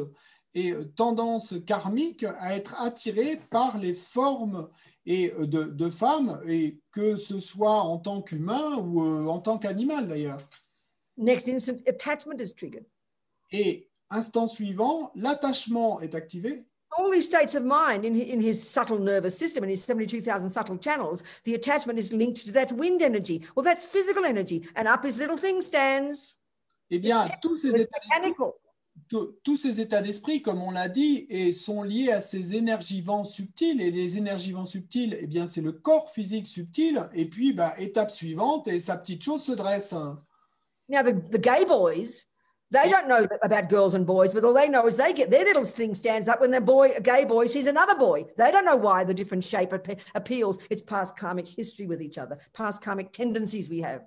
[0.53, 4.69] et euh, tendance karmique à être attiré par les formes
[5.07, 9.57] et euh, de, de femmes et que ce soit en tant qu'humain ou en tant
[9.59, 10.41] qu'animal d'ailleurs.
[11.17, 12.85] next instant attachment is triggered
[13.55, 16.67] Et instant suivant, l'attachement est activé.
[16.97, 20.79] all these states of mind in, in his subtle nervous system, in his 72,000 subtle
[20.79, 23.43] channels, the attachment is linked to that wind energy.
[23.55, 24.69] Well, that's physical energy.
[24.77, 26.35] And up his little thing stands.
[26.91, 27.99] Eh bien, tous ces états
[29.43, 33.25] tous ces états d'esprit, comme on l'a dit, et sont liés à ces énergies vents
[33.25, 33.81] subtiles.
[33.81, 37.09] Et les énergies vents subtiles, eh bien, c'est le corps physique subtil.
[37.15, 39.93] Et puis, bah, étape suivante, et sa petite chose se dresse.
[40.89, 42.27] Now, the, the gay boys,
[42.75, 45.45] they don't know about girls and boys, but all they know is they get their
[45.45, 48.25] little thing stands up when the boy, a gay boy, sees another boy.
[48.37, 50.59] They don't know why the different shape appe- appeals.
[50.71, 54.03] It's past karmic history with each other, past karmic tendencies we have.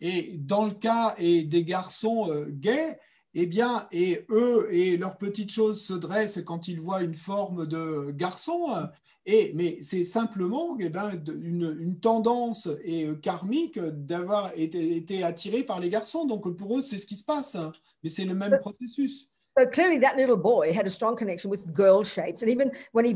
[0.00, 2.96] Et dans le cas des garçons euh, gays,
[3.34, 7.66] eh bien, et eux et leurs petites choses se dressent quand ils voient une forme
[7.66, 8.88] de garçon.
[9.30, 15.22] Et, mais c'est simplement eh ben, une, une tendance et, euh, karmique d'avoir été, été
[15.22, 16.24] attiré par les garçons.
[16.24, 17.54] Donc pour eux, c'est ce qui se passe.
[17.54, 17.72] hein.
[18.02, 19.28] Mais c'est le même processus.
[19.58, 22.40] So clearly, that little boy had a strong connection with girl shapes.
[22.40, 23.12] And even when he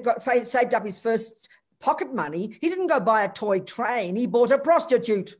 [0.00, 1.48] got saved up his first
[1.80, 4.16] pocket money, he didn't go buy a toy train.
[4.16, 5.34] He bought a prostitute.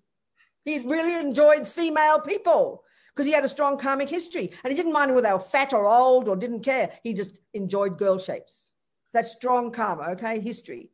[0.65, 4.53] He really enjoyed female people because he had a strong karmic history.
[4.63, 6.91] And he didn't mind whether they were fat or old or didn't care.
[7.03, 8.71] He just enjoyed girl shapes.
[9.15, 10.39] That's strong karma, okay?
[10.41, 10.91] History.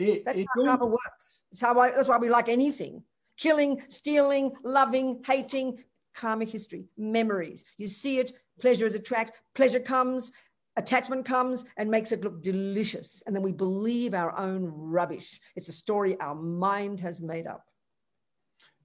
[0.00, 1.44] Et, That's et how karma works.
[1.52, 3.04] It's how I, that's why we like anything
[3.36, 5.78] killing, stealing, loving, hating,
[6.12, 7.64] karmic history, memories.
[7.76, 10.32] You see it, pleasure is attract, pleasure comes,
[10.78, 15.40] Attachment comes and makes it look delicious, and then we believe our own rubbish.
[15.56, 17.67] It's a story our mind has made up.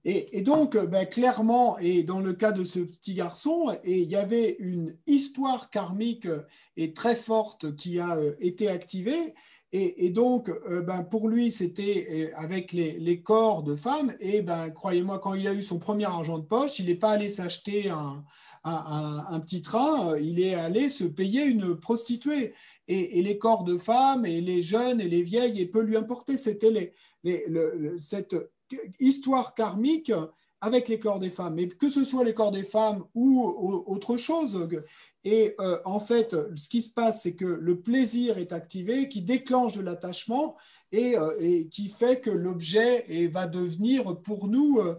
[0.06, 4.16] Et, donc, euh, ben, clairement, et dans le cas de ce petit garçon, il y
[4.16, 6.42] avait une histoire karmique euh,
[6.76, 9.34] et très forte qui a euh, été activée.
[9.76, 10.52] Et, donc,
[10.86, 14.14] ben, pour lui, c'était avec les, corps de femmes.
[14.20, 17.10] Et ben, croyez-moi, quand il a eu son premier argent de poche, il n'est pas
[17.10, 18.22] allé s'acheter un,
[19.40, 22.54] petit train, il est allé se payer une prostituée.
[22.86, 26.36] Et, les corps de femmes, et les jeunes, et les vieilles, et peu lui importer.
[26.36, 26.92] C'était les,
[27.24, 28.36] les- le- le- cette
[29.00, 30.12] histoire karmique
[30.60, 33.84] avec les corps des femmes, mais que ce soit les corps des femmes ou au-
[33.86, 34.66] autre chose.
[35.22, 39.20] Et euh, en fait, ce qui se passe, c'est que le plaisir est activé, qui
[39.20, 40.56] déclenche de l'attachement
[40.90, 44.94] et, euh, qui fait que l'objet et va devenir pour nous euh,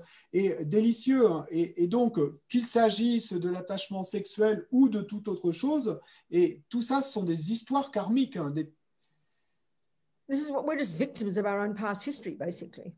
[0.66, 1.28] délicieux.
[1.50, 6.84] Et, et donc, qu'il s'agisse de l'attachement sexuel ou de toute autre chose, et tout
[6.84, 8.72] ça, ce sont des histoires karmiques, hein, des
[10.30, 12.94] This is what we're just victims of our own past history, basically.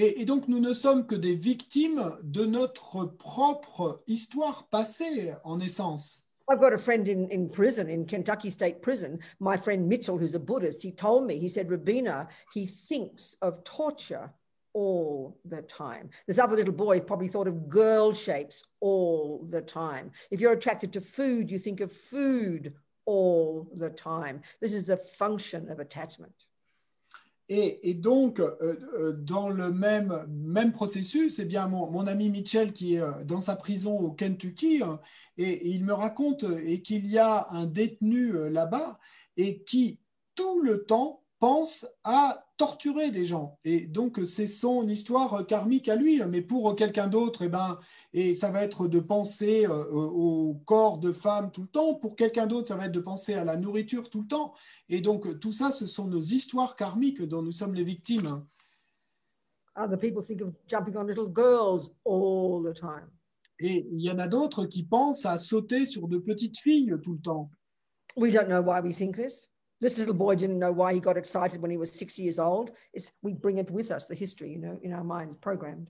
[0.00, 5.58] Et, et donc, nous ne sommes que des victimes de notre propre histoire passée, en
[5.58, 6.24] essence.
[6.48, 9.18] I've got a friend in, in prison, in Kentucky State Prison.
[9.40, 13.64] My friend Mitchell, who's a Buddhist, he told me, he said, Rabina, he thinks of
[13.64, 14.32] torture
[14.72, 16.10] all the time.
[16.28, 20.12] This other little boy probably thought of girl shapes all the time.
[20.30, 22.72] If you're attracted to food, you think of food
[23.04, 24.42] all the time.
[24.60, 26.32] This is the function of attachment.
[27.50, 32.74] Et, donc, euh, euh, dans le même, même processus, eh bien, mon, mon ami Mitchell,
[32.74, 34.96] qui est euh, dans sa prison au Kentucky, euh,
[35.38, 38.98] et, il me raconte et qu'il y a un détenu là-bas
[39.38, 39.98] et qui,
[40.34, 43.58] tout le temps, pense à torturer des gens.
[43.64, 46.20] Et donc, c'est son histoire euh, karmique à lui.
[46.28, 47.78] Mais pour quelqu'un d'autre, eh ben,
[48.12, 51.94] et ça va être de penser euh, au corps de femme tout le temps.
[51.94, 54.52] Pour quelqu'un d'autre, ça va être de penser à la nourriture tout le temps.
[54.90, 58.44] Et donc, tout ça, ce sont nos histoires karmiques dont nous sommes les victimes.
[59.76, 63.08] Other people think of jumping on little girls all the time.
[63.60, 67.14] Et il y en a d'autres qui pensent à sauter sur de petites filles tout
[67.14, 67.50] le temps.
[68.16, 69.48] We don't know why we think this.
[69.80, 72.72] This little boy didn't know why he got excited when he was six years old.
[72.92, 75.86] It's, we bring it with us, the history, you know, in our minds, programmed.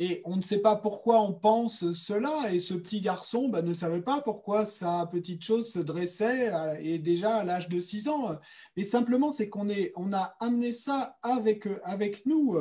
[0.00, 2.52] Et on ne sait pas pourquoi on pense cela.
[2.52, 6.80] Et ce petit garçon bah, ne savait pas pourquoi sa petite chose se dressait à-
[6.80, 8.36] et déjà à l'âge de 6 ans.
[8.76, 12.56] Mais simplement, c'est qu'on est, on a amené ça avec, avec nous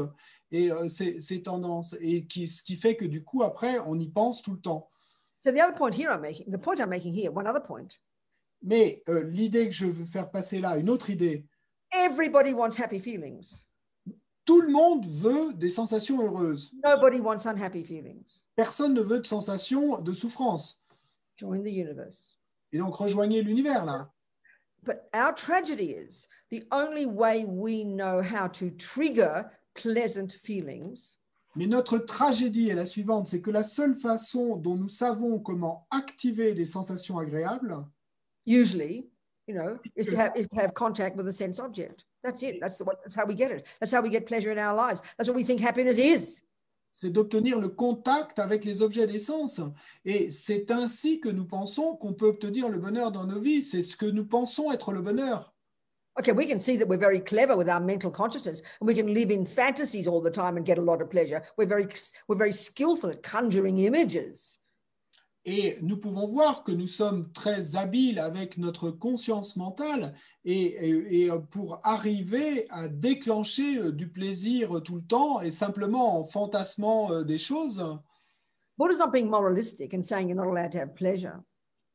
[0.51, 1.95] et euh, ces, ces tendances.
[2.01, 4.89] Et qui, ce qui fait que du coup, après, on y pense tout le temps.
[5.39, 7.99] So the other point here I'm making, the point I'm making here, one other point,
[8.64, 11.45] Mais euh, l'idée que je veux faire passer là, une autre idée,
[11.91, 13.64] everybody wants happy feelings.
[14.45, 16.72] tout le monde veut des sensations heureuses.
[16.84, 18.41] Nobody wants unhappy feelings.
[18.56, 20.81] Personne ne veut de sensations de souffrance.
[21.38, 22.40] Join the universe.
[22.72, 24.11] Et donc, rejoignez l'univers là.
[24.84, 29.45] But our tragedy is the only way we know how to trigger
[29.76, 31.18] pleasant feelings
[31.56, 35.88] Mais notre tragédie est la suivante, c'est que la seule façon dont nous savons comment
[35.91, 37.85] activer des sensations agréables,
[38.45, 39.05] usually,
[39.47, 42.05] you know, is to have is to have contact with a sense object.
[42.23, 42.59] That's it.
[42.61, 43.67] That's the that's how we get it.
[43.79, 45.01] That's how we get pleasure in our lives.
[45.17, 46.43] That's what we think happiness is.
[46.93, 49.59] c'est d'obtenir le contact avec les objets d'essence.
[50.05, 53.63] Et c'est ainsi que nous pensons qu'on peut obtenir le bonheur dans nos vies.
[53.63, 55.53] C'est ce que nous pensons être le bonheur.
[56.19, 59.11] Okay, we can see that we're very clever with our mental consciousness, and we can
[59.11, 61.41] live in fantasies all the time and get a lot of pleasure.
[61.57, 61.87] We're very
[62.27, 64.59] we're very skillful at conjuring images.
[65.45, 70.13] Et nous pouvons voir que nous sommes très habiles avec notre conscience mentale
[70.45, 76.19] et, et- et pour arriver à déclencher euh, du plaisir tout le temps et simplement
[76.21, 77.83] en fantasmant euh, des choses.
[78.77, 81.41] Buddha's not being moralistic and saying you're not allowed to have pleasure.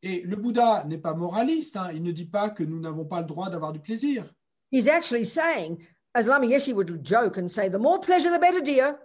[0.02, 1.88] Et le Bouddha n'est pas moraliste, hein.
[1.92, 4.32] il ne dit pas que nous n'avons pas le droit d'avoir du plaisir.
[4.70, 5.78] He's actually saying,
[6.14, 8.96] as Lama Yeshe would joke and say, the more pleasure, the better, dear.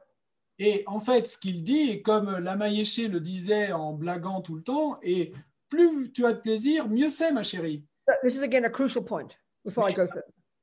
[0.59, 4.55] Et en fait, ce qu'il dit, et comme Lama Yeshe le disait en blaguant tout
[4.55, 5.33] le temps, et
[5.69, 7.83] plus tu as de plaisir, mieux c'est, ma chérie.
[8.21, 9.29] This is again a crucial point
[9.65, 10.07] before I go.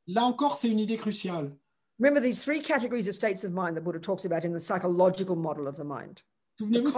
[0.07, 1.57] Là encore, c'est une idée cruciale.
[1.99, 5.37] Remember these three categories of states of mind that Buddha talks about in the psychological
[5.37, 6.23] model of the mind.
[6.59, 6.91] Souvenez-vous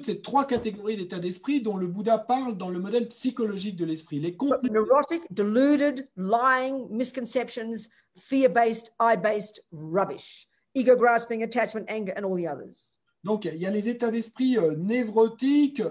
[0.00, 3.84] de, ces trois catégories d'état d'esprit dont le Bouddha parle dans le modèle psychologique de
[3.84, 4.20] l'esprit.
[4.20, 12.36] Les contenus, neurotic, deluded, lying, misconceptions, fear-based, I-based rubbish, ego grasping, attachment, anger, and all
[12.36, 12.96] the others.
[13.24, 15.82] donc il y a les états d'esprit euh, névrotiques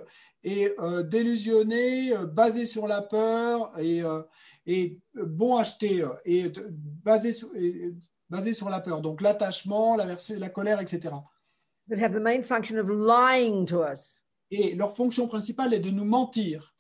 [0.44, 4.22] et euh, délusionnés, euh, basés sur la peur et, euh,
[4.66, 6.52] et euh, bon acheter euh, et
[7.04, 7.50] basés sur,
[8.30, 9.02] basés sur la peur.
[9.02, 11.16] Donc l'attachement, l'aversion, la colère, etc.
[11.90, 14.24] That have the main function of lying to us.
[14.52, 16.74] Et leur fonction principale est de nous mentir.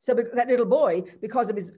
[0.00, 1.72] So that little boy, because of his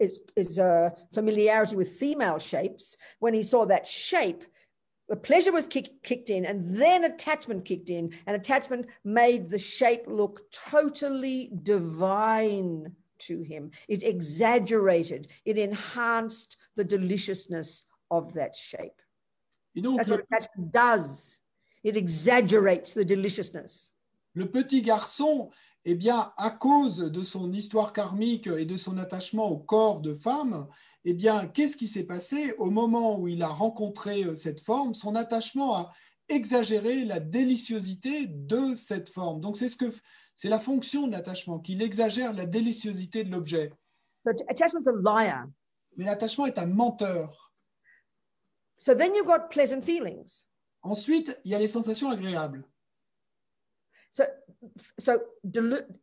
[0.00, 4.44] his, his uh, familiarity with female shapes, when he saw that shape,
[5.10, 9.58] the pleasure was kick, kicked in, and then attachment kicked in, and attachment made the
[9.58, 13.72] shape look totally divine to him.
[13.88, 19.02] It exaggerated, it enhanced the deliciousness of that shape.
[19.76, 21.40] Donc, That's what attachment does.
[21.82, 23.90] It exaggerates the deliciousness.
[24.36, 25.50] le petit garçon,
[25.84, 30.14] eh bien, à cause de son histoire karmique et de son attachement au corps de
[30.14, 30.68] femme,
[31.04, 34.94] eh bien, qu'est-ce qui s'est passé au moment où il a rencontré euh, cette forme?
[34.94, 35.92] Son attachement a
[36.28, 39.40] exagéré la déliciosité de cette forme.
[39.40, 39.90] Donc, c'est ce que
[40.36, 43.72] c'est la fonction de l'attachement, qu'il exagère la déliciosité de l'objet.
[45.96, 47.52] Mais l'attachement est un menteur.
[48.78, 50.46] So then you've got pleasant feelings.
[50.82, 52.64] Ensuite, il y a les sensations agréables.
[54.10, 54.24] So,
[54.98, 55.20] so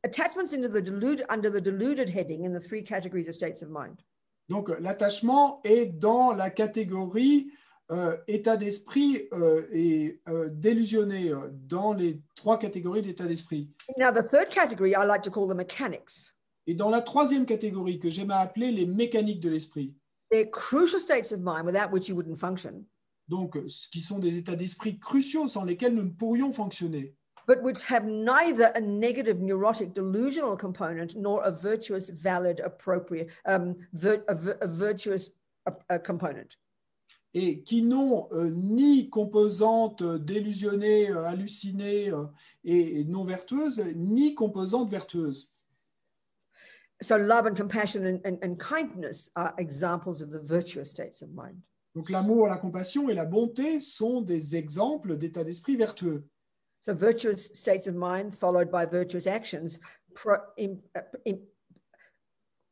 [0.04, 3.70] attachments into the deluded under the deluded heading in the three categories of states of
[3.70, 4.02] mind.
[4.50, 7.52] Donc, euh, l'attachement est dans la catégorie
[7.92, 13.70] euh, état d'esprit euh, et euh, délusionné, euh, dans les trois catégories d'état d'esprit.
[13.98, 16.34] Now, the third category I like to call the mechanics.
[16.66, 19.96] Et dans la troisième catégorie que j'aime à appeler les mécaniques de l'esprit,
[20.30, 22.86] They're crucial states of mind without which you wouldn't function,
[23.30, 27.16] donc euh, ce qui sont des états d'esprit cruciaux sans lesquels nous ne pourrions fonctionner,
[27.48, 33.76] but which have neither a negative neurotic delusional component nor a virtuous, valid, appropriate, um,
[33.94, 35.32] vir- a, a virtuous
[35.66, 36.56] uh, uh, component.
[37.34, 42.26] et qui n'ont euh, ni composante euh, délusionnée, euh, hallucinée euh,
[42.64, 45.50] et, et non vertueuse, ni composante vertueuse.
[47.02, 51.30] So, love and compassion and, and, and kindness are examples of the virtuous states of
[51.30, 51.62] mind.
[51.96, 56.26] Donc l'amour, la compassion et la bonté sont des exemples d'état d'esprit vertueux.
[56.88, 59.80] So, virtuous states of mind followed by virtuous actions
[60.14, 61.42] pro, in, uh, in,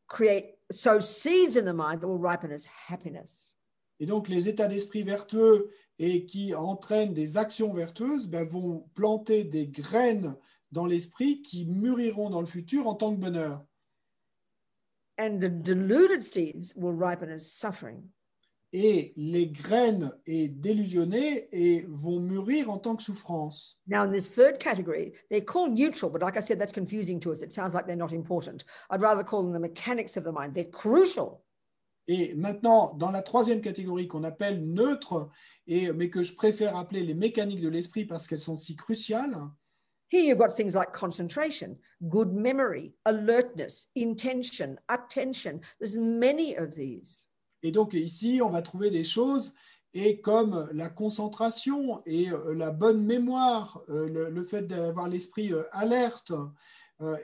[0.07, 3.57] create sow seeds in the mind that will ripen as happiness.
[3.99, 5.69] Et donc les états d'esprit vertueux
[5.99, 10.37] et qui entraînent des actions vertueuses ben, vont planter des graines
[10.71, 13.65] dans l'esprit qui mûriront dans le futur en tant que bonheur.
[15.19, 18.01] And the deluded seeds will ripen as suffering.
[18.77, 23.80] Et les graines et délusionnées et vont mûrir en tant que souffrance.
[23.88, 27.31] Now, in this third category, they're called neutral, but like I said, that's confusing to
[27.31, 27.41] us.
[27.41, 28.65] It sounds like they're not important.
[28.89, 30.53] I'd rather call them the mechanics of the mind.
[30.53, 31.45] They're crucial.
[32.10, 35.30] Et maintenant, dans la troisième catégorie qu'on appelle neutre,
[35.68, 39.38] et, mais que je préfère appeler les mécaniques de l'esprit parce qu'elles sont si cruciales,
[40.10, 41.77] Here you've got things like concentration,
[42.10, 45.61] good memory, alertness, intention, attention.
[45.80, 47.26] There's many of these.
[47.65, 49.55] Et donc ici, on va trouver des choses
[49.95, 55.51] et comme la concentration et euh, la bonne mémoire, euh, le, le fait d'avoir l'esprit
[55.51, 56.31] euh, alerte,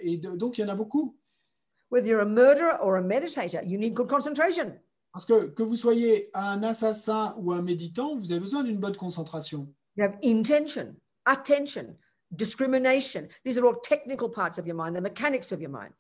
[0.01, 1.15] et de- donc il y en a beaucoup.
[1.91, 4.73] Whether you're a murderer or a meditator, you need good concentration.
[5.13, 8.95] Parce que que vous soyez un assassin ou un méditant, vous avez besoin d'une bonne
[8.97, 9.68] concentration.
[9.95, 10.95] You have intention,
[11.26, 11.95] attention,
[12.31, 13.27] discrimination.
[13.45, 15.93] These are all technical parts of your mind, the mechanics of your mind.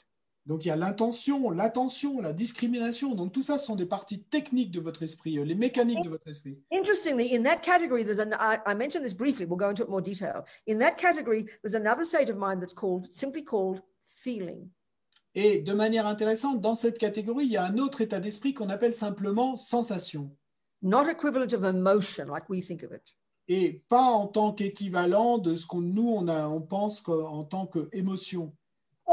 [0.47, 3.13] Donc il y a l'intention, l'attention, la discrimination.
[3.13, 6.27] Donc tout ça sont des parties techniques de votre esprit, euh, les mécaniques de votre
[6.27, 6.59] esprit.
[6.71, 9.89] Interestingly, in that category, there's an, I, I mentioned this briefly, we'll go into it
[9.89, 10.43] more detail.
[10.67, 14.69] In that category, there's another state of mind that's called, simply called feeling.
[15.33, 18.69] Et de manière intéressante, dans cette catégorie, il y a un autre état d'esprit qu'on
[18.69, 20.35] appelle simplement sensation.
[20.81, 23.15] Not equivalent of emotion like we think of it.
[23.47, 27.67] et pas en tant qu'équivalent de ce qu'on nous on, a, on pense en tant
[27.67, 28.53] qu'émotion.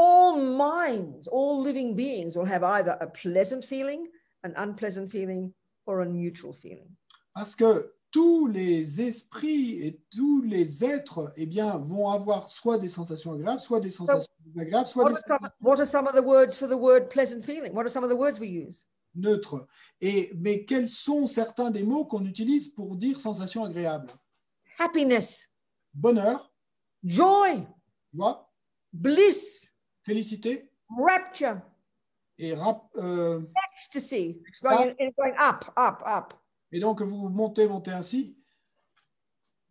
[0.01, 4.07] All minds, all living beings will have either a pleasant feeling,
[4.45, 5.53] an unpleasant feeling,
[5.85, 6.95] or a neutral feeling.
[7.35, 12.87] Parce que tous les esprits et tous les êtres eh bien, vont avoir soit des
[12.87, 16.07] sensations agréables, soit des sensations désagréables, soit What des are, some, sensations what are some
[16.07, 17.73] of the words for the word pleasant feeling?
[17.73, 18.85] What are some of the words we use?
[19.15, 19.67] neutres.
[19.99, 24.09] Et, mais quels sont certains des mots qu'on utilise pour dire sensations agréables
[24.77, 25.49] Happiness,
[25.93, 26.49] Bonheur,
[27.03, 27.67] joy,
[28.13, 28.49] joie,
[28.93, 29.68] bliss,
[30.09, 31.61] félicité rapture,
[32.39, 33.41] et rap, euh,
[33.71, 36.33] ecstasy, going, going up, up, up.
[36.71, 38.35] Et donc vous montez, montez ainsi.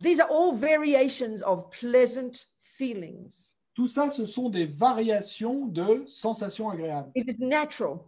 [0.01, 3.55] These are all variations of pleasant feelings.
[3.75, 7.11] Tout ça, ce sont des variations de sensations agréables.
[7.17, 7.99] It is natural.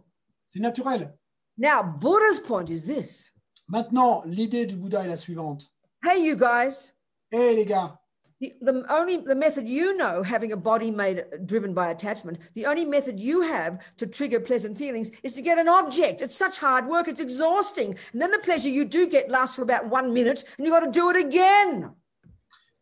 [0.47, 1.13] C'est naturel.
[1.57, 3.31] Now, Buddha's point is this
[3.67, 5.65] Maintenant, l'idée du Bouddha est la suivante.
[6.03, 6.93] hey, you guys,
[7.31, 8.00] Hé les gars,
[8.41, 12.65] the, the only the method you know having a body made driven by attachment the
[12.65, 16.21] only method you have to trigger pleasant feelings is to get an object.
[16.21, 17.95] It's such hard work it's exhausting.
[18.13, 20.85] And then the pleasure you do get lasts for about one minute and you've got
[20.85, 21.91] to do it again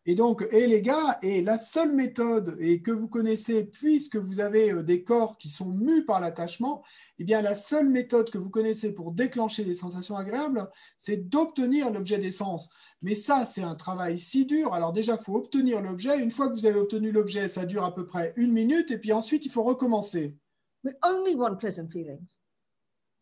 [0.06, 4.40] Et donc, et les gars, et la seule méthode et que vous connaissez, puisque vous
[4.40, 6.82] avez euh, des corps qui sont mus par l'attachement,
[7.18, 11.90] eh bien, la seule méthode que vous connaissez pour déclencher des sensations agréables, c'est d'obtenir
[11.90, 12.70] l'objet des sens.
[13.02, 14.72] Mais ça, c'est un travail si dur.
[14.72, 16.18] Alors déjà, il faut obtenir l'objet.
[16.18, 18.98] Une fois que vous avez obtenu l'objet, ça dure à peu près une minute, et
[18.98, 20.34] puis ensuite, il faut recommencer.
[20.82, 22.26] We only want pleasant feelings.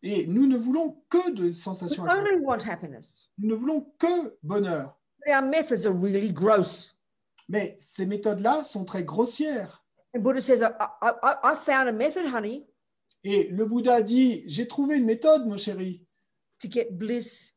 [0.01, 2.29] Et nous ne voulons que de sensations agréables.
[2.29, 3.29] only want happiness.
[3.37, 4.98] Nous ne voulons que bonheur.
[5.27, 6.95] Our methods are really gross.
[7.47, 9.83] Mais ces méthodes-là sont très grossières.
[10.15, 10.71] And Buddha says, I,
[11.01, 12.65] I, I, I found a method, honey,
[13.23, 16.05] Et le Bouddha dit, j'ai trouvé une méthode, mon chéri,
[16.59, 17.53] to get bliss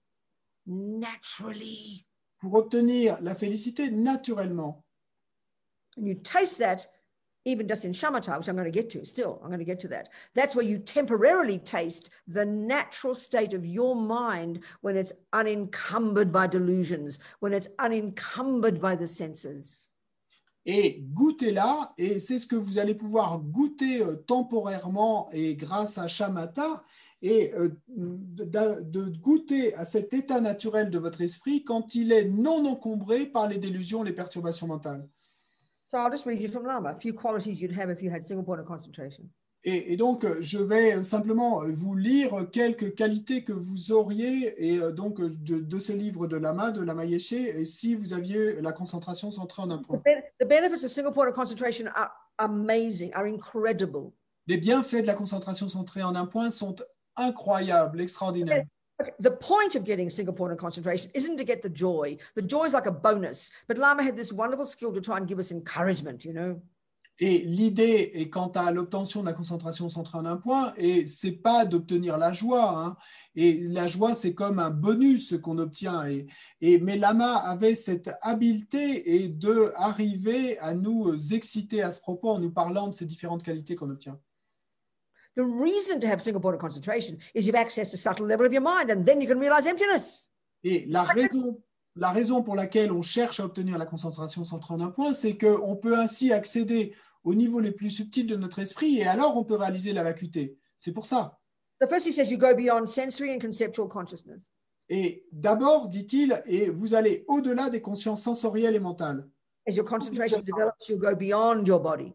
[0.67, 2.07] naturally.
[2.41, 4.85] pour obtenir la félicité naturellement.
[5.97, 6.89] And you taste that
[7.45, 9.41] even just in shamatha, which I'm going to get to still.
[9.43, 10.11] I'm going to get to that.
[10.35, 16.47] That's where you temporarily taste the natural state of your mind when it's unencumbered by
[16.47, 19.89] delusions, when it's unencumbered by the senses.
[20.65, 26.07] Et goûtez-la, et c'est ce que vous allez pouvoir goûter euh, temporairement et grâce à
[26.07, 26.85] Shamatha,
[27.21, 32.29] et euh, de, de goûter à cet état naturel de votre esprit quand il est
[32.29, 35.09] non encombré par les délusions, les perturbations mentales.
[35.93, 38.25] So I'll just read you from Lama a few qualities you'd have if you had
[38.25, 39.29] single point of concentration.
[39.65, 44.55] Et, et donc, euh, je vais simplement euh, vous lire quelques qualités que vous auriez,
[44.59, 47.95] et euh, donc euh, de, de ce livre de Lama, de Lama Yeshe, et si
[47.95, 50.01] vous aviez la concentration centrée en un point.
[50.03, 54.13] ben- the benefits of single point of concentration are amazing, are incredible.
[54.47, 56.75] Les bienfaits de la concentration centrée en un point sont
[57.17, 58.65] incroyables, extraordinaires.
[59.01, 62.17] Okay, The point of getting single point of concentration isn't to get the joy.
[62.35, 63.51] The joy is like a bonus.
[63.69, 66.61] But Lama had this wonderful skill to try and give us encouragement, you know?
[67.21, 71.33] Et l'idée est quant à l'obtention de la concentration centrée en un point, et c'est
[71.33, 72.71] pas d'obtenir la joie.
[72.79, 72.97] hein.
[73.37, 76.07] Et la joie, c'est comme un bonus qu'on obtient.
[76.07, 76.27] Et,
[76.63, 82.31] et mais Lama avait cette habileté et de arriver à nous exciter à ce propos
[82.31, 84.19] en nous parlant de ces différentes qualités qu'on obtient.
[85.37, 88.53] The reason to have single point of concentration is you've accessed a subtle level of
[88.53, 90.29] your mind, and then you can realize emptiness.
[90.63, 91.61] Et la raison,
[91.97, 95.39] la raison pour laquelle on cherche à obtenir la concentration centrée en un point, c'est
[95.39, 96.95] qu'on peut ainsi accéder
[97.25, 100.59] au niveau les plus subtils de notre esprit, et alors on peut réaliser la vacuité.
[100.77, 101.39] C'est pour ça.
[101.81, 104.53] So first he says you go beyond sensory and conceptual consciousness.
[104.89, 109.27] Et d'abord, dit-il, et vous allez au-delà des consciences sensorielles et mentales.
[109.67, 112.13] As your concentration develops, you'll go beyond your body.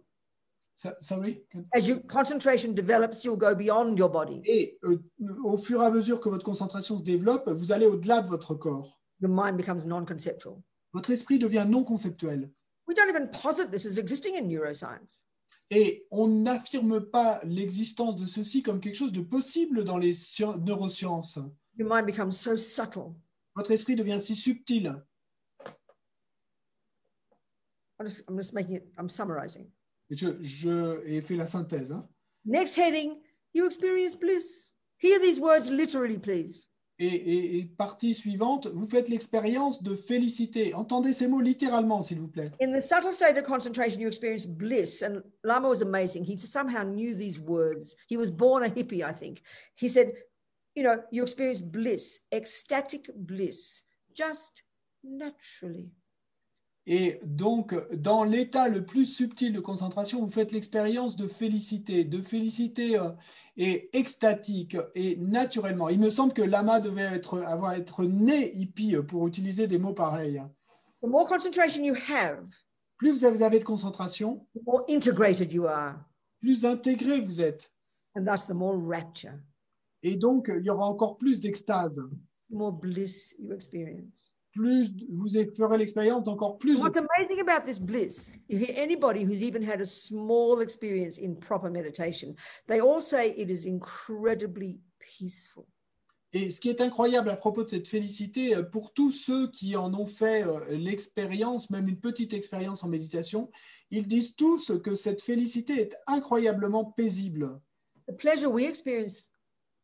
[0.77, 1.43] So- Sorry?
[1.73, 4.41] As your concentration develops, you'll go beyond your body.
[4.45, 4.97] Et euh,
[5.43, 8.53] au fur et à mesure que votre concentration se développe, vous allez au-delà de votre
[8.53, 9.01] corps.
[9.19, 10.61] Your mind becomes non-conceptual.
[10.93, 12.51] Votre esprit devient non conceptuel.
[12.87, 15.25] We don't even posit this as existing in neuroscience.
[15.71, 20.57] Et on n'affirme pas l'existence de ceci comme quelque chose de possible dans les scien-
[20.63, 21.39] neurosciences.
[21.75, 23.15] Your mind becomes so subtle.
[23.55, 24.93] Votre esprit devient si subtil.
[27.99, 29.65] I'm just, I'm just making it, I'm summarizing.
[30.09, 31.91] Je, je ai fait la synthèse.
[31.91, 32.07] hein.
[32.45, 33.19] Next heading,
[33.53, 34.71] you experience bliss.
[34.99, 36.65] Hear these words literally, please.
[36.99, 40.73] Et, et- et partie suivante, vous faites l'expérience de félicité.
[40.73, 42.51] Entendez ces mots littéralement, s'il vous plaît.
[42.59, 45.03] In the subtle state of concentration, you experience bliss.
[45.03, 46.23] And Lama was amazing.
[46.23, 47.95] He somehow knew these words.
[48.09, 49.43] He was born a hippie, I think.
[49.75, 50.11] He said,
[50.75, 53.83] you know, you experience bliss, ecstatic bliss,
[54.15, 54.63] just
[55.03, 55.91] naturally.
[56.89, 62.21] Et donc, dans l'état le plus subtil de concentration, vous faites l'expérience de félicité, de
[62.21, 63.09] félicité euh,
[63.57, 65.89] et extatique et naturellement.
[65.89, 69.93] Il me semble que Lama devait être, avoir être né hippie pour utiliser des mots
[69.93, 70.41] pareils.
[71.03, 72.39] The more concentration you have,
[72.97, 75.95] Plus vous avez de concentration, the more integrated you are,
[76.39, 77.69] plus intégré vous êtes.
[78.15, 79.33] and thus the more rapture,
[80.03, 81.97] Et donc, il y aura encore plus d'extase.
[82.49, 84.31] the more bliss you experience.
[84.57, 86.79] Plus vous ferez l'expérience d'encore plus.
[86.79, 91.35] What's amazing about this bliss, you hear anybody who's even had a small experience in
[91.35, 92.35] proper meditation,
[92.67, 95.67] they all say it is incredibly peaceful.
[96.33, 99.75] Et ce qui est incroyable à propos de cette félicité, euh, pour tous ceux qui
[99.75, 103.51] en ont fait euh, l'expérience, même une petite expérience en méditation,
[103.91, 107.61] ils disent tous que cette félicité est incroyablement paisible.
[108.07, 109.31] The pleasure we experience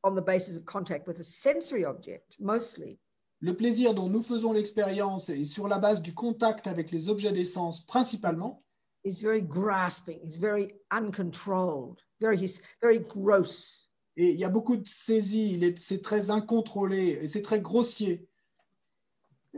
[0.04, 3.00] on the basis of contact with a sensory object, mostly,
[3.44, 7.34] Le plaisir dont nous faisons l'expérience est sur la base du contact avec les objets
[7.34, 8.57] d'essence principalement,
[9.03, 12.49] is very grasping, is very uncontrolled, very,
[12.82, 13.90] very gross.
[14.15, 18.26] et il y a beaucoup de saisie, c'est très incontrôlé et c'est très grossier.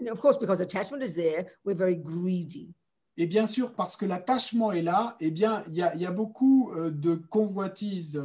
[0.02, 2.74] And of course, because attachment is there, we're very greedy.
[3.18, 6.72] Et bien sûr, parce que l'attachement est là, eh bien, il y y a beaucoup
[6.72, 8.20] euh, de convoitises.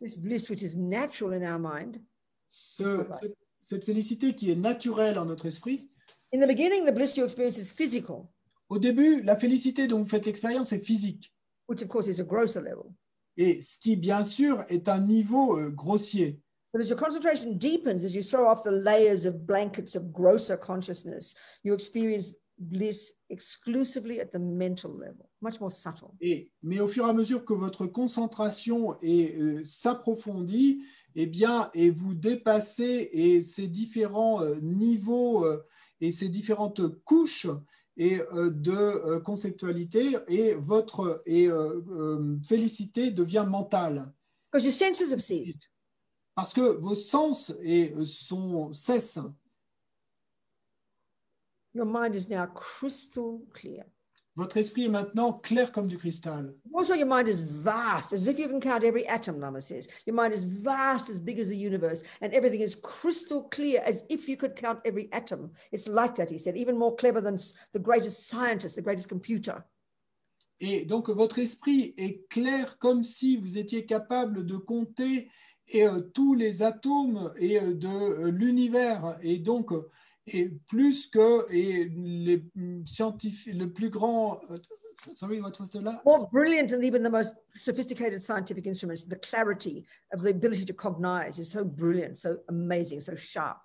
[0.00, 2.00] This bliss, which is natural in our mind.
[2.48, 5.90] Ce- cette, cette félicité qui est naturelle en notre esprit,
[6.34, 8.26] In the beginning, the bliss you experience is physical.
[8.68, 11.32] Au début, la félicité dont vous faites l'expérience est physique.
[11.68, 12.92] which of course is a grosser level.
[13.36, 16.40] Et ce qui, bien sûr, est un niveau euh, grossier.
[16.72, 20.56] But as your concentration deepens, as you throw off the layers of blankets of grosser
[20.58, 26.10] consciousness, you experience bliss exclusively at the mental level, much more subtle.
[26.20, 30.82] Et, mais au fur et à mesure que votre concentration est, euh, s'approfondit,
[31.14, 35.64] eh bien, et vous dépassez et ces différents euh, niveaux euh,
[36.00, 37.46] et ces différentes couches
[37.96, 44.12] et euh, de conceptualité, et votre et, euh, félicité devient mentale.
[44.50, 45.62] Because your senses have ceased.
[46.34, 49.32] Parce que vos sens et, sont, cessent.
[51.74, 53.84] Your mind is now crystal clear.
[54.36, 56.52] Votre esprit est maintenant clair comme du cristal.
[56.72, 59.86] Also, your mind is vast, as if you can count every atom, Lama says.
[60.06, 64.04] Your mind is vast, as big as the universe, and everything is crystal clear, as
[64.08, 65.52] if you could count every atom.
[65.70, 67.38] It's like that, he said, even more clever than
[67.72, 69.64] the greatest scientist, the greatest computer.
[70.60, 75.30] Et donc, votre esprit est clair comme si vous étiez capable de compter
[75.68, 79.16] et, euh, tous les atomes et, euh, de euh, l'univers.
[79.22, 79.70] Et donc,
[80.26, 82.44] et plus que et les
[82.86, 84.40] scientifiques, le plus grand.
[84.50, 84.56] euh,
[85.16, 86.04] Sorry, what was the last?
[86.04, 89.02] More brilliant than even the most sophisticated scientific instruments.
[89.02, 93.58] The clarity of the ability to cognize is so brilliant, so amazing, so sharp.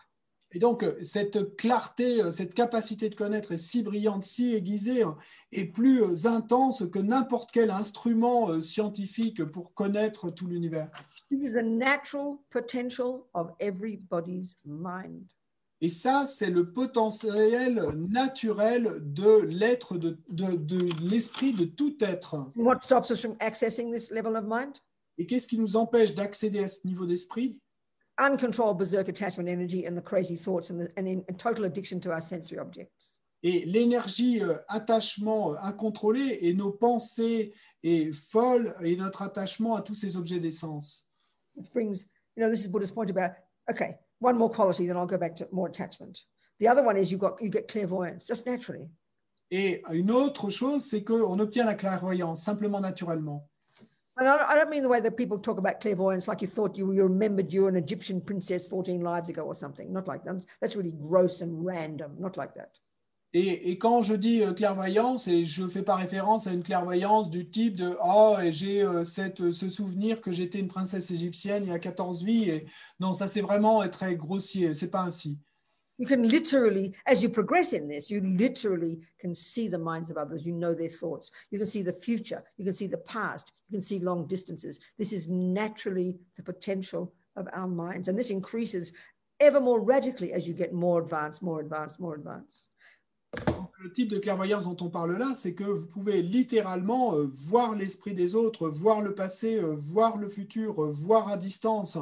[0.52, 5.04] Et donc, euh, cette clarté, euh, cette capacité de connaître est si brillante, si aiguisée,
[5.52, 10.90] et plus intense que n'importe quel instrument scientifique pour connaître tout l'univers.
[11.30, 15.28] This is a natural potential of everybody's mind.
[15.82, 22.52] Et ça, c'est le potentiel naturel de l'être, de, de, de l'esprit de tout être.
[22.56, 24.78] What stops us from accessing this level of mind?
[25.18, 27.62] Et qu'est-ce qui nous empêche d'accéder à ce niveau d'esprit?
[28.18, 32.02] Uncontrolled berserk attachment energy and the crazy thoughts and, the, and in, and total addiction
[32.02, 33.20] to our sensory objects.
[33.42, 37.54] Et l'énergie euh, attachement euh, incontrôlé et nos pensées
[37.84, 41.08] et folles et notre attachement à tous ces objets d'essence.
[41.56, 43.32] Which brings, you know, this is Buddha's point about,
[43.70, 46.20] okay, one more quality, then I'll go back to more attachment.
[46.60, 48.90] The other one is you got you get clairvoyance just naturally.
[49.52, 53.48] Et une autre chose, c'est qu'on obtient la clairvoyance simplement naturellement.
[54.18, 56.92] And I don't, mean the way that people talk about clairvoyance like you thought you,
[56.92, 59.94] you remembered you were an Egyptian princess 14 lives ago or something.
[59.94, 60.46] Not like that.
[60.60, 62.18] That's really gross and random.
[62.20, 62.72] Not like that.
[63.34, 67.30] Et, quand je dis euh, clairvoyance, et je ne fais pas référence à une clairvoyance
[67.30, 71.72] du type de Oh, j'ai euh, ce souvenir que j'étais une princesse égyptienne il y
[71.72, 72.64] a 14 vies.
[73.00, 75.38] Non, ça c'est vraiment euh, très grossier, c'est pas ainsi.
[76.00, 80.18] You can literally, as you progress in this, you literally can see the minds of
[80.18, 80.44] others.
[80.44, 81.30] You know their thoughts.
[81.52, 82.42] You can see the future.
[82.58, 83.52] You can see the past.
[83.70, 84.80] You can see long distances.
[84.98, 88.08] This is naturally the potential of our minds.
[88.08, 88.94] And this increases
[89.42, 92.68] ever more radically as you get more advanced, more advanced, more advanced.
[93.82, 97.76] Le type de clairvoyance dont on parle là, c'est que vous pouvez littéralement euh, voir
[97.76, 101.98] l'esprit des autres, voir le passé, euh, voir le futur, euh, voir à distance.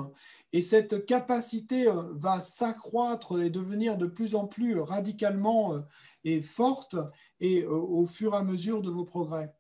[0.53, 5.83] Et cette capacité va s'accroître et devenir de plus en plus radicalement
[6.23, 6.95] et forte
[7.39, 9.53] et au fur et à mesure de vos progrès.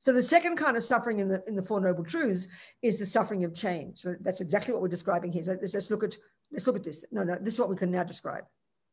[0.00, 2.48] So the second kind of suffering in the Four Noble Truths
[2.82, 3.98] is the suffering of change.
[3.98, 5.42] So that's exactly what we're describing here.
[5.42, 6.16] So let's look at
[6.52, 7.04] let's look at this.
[7.10, 8.44] No, no, this is what we can now describe.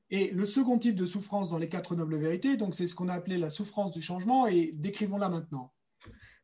[0.10, 3.10] Et le second type de souffrance dans les quatre nobles vérités, donc c'est ce qu'on
[3.10, 5.74] a appelé la souffrance du changement, et décrivons-la maintenant.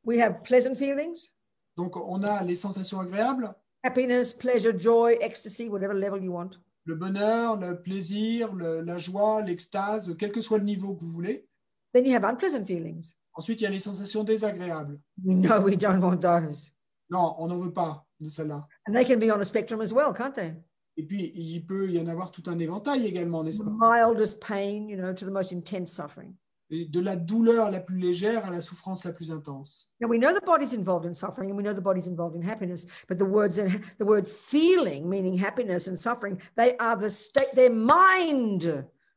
[0.06, 1.30] We have pleasant feelings,
[1.78, 3.54] Donc on a les sensations agréables,
[3.84, 6.52] happiness, pleasure, joy, ecstasy, whatever level you want.
[6.86, 11.12] le bonheur, le plaisir, le- la joie, l'extase, quel que soit le niveau que vous
[11.12, 11.48] voulez.
[11.94, 13.16] Then you have unpleasant feelings.
[13.36, 14.98] Ensuite, il y a les sensations désagréables.
[15.24, 16.72] We know we don't want those.
[17.12, 18.66] Non, on n'en veut pas de celle-là.
[18.88, 20.54] And they can be on a spectrum as well, can't they?
[21.00, 23.72] Et puis, il peut y en avoir tout un éventail également, n'est-ce pas?
[23.72, 26.36] Mildest pain, you know, to the most intense suffering.
[26.72, 29.94] Et De la douleur la plus légère à la souffrance la plus intense.
[30.02, 32.42] Now we know the body's involved in suffering and we know the body's involved in
[32.42, 33.56] happiness, but the words
[33.98, 38.66] the word feeling, meaning happiness and suffering, they are the state, their mind,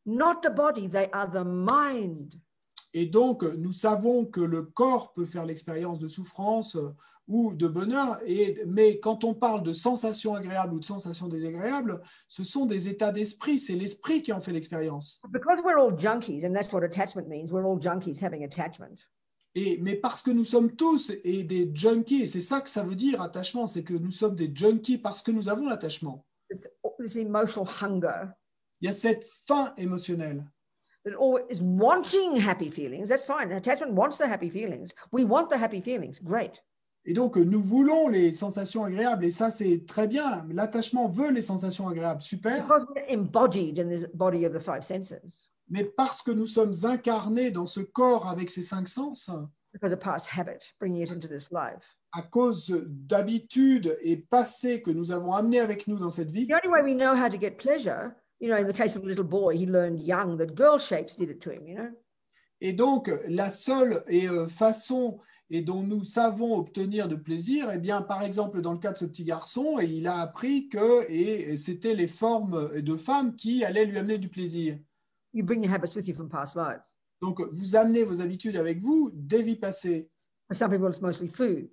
[0.06, 2.36] not the body, they are the mind.
[2.94, 6.76] Et donc, nous savons que le corps peut faire l'expérience de souffrance
[7.28, 12.00] ou de bonheur, et, mais quand on parle de sensations agréables ou de sensations désagréables,
[12.28, 15.20] ce sont des états d'esprit, c'est l'esprit qui en fait l'expérience.
[15.30, 19.06] Because we're all junkies, and that's what attachment means, we're all junkies having attachment.
[19.54, 22.82] Et, mais parce que nous sommes tous et des junkies, et c'est ça que ça
[22.82, 26.24] veut dire attachement, c'est que nous sommes des junkies parce que nous avons l'attachement.
[26.50, 26.58] Il
[28.80, 30.44] y a cette faim émotionnelle.
[31.04, 33.08] that always wanting happy feelings.
[33.08, 33.50] That's fine.
[33.52, 34.94] Attachment wants the happy feelings.
[35.10, 36.18] We want the happy feelings.
[36.18, 36.60] Great.
[37.04, 40.46] Et donc, nous voulons les sensations agréables, et ça, c'est très bien.
[40.50, 42.62] L'attachement veut les sensations agréables, super.
[42.62, 45.48] Because we're embodied in this body of the five senses.
[45.68, 49.30] mais parce que nous sommes incarnés dans ce corps avec ces cinq sens,
[49.72, 51.96] because of past habit, bringing it into this life.
[52.12, 56.52] à cause d'habitudes et passés que nous avons amenés avec nous dans cette vie, The
[56.52, 59.08] only way we know how to get pleasure, you know, in the case of the
[59.08, 61.90] little boy, he learned young that girl shapes did it to him, you know?
[62.60, 65.18] Et donc, la seule et, euh, façon
[65.50, 68.96] et dont nous savons obtenir de plaisir, eh bien, par exemple, dans le cas de
[68.96, 73.64] ce petit garçon, et il a appris que et c'était les formes de femmes qui
[73.64, 74.78] allaient lui amener du plaisir.
[75.34, 76.82] You bring your habits with you from past lives.
[77.20, 80.10] Donc, vous amenez vos habitudes avec vous des vies passées.
[80.48, 81.70] For some people, it's mostly food,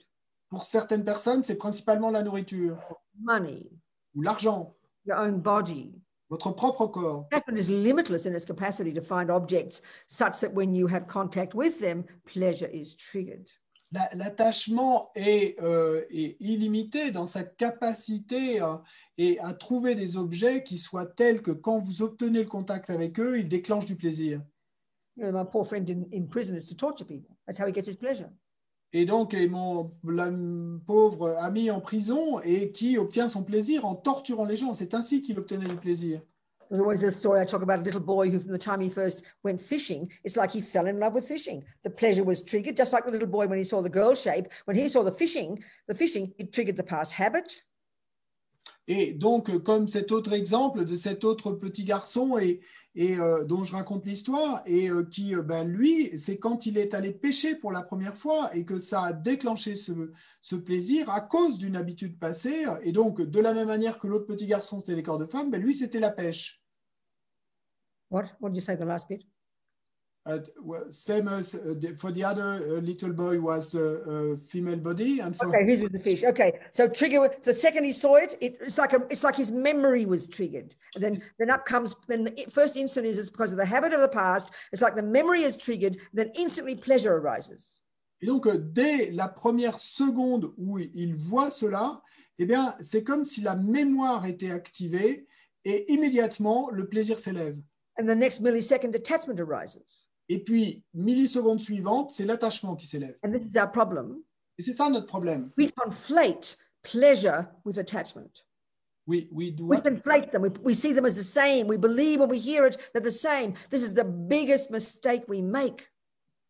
[0.50, 2.78] Pour certaines personnes, c'est principalement la nourriture
[3.20, 3.70] money,
[4.16, 4.76] ou l'argent,
[5.06, 5.94] your own body.
[6.30, 7.28] Votre propre corps.
[7.32, 11.56] Attachment is limitless in its capacity to find objects such that when you have contact
[11.56, 13.48] with them, pleasure is triggered.
[13.92, 18.76] La- L'attachement est, euh, est illimité dans sa capacité euh,
[19.18, 23.20] et à trouver des objets qui soient tels que quand vous obtenez le contact avec
[23.20, 24.42] eux, ils déclenchent du plaisir.
[25.18, 27.36] You know, my poor friend in, in prison is to torture people.
[27.48, 28.30] That's how he gets his pleasure.
[28.92, 30.32] Et donc, et mon la
[30.88, 34.74] pauvre ami en prison et qui obtient son plaisir en torturant les gens.
[34.74, 36.22] C'est ainsi qu'il obtenait du plaisir.
[36.70, 38.92] There's always a story I talk about a little boy who, from the time he
[38.92, 41.64] first went fishing, it's like he fell in love with fishing.
[41.82, 44.48] The pleasure was triggered, just like the little boy when he saw the girl shape.
[44.66, 47.64] When he saw the fishing, the fishing, it triggered the past habit.
[48.92, 52.60] Et donc, euh, comme cet autre exemple de cet autre petit garçon et,
[52.98, 57.12] euh, dont je raconte l'histoire, et euh, qui, ben, lui, c'est quand il est allé
[57.12, 61.76] pêcher pour la première fois et que ça a déclenché ce, plaisir à cause d'une
[61.76, 62.66] habitude passée.
[62.82, 65.52] Et donc, de la même manière que l'autre petit garçon, c'était les corps de femme,
[65.52, 66.64] ben, lui, c'était la pêche.
[68.10, 69.24] What did you say the last bit?
[70.26, 70.40] Uh,
[70.90, 75.36] same as uh, for the other uh, little boy was the uh, female body, and
[75.36, 76.24] for Okay, with the fish?
[76.24, 77.34] Okay, so trigger.
[77.42, 80.76] The second he saw it, it, it's like a, it's like his memory was triggered.
[80.96, 81.96] And then, then up comes.
[82.08, 84.52] Then the first instant is it's because of the habit of the past.
[84.74, 85.98] It's like the memory is triggered.
[86.14, 87.80] Then instantly pleasure arises.
[88.22, 92.02] Et donc, euh, dès la première seconde où il voit cela,
[92.38, 95.26] eh bien, c'est comme si la mémoire était activée
[95.64, 97.58] et immédiatement, le plaisir s'élève.
[97.98, 100.06] And the next millisecond, attachment arises.
[100.30, 103.18] Et puis, milliseconde suivante, c'est l'attachement qui s'élève.
[103.26, 104.22] And this is our problem.
[104.60, 105.50] Et c'est ça notre problème.
[105.58, 108.46] We conflate pleasure with attachment.
[109.08, 110.44] Oui, We doit- conflate them.
[110.44, 111.68] We, we see them as the same.
[111.68, 113.54] We believe when we hear it, they're the same.
[113.72, 115.92] This is the biggest mistake we make.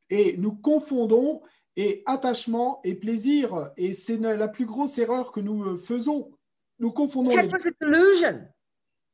[0.09, 1.41] Et nous confondons
[1.77, 3.71] et attachement et plaisir.
[3.77, 6.31] Et c'est la plus grosse erreur que nous euh, faisons.
[6.79, 7.47] Nous confondons les deux.
[7.47, 8.41] Attachment's a delusion.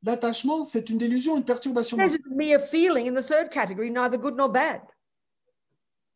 [0.05, 1.97] L'attachement, c'est une délusion, une perturbation.
[1.97, 4.81] Pleasure is mere feeling in the third category, neither good nor bad.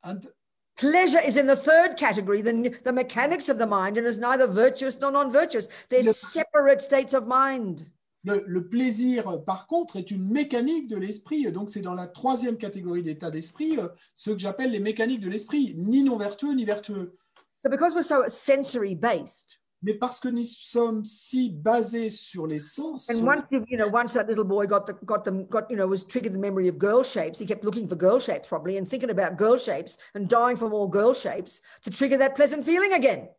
[0.04, 0.32] And-
[0.78, 2.54] Pleasure is in the third category, the,
[2.86, 5.68] the mechanics of the mind, and is neither virtuous nor non virtuous.
[5.90, 7.86] They're Le- separate states of mind.
[8.24, 11.52] Le, le plaisir, par contre, est une mécanique de l'esprit.
[11.52, 15.30] Donc, c'est dans la troisième catégorie d'état d'esprit, euh, ce que j'appelle les mécaniques de
[15.30, 17.18] l'esprit, ni non vertueux ni vertueux.
[17.62, 22.60] So, because we're so sensory based, Mais parce que nous sommes si basés sur les
[22.60, 25.70] sens, and once you, you know, once that little boy got the, got them, got,
[25.70, 28.50] you know, was triggered the memory of girl shapes, he kept looking for girl shapes
[28.50, 32.36] probably and thinking about girl shapes and dying for more girl shapes to trigger that
[32.36, 33.30] pleasant feeling again.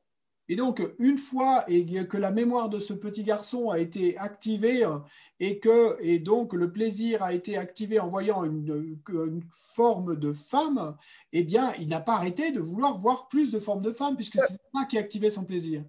[0.49, 4.85] Et donc, une fois et que la mémoire de ce petit garçon a été activée
[4.85, 4.99] euh,
[5.39, 10.33] et que et donc le plaisir a été activé en voyant une, une forme de
[10.33, 10.97] femme,
[11.33, 14.41] eh bien, il n'a pas arrêté de vouloir voir plus de formes de femmes puisque
[14.41, 15.85] c'est ça qui activait son plaisir.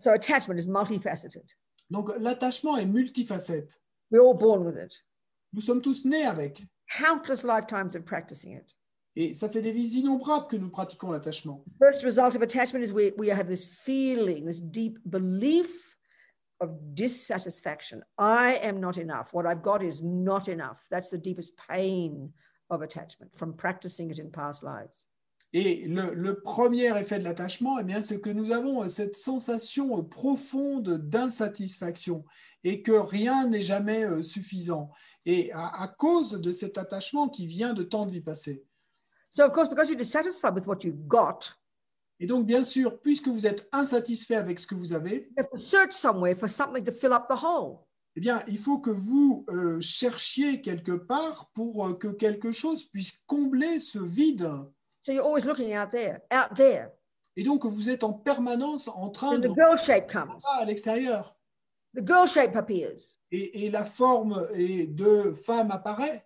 [0.00, 1.44] So, attachment is multifaceted.
[1.90, 3.76] Donc, l'attachement est multifacette.
[4.10, 4.94] We're all born with it.
[5.52, 6.62] Nous sommes tous nés avec.
[6.90, 8.72] Countless lifetimes of practicing it.
[9.14, 11.62] Et ça fait des vies innombrables que nous pratiquons l'attachement.
[11.78, 15.96] First result of attachment is we, we have this feeling, this deep belief
[16.60, 18.02] of dissatisfaction.
[18.16, 19.34] I am not enough.
[19.34, 20.86] What I've got is not enough.
[20.90, 22.32] That's the deepest pain
[22.70, 25.04] of attachment from practicing it in past lives.
[25.52, 30.04] Et le, le premier effet de l'attachement, eh bien, c'est que nous avons cette sensation
[30.04, 32.24] profonde d'insatisfaction
[32.62, 34.90] et que rien n'est jamais euh, suffisant.
[35.26, 38.64] Et à, à cause de cet attachement qui vient de tant de vies passées.
[39.30, 41.56] So, of course, because you're dissatisfied with what you've got,
[42.22, 45.48] Et donc, bien sûr, puisque vous êtes insatisfait avec ce que vous avez, you have
[45.50, 47.86] to search somewhere for something to fill up the hole.
[48.16, 52.84] eh bien, il faut que vous euh, cherchiez quelque part pour euh, que quelque chose
[52.84, 54.50] puisse combler ce vide.
[55.02, 56.92] So you're always looking out there, out there.
[57.36, 60.36] Et donc, vous êtes en permanence en train Then de the girl shape comes.
[60.58, 61.36] à l'extérieur.
[61.96, 66.24] The girl shape appears, Et, et la forme et de femme apparaît,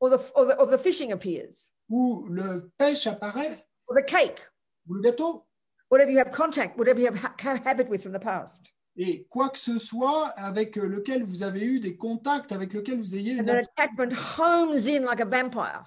[0.00, 4.40] or the, or the, or the fishing appears, ou le pêche apparaît, or the cake,
[4.88, 5.46] ou le gâteau,
[5.90, 8.66] whatever you have contact, whatever you have ha- ha- habit with from the past.
[8.98, 13.14] Et quoi que ce soit avec lequel vous avez eu des contacts, avec lequel vous
[13.14, 15.84] ayez And une that attachment homes in like a vampire.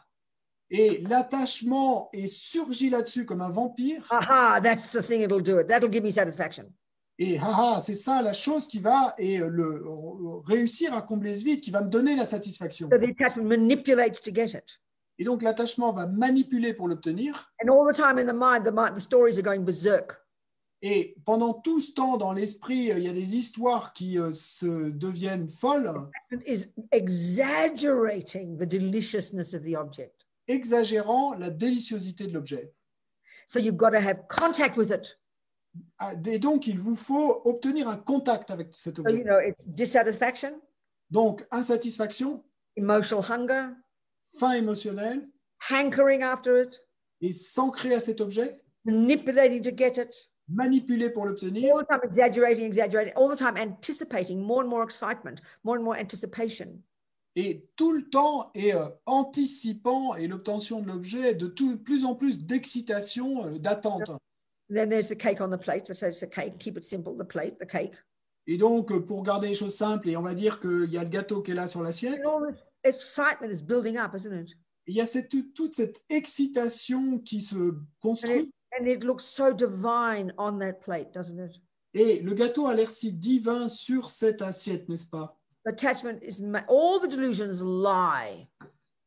[0.72, 4.06] Et l'attachement est surgi là-dessus comme un vampire.
[4.12, 5.68] Aha, that's the thing it'll do it.
[5.68, 6.72] That'll give me satisfaction.
[7.22, 9.84] Et haha, c'est ça la chose qui va et le
[10.46, 12.88] réussir à combler ce vide, qui va me donner la satisfaction.
[12.90, 14.80] So the attachment manipulates to get it.
[15.18, 17.52] Et donc l'attachement va manipuler pour l'obtenir.
[17.62, 20.26] And all the time in the mind, the mind, the stories are going berserk.
[20.82, 24.90] Et pendant tout ce temps, dans l'esprit, il y a des histoires qui euh, se
[24.90, 25.92] deviennent folles,
[26.48, 30.19] is exaggerating the deliciousness of the object.
[30.50, 32.74] Exagérant la déliciosité de l'objet.
[33.48, 35.18] So you've got to have contact with it.
[36.00, 39.24] Ah, Et donc, il vous faut obtenir un contact avec cet So, you objet.
[39.24, 40.60] know, it's dissatisfaction,
[41.12, 42.44] Donc, insatisfaction,
[42.76, 43.70] emotional hunger,
[44.40, 45.28] faim émotionnelle,
[45.70, 46.76] hankering after it,
[47.22, 50.16] et s'ancrer à cet objet, manipulating to get it,
[50.48, 54.84] manipuler pour l'obtenir, all the time exaggerating, exaggerating, all the time anticipating more and more
[54.84, 56.82] excitement, more and more anticipation.
[57.36, 62.16] Et tout le temps et euh, anticipant et l'obtention de l'objet de tout, plus en
[62.16, 64.12] plus d'excitation, euh, d'attente.
[64.70, 65.92] Then there's the cake on the plate.
[65.94, 66.60] So it's the cake.
[66.60, 67.16] Keep it simple.
[67.18, 67.96] The plate, the cake.
[68.48, 71.04] Et donc, euh, pour garder les choses simples, et on va dire qu'il y a
[71.04, 74.34] le gâteau qui est là sur l'assiette, And all this excitement is building up, isn't
[74.34, 74.56] it?
[74.88, 80.34] il y a cette, toute cette excitation qui se construit, And it looks so divine
[80.38, 81.62] on that plate, doesn't it?
[81.94, 85.39] et le gâteau a l'air si divin sur cette assiette, n'est-ce pas?
[85.70, 88.48] Attachment is all the delusions lie.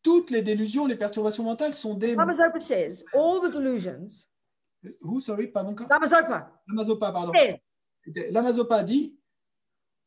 [0.05, 2.15] Toutes les délusions, les perturbations mentales sont des...
[2.15, 4.29] Lamazopa says all the delusions.
[5.01, 7.33] Who, sorry, cas Lamazopa L'Amazopa, pardon.
[8.31, 9.17] L'Amazopa dit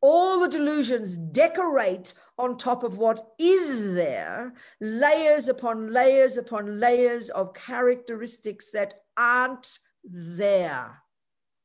[0.02, 7.30] all the delusions decorate on top of what is there, layers upon layers upon layers
[7.32, 11.02] of characteristics that aren't there.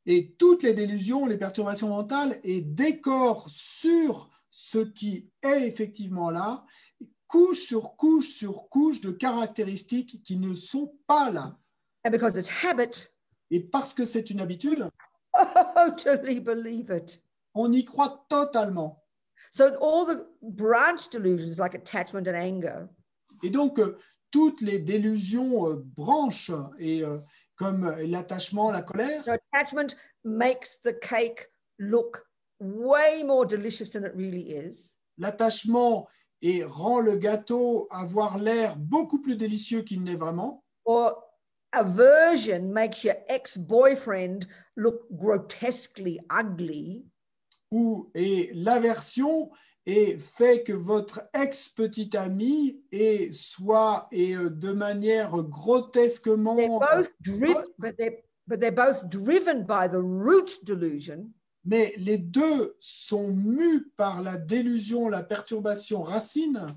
[0.06, 4.30] Et toutes les délusions, les perturbations mentales et décorent sur
[4.62, 6.64] ce qui est effectivement là,
[7.26, 11.56] couche sur couche sur couche de caractéristiques qui ne sont pas là.
[12.06, 13.08] And because it's habit,
[13.50, 14.86] Et parce que c'est une habitude,
[16.04, 17.22] totally believe it.
[17.54, 19.02] on y croit totalement.
[19.50, 22.86] So all the branch delusions like attachment and anger
[23.42, 23.96] Et donc, euh,
[24.30, 27.18] toutes les délusions euh, branches, et, euh,
[27.56, 32.22] comme l'attachement, la colère, So attachment makes the cake look
[32.60, 34.92] way more delicious than it really is.
[35.18, 36.06] l'attachement
[36.42, 40.64] et rend le gâteau avoir l'air beaucoup plus délicieux qu'il n'est vraiment.
[40.84, 41.22] Or
[41.72, 44.46] aversion makes your ex-boyfriend
[44.76, 47.04] look grotesquely ugly.
[47.72, 49.50] ou et l'aversion
[49.86, 57.10] et fait que votre ex-petit ami et soit et euh, de manière They're grotesquement both
[57.20, 61.32] driven, but they're but they're both driven by the root delusion,
[61.64, 66.76] mais les deux sont mus par la délusion, la perturbation racine,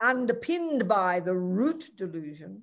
[0.00, 2.60] underpinned by the root delusion,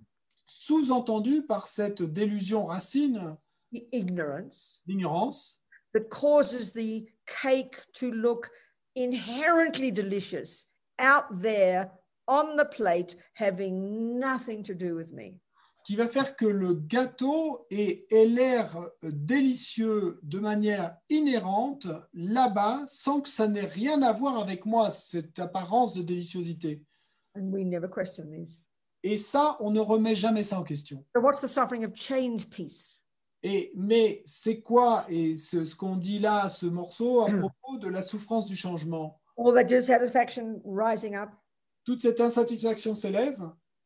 [0.47, 3.37] sous-entendu par cette délusion racine,
[3.71, 5.61] the ignorance l'ignorance,
[5.93, 8.49] that causes the cake to look
[8.95, 10.67] inherently delicious
[10.99, 11.91] out there
[12.27, 15.39] on the plate, having nothing to do with me.
[15.85, 23.21] Qui va faire que le gâteau ait, ait l'air délicieux de manière inhérente là-bas, sans
[23.21, 26.83] que ça n'ait rien à voir avec moi, cette apparence de déliciosité.
[27.37, 28.65] And we never question these.
[29.03, 31.05] Et ça, on ne remet jamais ça en question.
[31.15, 33.03] So, what's the suffering of change piece?
[33.43, 37.89] Et, mais c'est quoi, et ce, ce qu'on dit là, ce morceau, à propos de
[37.89, 39.21] la souffrance du changement?
[39.37, 41.29] All that dissatisfaction rising up,
[41.83, 43.39] Toute cette insatisfaction s'élève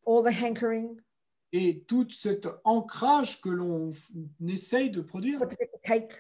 [0.06, 0.98] all the hankering,
[1.52, 3.92] et tout cet ancrage que l'on
[4.48, 5.42] essaye de produire.
[5.84, 6.14] cake,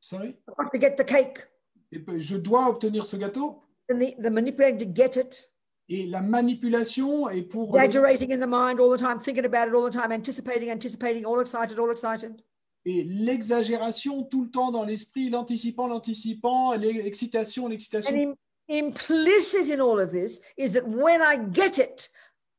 [0.00, 0.36] Sorry?
[0.46, 1.46] To get the cake,
[1.92, 3.62] Et puis, je dois obtenir ce gâteau.
[3.90, 5.50] and the, the manipulating to get it,
[5.90, 9.74] Et la manipulation est pour exaggerating in the mind all the time, thinking about it
[9.74, 12.42] all the time, anticipating, anticipating, all excited, all excited.
[12.84, 18.14] et l'exagération tout le temps dans l'esprit, l'anticipant, l'anticipant, l'excitation, l'excitation.
[18.14, 18.34] im-
[18.68, 22.10] implicit in all of this is that when I get it,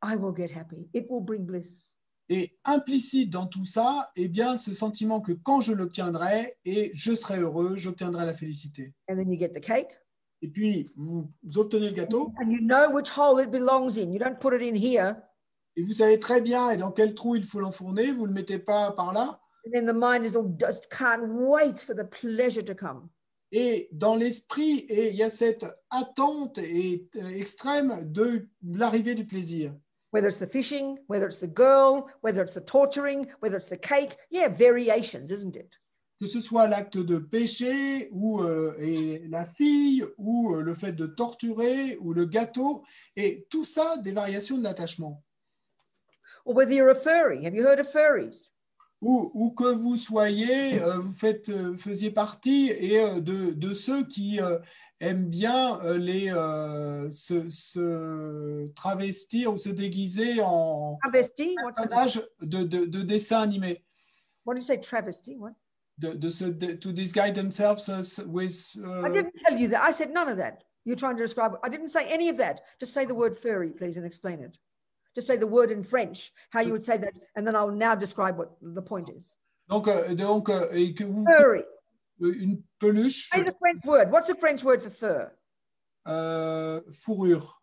[0.03, 0.87] I will get happy.
[0.93, 1.85] It will bring bliss.
[2.29, 7.15] Et implicite dans tout ça, eh bien, ce sentiment que quand je l'obtiendrai, et je
[7.15, 8.93] serai heureux, j'obtiendrai la félicité.
[9.09, 9.97] And then you get the cake,
[10.41, 14.13] Et puis, vous obtenez le gâteau, and you know which hole it belongs in.
[14.13, 15.15] You don't put it in here.
[15.75, 18.33] et vous savez très bien et dans quel trou il faut l'enfourner, vous ne le
[18.33, 19.39] mettez pas par là.
[19.65, 23.09] And then the mind is all just can't wait for the pleasure to come.
[23.51, 29.73] Et dans l'esprit, il y a cette attente et, euh, extrême de l'arrivée du plaisir.
[30.11, 33.77] Whether it's the fishing, whether it's the girl, whether it's the torturing, whether it's the
[33.77, 34.15] cake.
[34.31, 35.77] Yeah, variations, isn't it?
[36.19, 40.91] que ce soit l'acte de péché ou euh, et la fille ou euh, le fait
[40.91, 42.83] de torturer ou le gâteau
[43.15, 45.23] et tout ça des variations de l'attachement
[46.45, 47.45] Or whether you're a furry.
[47.45, 48.51] Have you heard of furries?
[49.01, 53.73] ou, ou que vous soyez euh, vous faites euh, faisiez partie et euh, de, de
[53.73, 54.59] ceux qui euh,
[54.99, 62.63] aiment bien euh, les euh, se, se travestir ou se déguiser en the, personnage de,
[62.63, 63.83] de, de dessin animé
[64.45, 65.37] what do you say, travesty?
[65.37, 65.53] What?
[65.99, 69.81] de, de se de, to disguise themselves as with I uh, didn't tell you that.
[69.83, 70.63] I said none of that.
[70.85, 71.59] You're trying to describe it.
[71.63, 72.61] I didn't say any of that.
[72.79, 74.57] Just say the word furry, please, and explain it.
[75.13, 77.95] Just say the word in French, how you would say that, and then I'll now
[77.95, 79.35] describe what the point is.
[79.69, 81.63] donc euh, donc euh, et que vous Furry.
[82.21, 84.11] Euh, une peluche Say the French word.
[84.11, 85.31] What's the French word for fur?
[86.07, 87.61] euh, fourrure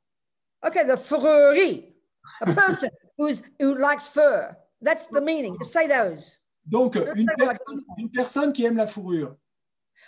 [0.64, 1.94] Okay, the furry.
[2.42, 4.56] A person who's who likes fur.
[4.82, 5.56] That's the meaning.
[5.58, 6.38] Just say those.
[6.68, 9.36] donc une personne, une personne qui aime la fourrure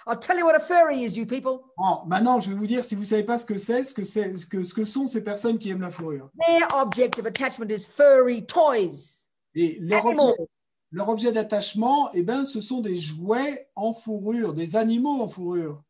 [0.07, 1.61] I'll tell you what a furry is, you people.
[1.77, 4.05] Bon, maintenant je vais vous dire si vous savez pas ce que c'est ce que
[4.05, 7.27] c'est ce que ce que sont ces personnes qui aiment la fourrure Their object of
[7.27, 9.27] attachment is furry toys.
[9.55, 10.31] et leur Animals.
[10.31, 10.49] objet,
[10.91, 15.83] leur objet d'attachement eh ben ce sont des jouets en fourrure des animaux en fourrure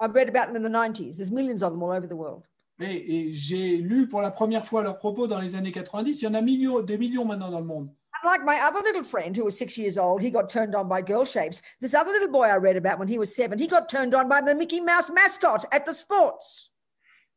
[0.00, 1.16] I read about them in the 90s.
[1.16, 2.42] There's millions of them all over the world.
[2.80, 6.24] et, et j'ai lu pour la première fois leurs propos dans les années 90 il
[6.24, 7.88] y en a millions des millions maintenant dans le monde
[8.24, 10.88] And like my other little friend who was six years old, he got turned on
[10.88, 11.60] by girl shapes.
[11.82, 14.28] This other little boy I read about when he was seven, he got turned on
[14.28, 16.70] by the Mickey Mouse mascot at the sports.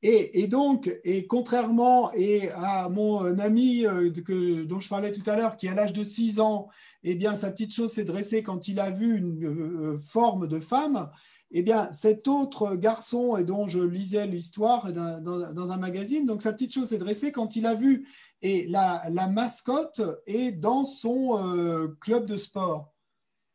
[0.04, 5.12] Et, et donc, et contrairement et à mon euh, ami euh, que, dont je parlais
[5.12, 6.70] tout à l'heure, qui à l'âge de 6 ans,
[7.12, 10.48] eh bien, sa petite chose s'est dressée quand il a vu une euh, euh, forme
[10.48, 11.10] de femme,
[11.52, 16.52] eh bien, cet autre garçon, et dont je lisais l'histoire dans, un magazine, donc sa
[16.52, 18.08] petite chose s'est dressée quand il a vu
[18.42, 22.94] et la, la mascotte est dans son euh, club de sport.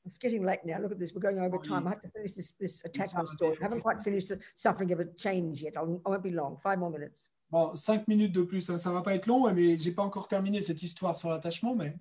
[0.05, 0.81] It's getting late now.
[0.81, 1.13] Look at this.
[1.15, 1.87] We're going over time.
[1.87, 3.57] I have to finish this, this attachment story.
[3.61, 5.75] I haven't quite finished the suffering of a change yet.
[5.77, 6.57] I won't be long.
[6.57, 7.29] Five more minutes.
[7.53, 10.03] Bon, cinq minutes de plus, hein, ça ne va pas être long, mais j'ai pas
[10.03, 11.95] encore terminé cette histoire sur l'attachement, mais.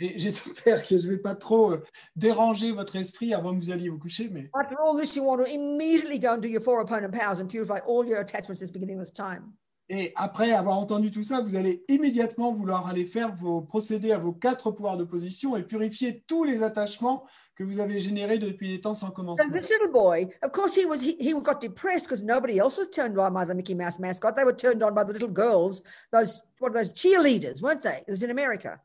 [0.00, 1.82] Et j'espère que je ne vais pas trop euh,
[2.16, 5.38] déranger votre esprit avant que vous alliez vous coucher, mais After all this, you want
[5.38, 8.72] to immediately go and do your four opponent powers and purify all your attachments since
[8.72, 9.54] beginning of this time.
[9.88, 14.18] et après avoir entendu tout ça, vous allez immédiatement vouloir aller faire vos procéder à
[14.18, 17.24] vos quatre pouvoirs de position et purifier tous les attachements
[17.56, 19.48] que vous avez générés depuis les temps sans commencement.
[19.52, 22.88] this little boy, of course, he was he, he got depressed because nobody else was
[22.88, 24.34] turned on by the Mickey Mouse mascot.
[24.34, 28.02] They were turned on by the little girls, those what those cheerleaders, weren't they?
[28.06, 28.80] It was in America.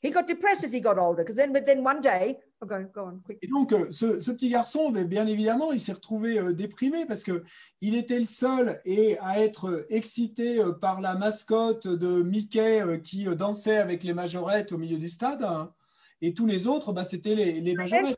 [0.00, 3.04] He got depressed as he got older because then, but then one day, oh, go
[3.04, 3.38] on quick.
[3.40, 7.06] Et donc, euh, ce, ce petit garçon, ben, bien évidemment, il s'est retrouvé euh, déprimé
[7.06, 7.44] parce que
[7.80, 12.82] il était le seul et à être euh, excité euh, par la mascotte de Mickey
[12.82, 15.44] euh, qui dansait avec les majorettes au milieu du stade.
[15.44, 15.72] hein.
[16.22, 18.16] Et tous les autres, ben, c'était les, les majorettes.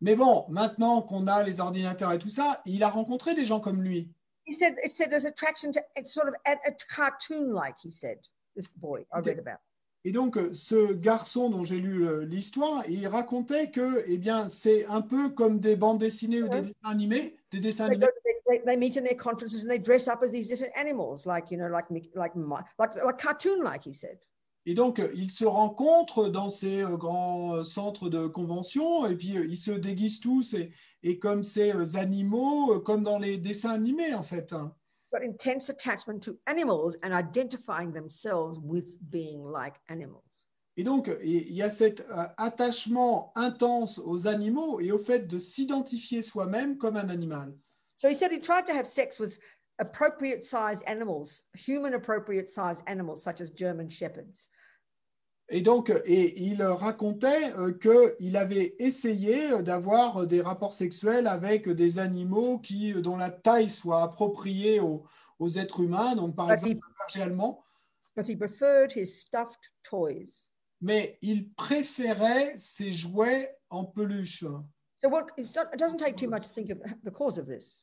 [0.00, 3.60] Mais bon, maintenant qu'on a les ordinateurs et tout ça, il a rencontré des gens
[3.60, 4.10] comme lui.
[4.46, 7.76] He said it said there's attraction to it's sort of a, a cartoon like.
[7.82, 8.18] He said
[8.54, 9.58] this boy I read about.
[10.04, 14.50] Et donc, euh, ce garçon dont j'ai lu euh, l'histoire, il racontait que, eh bien,
[14.50, 18.10] c'est un peu comme des bandes dessinées ou des dessins animés, des dessins They, animés.
[18.46, 21.50] they, they meet in their conferences and they dress up as these different animals, like
[21.50, 22.34] you know, like like like
[23.02, 23.82] like cartoon like.
[23.82, 24.18] He said.
[24.66, 29.14] Et donc, euh, ils se rencontrent dans ces euh, grands euh, centres de convention, et
[29.14, 30.72] puis ils se déguisent tous, et,
[31.02, 34.52] et comme ces animaux, comme dans les dessins animés, en fait.
[34.52, 34.74] hein.
[35.12, 40.46] got intense attachment to animals and identifying themselves with being like animals.
[40.76, 42.04] Et donc, il y a cet
[42.36, 47.54] attachement intense aux animaux et au fait de s'identifier soi-même comme un animal.
[47.94, 49.38] So he said he tried to have sex with
[49.78, 54.48] appropriate sized animals, human appropriate sized animals, such as German shepherds.
[55.50, 61.68] Et donc, et il racontait euh, qu'il avait essayé euh, d'avoir des rapports sexuels avec
[61.68, 65.04] des animaux qui, dont la taille soit appropriée aux,
[65.38, 67.64] aux êtres humains, donc par But exemple he- un berger allemand,
[68.16, 70.48] But he preferred his stuffed toys.
[70.80, 74.44] mais il préférait ses jouets en peluche.
[74.96, 77.46] So what it's not, it doesn't take too much to think of the cause of
[77.46, 77.78] this.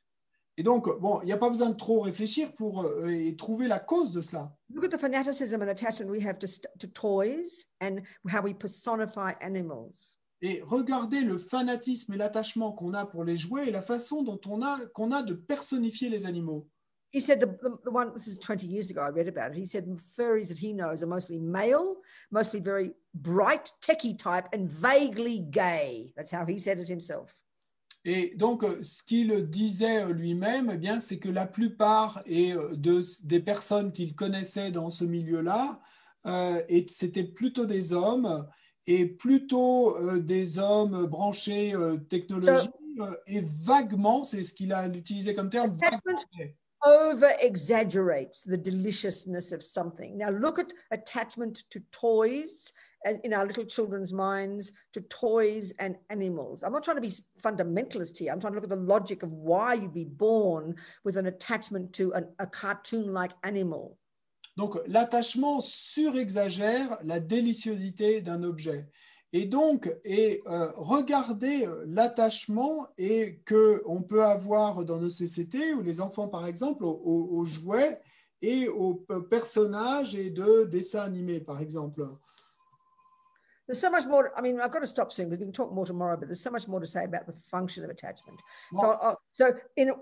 [0.61, 3.67] Et donc, bon, il n'y a pas besoin de trop réfléchir pour euh, et trouver
[3.67, 4.55] la cause de cela.
[4.71, 8.01] Look at the fanaticism and attachment we have to, toys and
[8.31, 10.19] how we personify animals.
[10.43, 14.39] Et regardez le fanatisme et l'attachement qu'on a pour les jouets et la façon dont
[14.45, 16.67] on a qu'on a de personnifier les animaux.
[17.11, 19.57] He said the, the, the one, this is 20 years ago, I read about it.
[19.57, 21.95] He said the furries that he knows are mostly male,
[22.29, 26.13] mostly very bright, techie type, and vaguely gay.
[26.15, 27.35] That's how he said it himself.
[28.03, 32.53] Et donc, euh, ce qu'il disait euh, lui-même, eh bien, c'est que la plupart et,
[32.53, 35.79] euh, de, des personnes qu'il connaissait dans ce milieu-là
[36.25, 38.47] euh, c'était plutôt des hommes
[38.85, 42.69] et plutôt euh, des hommes branchés euh, technologie
[43.25, 46.21] et vaguement, c'est ce qu'il a utilisé comme terme, vaguement.
[46.83, 50.17] over exaggerates the deliciousness of something.
[50.17, 52.73] Now, look at attachment to toys
[53.23, 56.63] in our little children's minds, to toys and animals.
[56.63, 58.31] I'm not trying to be fundamentalist here.
[58.31, 61.93] I'm trying to look at the logic of why you'd be born with an attachment
[61.93, 63.97] to an, a cartoon like animal.
[64.57, 68.87] Donc, l'attachement surexagère la déliciosité d'un objet.
[69.33, 75.81] Et donc, et, euh, regardez l'attachement et que on peut avoir dans nos sociétés, ou
[75.81, 78.01] les enfants par exemple, aux, aux- jouets
[78.41, 78.95] et aux
[79.29, 82.05] personnages et de dessins animés par exemple.
[83.71, 84.33] There's so much more.
[84.35, 86.41] I mean, I've got to stop soon because we can talk more tomorrow, but there's
[86.41, 88.37] so much more to say about the function of attachment.
[88.75, 89.93] So, uh, so in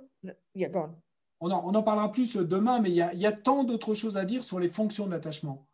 [0.56, 0.96] yeah, go on.
[1.42, 3.94] on, en, on en parlera plus demain, mais il y a, y a tant d'autres
[3.94, 5.68] choses à dire sur les fonctions de l'attachement.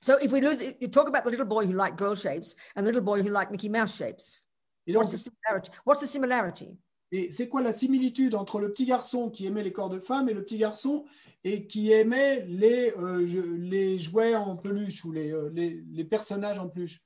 [0.00, 2.82] So if we lose, you talk about the little boy who liked girl shapes and
[2.82, 4.46] the little boy who liked Mickey Mouse shapes.
[4.86, 5.70] Et donc, What's the similarity?
[5.84, 6.78] What's the similarity?
[7.12, 10.30] Et c'est quoi la similitude entre le petit garçon qui aimait les corps de femme
[10.30, 11.04] et le petit garçon
[11.44, 16.58] et qui aimait les, euh, les jouets en peluche ou les, euh, les, les personnages
[16.58, 17.02] en peluche?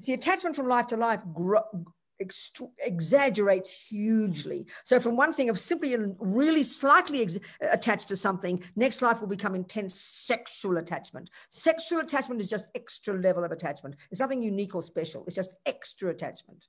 [0.00, 1.22] See, attachment from life to life
[2.84, 4.66] exaggerates hugely.
[4.84, 9.28] So, from one thing of simply really slightly ex- attached to something, next life will
[9.28, 11.30] become intense sexual attachment.
[11.48, 13.96] Sexual attachment is just extra level of attachment.
[14.10, 15.24] It's nothing unique or special.
[15.26, 16.66] It's just extra attachment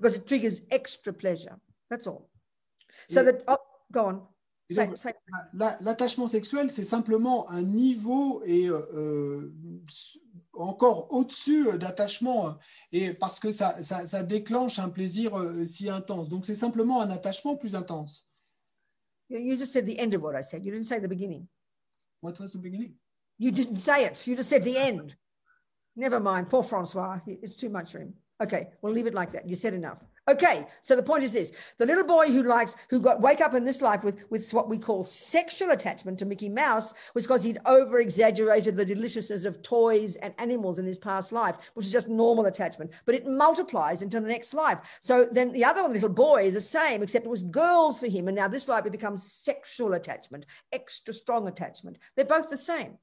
[0.00, 1.58] because it triggers extra pleasure.
[1.90, 2.28] That's all.
[3.08, 3.58] So Et- that oh,
[3.92, 4.22] go on.
[4.70, 5.12] Et Say- donc, say-
[5.52, 9.52] la- L'attachement sexuel, c'est simplement un niveau et euh, euh,
[10.52, 12.58] encore au-dessus euh, d'attachement,
[12.92, 16.28] et parce que ça, ça, ça déclenche un plaisir euh, si intense.
[16.28, 18.26] Donc c'est simplement un attachement plus intense.
[19.30, 20.64] you you just said the end of what I said.
[20.64, 21.48] You didn't say the beginning.
[22.20, 22.94] What was the beginning?
[23.38, 24.26] You didn't say it.
[24.26, 25.14] You just said the end.
[25.96, 26.50] Never mind.
[26.50, 27.20] Poor Francois.
[27.26, 28.12] It's too much for him.
[28.42, 29.48] Okay, we'll leave it like that.
[29.48, 30.02] You said enough.
[30.30, 33.54] Okay, so the point is this: the little boy who likes, who got wake up
[33.54, 37.42] in this life with with what we call sexual attachment to Mickey Mouse was because
[37.42, 41.92] he'd over exaggerated the deliciousness of toys and animals in his past life, which is
[41.92, 42.92] just normal attachment.
[43.06, 44.78] But it multiplies into the next life.
[45.00, 48.28] So then the other little boy is the same, except it was girls for him,
[48.28, 51.98] and now this life it becomes sexual attachment, extra strong attachment.
[52.14, 52.98] They're both the same,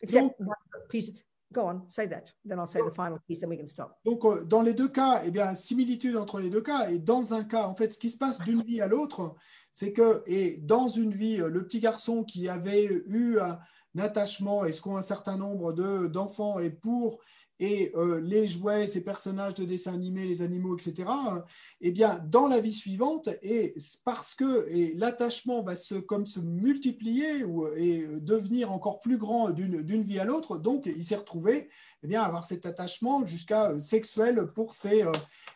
[0.00, 0.56] except one
[0.88, 1.10] piece.
[1.52, 2.24] Go on, say that.
[2.44, 4.00] Then I'll say the final piece, and we can stop.
[4.04, 6.90] Donc, euh, dans les deux cas, eh bien, similitude entre les deux cas.
[6.90, 9.36] Et dans un cas, en fait, ce qui se passe d'une vie à l'autre,
[9.70, 13.58] c'est que, et dans une vie, euh, le petit garçon qui avait eu un,
[13.98, 17.18] attachement, et ce qu'ont un certain nombre de- d'enfants, et pour
[17.58, 21.40] et euh, les jouets, ces personnages de dessins animés, les animaux, etc., euh,
[21.80, 23.74] eh bien, dans la vie suivante, et
[24.04, 24.66] parce que
[24.96, 30.24] l'attachement va se, comme se multiplier ou, et devenir encore plus grand d'une vie à
[30.24, 31.68] l'autre, donc il s'est retrouvé
[32.06, 35.12] eh bien, avoir cet attachement jusqu'à euh, sexuel pour ces euh,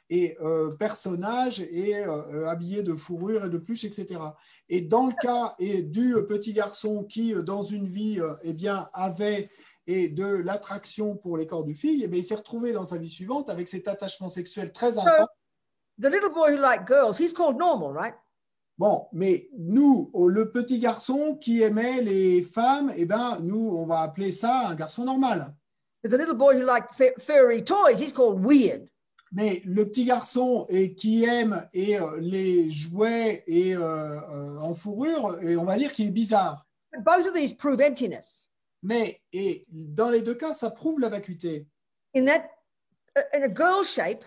[0.09, 4.20] et, euh, personnages et euh, habillés de fourrure et de pluche, etc.
[4.68, 8.52] Et dans le cas et du petit garçon qui, euh, dans une vie, euh, eh
[8.52, 9.48] bien, avait
[9.90, 12.96] et de l'attraction pour les corps de filles, eh bien, il s'est retrouvé dans sa
[12.96, 15.28] vie suivante avec cet attachement sexuel très intense.
[16.00, 18.14] The little boy who liked girls, he's called normal, right?
[18.78, 23.84] Bon, mais nous, oh, le petit garçon qui aimait les femmes, eh ben, nous, on
[23.84, 25.54] va appeler ça un garçon normal.
[26.02, 28.88] But the little boy who liked fu- furry toys, he's called weird.
[29.32, 34.74] Mais le petit garçon et qui aime et, euh, les jouets et, euh, euh, en
[34.74, 36.66] fourrure, et on va dire qu'il est bizarre.
[36.92, 38.49] But both of these prove emptiness.
[38.82, 41.66] Mais et dans les deux cas, ça prouve la vacuité.
[42.15, 42.48] In that,
[43.16, 44.24] uh, in a girl shape,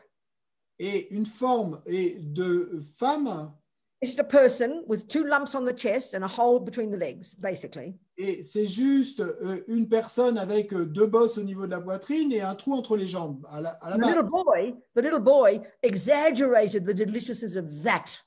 [0.80, 3.54] Et une forme et de femme,
[4.02, 7.36] it's a person with two lumps on the chest and a hole between the legs,
[7.36, 7.96] basically.
[8.18, 12.42] et c'est juste euh, une personne avec deux bosses au niveau de la poitrine et
[12.42, 15.62] un trou entre les jambes à la, à la The little boy, the little boy
[15.82, 18.22] exaggerated the deliciousness of that.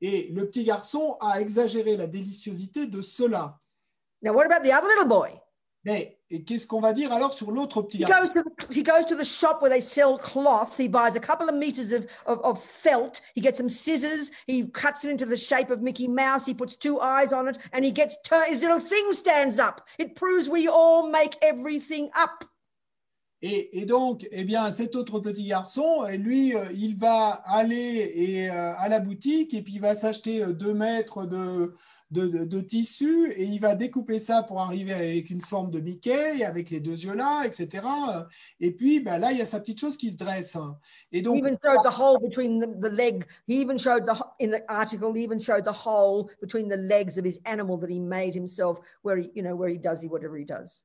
[0.00, 3.58] Et le petit garçon a exagéré la déliciosité de cela.
[4.22, 5.40] Now, what about the other little boy?
[5.84, 8.22] Mais qu'est-ce qu'on va dire alors sur l'autre petit He garçon?
[8.22, 10.76] goes to the, he goes to the shop where they sell cloth.
[10.78, 13.20] He buys a couple of meters of, of, of felt.
[13.34, 14.30] He gets some scissors.
[14.46, 16.46] He cuts it into the shape of Mickey Mouse.
[16.46, 18.16] He puts two eyes on it, and he gets
[18.48, 19.80] his little thing stands up.
[19.98, 22.44] It proves we all make everything up.
[23.44, 28.12] Et, et donc, eh bien, cet autre petit garçon, et lui, euh, il va aller
[28.14, 31.74] et, euh, à la boutique et puis il va s'acheter euh, deux mètres de,
[32.12, 35.80] de, de- de tissu et il va découper ça pour arriver avec une forme de
[35.80, 37.82] Mickey, avec les deux yeux là, etc.
[38.60, 40.54] Et puis, ben, là, il y a sa petite chose qui se dresse.
[40.54, 40.76] hein.
[41.10, 43.24] Et He donc, even showed the hole between the, the leg.
[43.48, 45.12] He even showed the in the article.
[45.14, 48.78] He even showed the hole between the legs of his animal that he made himself,
[49.02, 50.82] where he, you know, where he does he whatever he does.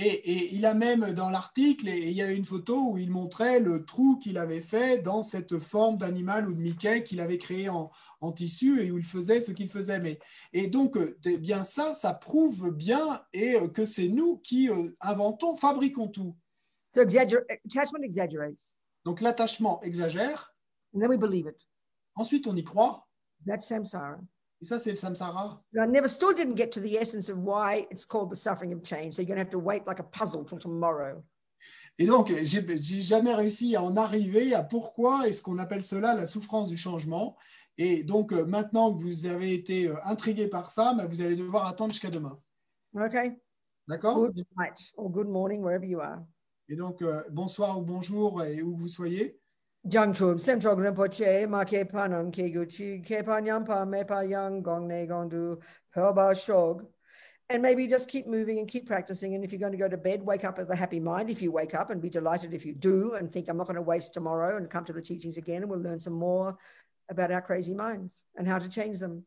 [0.00, 3.84] Et, il a même dans l'article, il y a une photo où il montrait le
[3.84, 7.90] trou qu'il avait fait dans cette forme d'animal ou de Mickey qu'il avait créé en,
[8.32, 9.98] tissu et où il faisait ce qu'il faisait.
[9.98, 10.20] Mais,
[10.52, 14.70] et donc, euh, eh bien ça, ça prouve bien et euh, que c'est nous qui
[14.70, 16.36] euh, inventons, fabriquons tout.
[16.94, 18.74] So attachment exaggerates.
[19.04, 20.54] Donc l'attachement exagère.
[20.94, 21.60] And then we believe it.
[22.14, 23.04] Ensuite, on y croit.
[23.44, 24.20] That's samsara.
[24.60, 25.62] Et ça, c'est le samsara.
[25.74, 28.82] I never still didn't get to the essence of why it's called the suffering of
[28.82, 29.14] change.
[29.14, 31.22] So you're going to have to wait like a puzzle till tomorrow.
[31.98, 36.26] Et donc, j'ai jamais réussi à en arriver à pourquoi est-ce qu'on appelle cela la
[36.28, 37.36] souffrance du changement.
[37.76, 41.36] Et donc, euh, maintenant que vous avez été euh, intrigué par ça, bah, vous allez
[41.36, 42.38] devoir attendre jusqu'à demain.
[42.94, 43.16] OK.
[43.88, 44.16] D'accord?
[44.16, 46.20] Good night or good morning, wherever you are.
[46.68, 49.40] Et donc, euh, bonsoir ou bonjour et où vous soyez.
[49.88, 55.62] Jangchub, Semtrog Rinpoche, Ma Ke Panam Ke Guchi, Ke Panyampa, Mepa Yang, Gong Ne Gondu,
[55.96, 56.84] Pelba Shog.
[57.48, 59.34] And maybe just keep moving and keep practicing.
[59.34, 61.40] And if you're going to go to bed, wake up with a happy mind if
[61.40, 63.82] you wake up and be delighted if you do and think, I'm not going to
[63.82, 66.58] waste tomorrow and come to the teachings again and we'll learn some more
[67.08, 69.24] about our crazy minds and how to change them.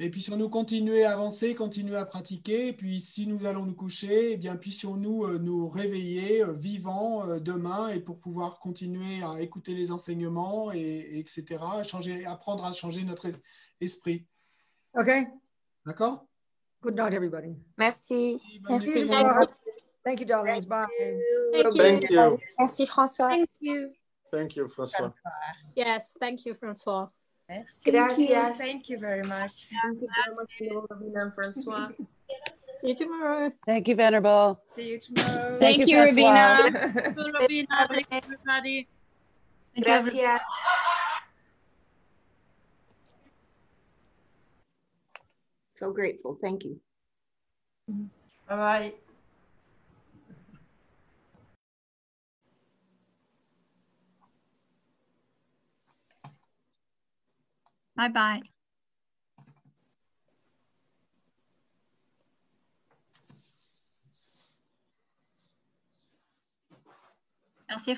[0.00, 3.64] Et puis, si nous continuer à avancer, continuer à pratiquer, et puis si nous allons
[3.64, 8.58] nous coucher, eh bien, puissions-nous euh, nous réveiller euh, vivants euh, demain et pour pouvoir
[8.58, 13.28] continuer à écouter les enseignements, et, etc., changer, apprendre à changer notre
[13.80, 14.26] esprit.
[14.98, 15.10] OK?
[15.86, 16.26] D'accord?
[16.82, 17.56] Good night, everybody.
[17.78, 18.40] Merci.
[18.68, 19.08] Merci.
[20.04, 20.66] Thank you, darlings.
[20.66, 20.86] Bye.
[21.52, 21.80] Thank you.
[21.80, 22.38] Thank you.
[22.58, 23.28] Merci, François.
[23.28, 23.92] Thank you.
[24.30, 25.14] Thank you, François.
[25.76, 27.10] Yes, thank you, François.
[27.48, 27.90] Merci.
[27.90, 28.58] Gracias.
[28.58, 29.68] Thank you very much.
[29.82, 31.88] Thank you very much, Robina and Francois.
[32.80, 33.52] See you tomorrow.
[33.66, 34.60] Thank you, Venerable.
[34.68, 35.58] See you tomorrow.
[35.58, 36.72] Thank, Thank you, Rabina.
[36.72, 37.88] Thank you, Rabina.
[37.88, 38.88] Thank you, everybody.
[39.80, 40.40] Gracias.
[45.72, 46.38] So grateful.
[46.40, 46.80] Thank you.
[48.48, 48.94] Bye bye.
[57.96, 58.40] Bye bye.
[67.68, 67.92] Merci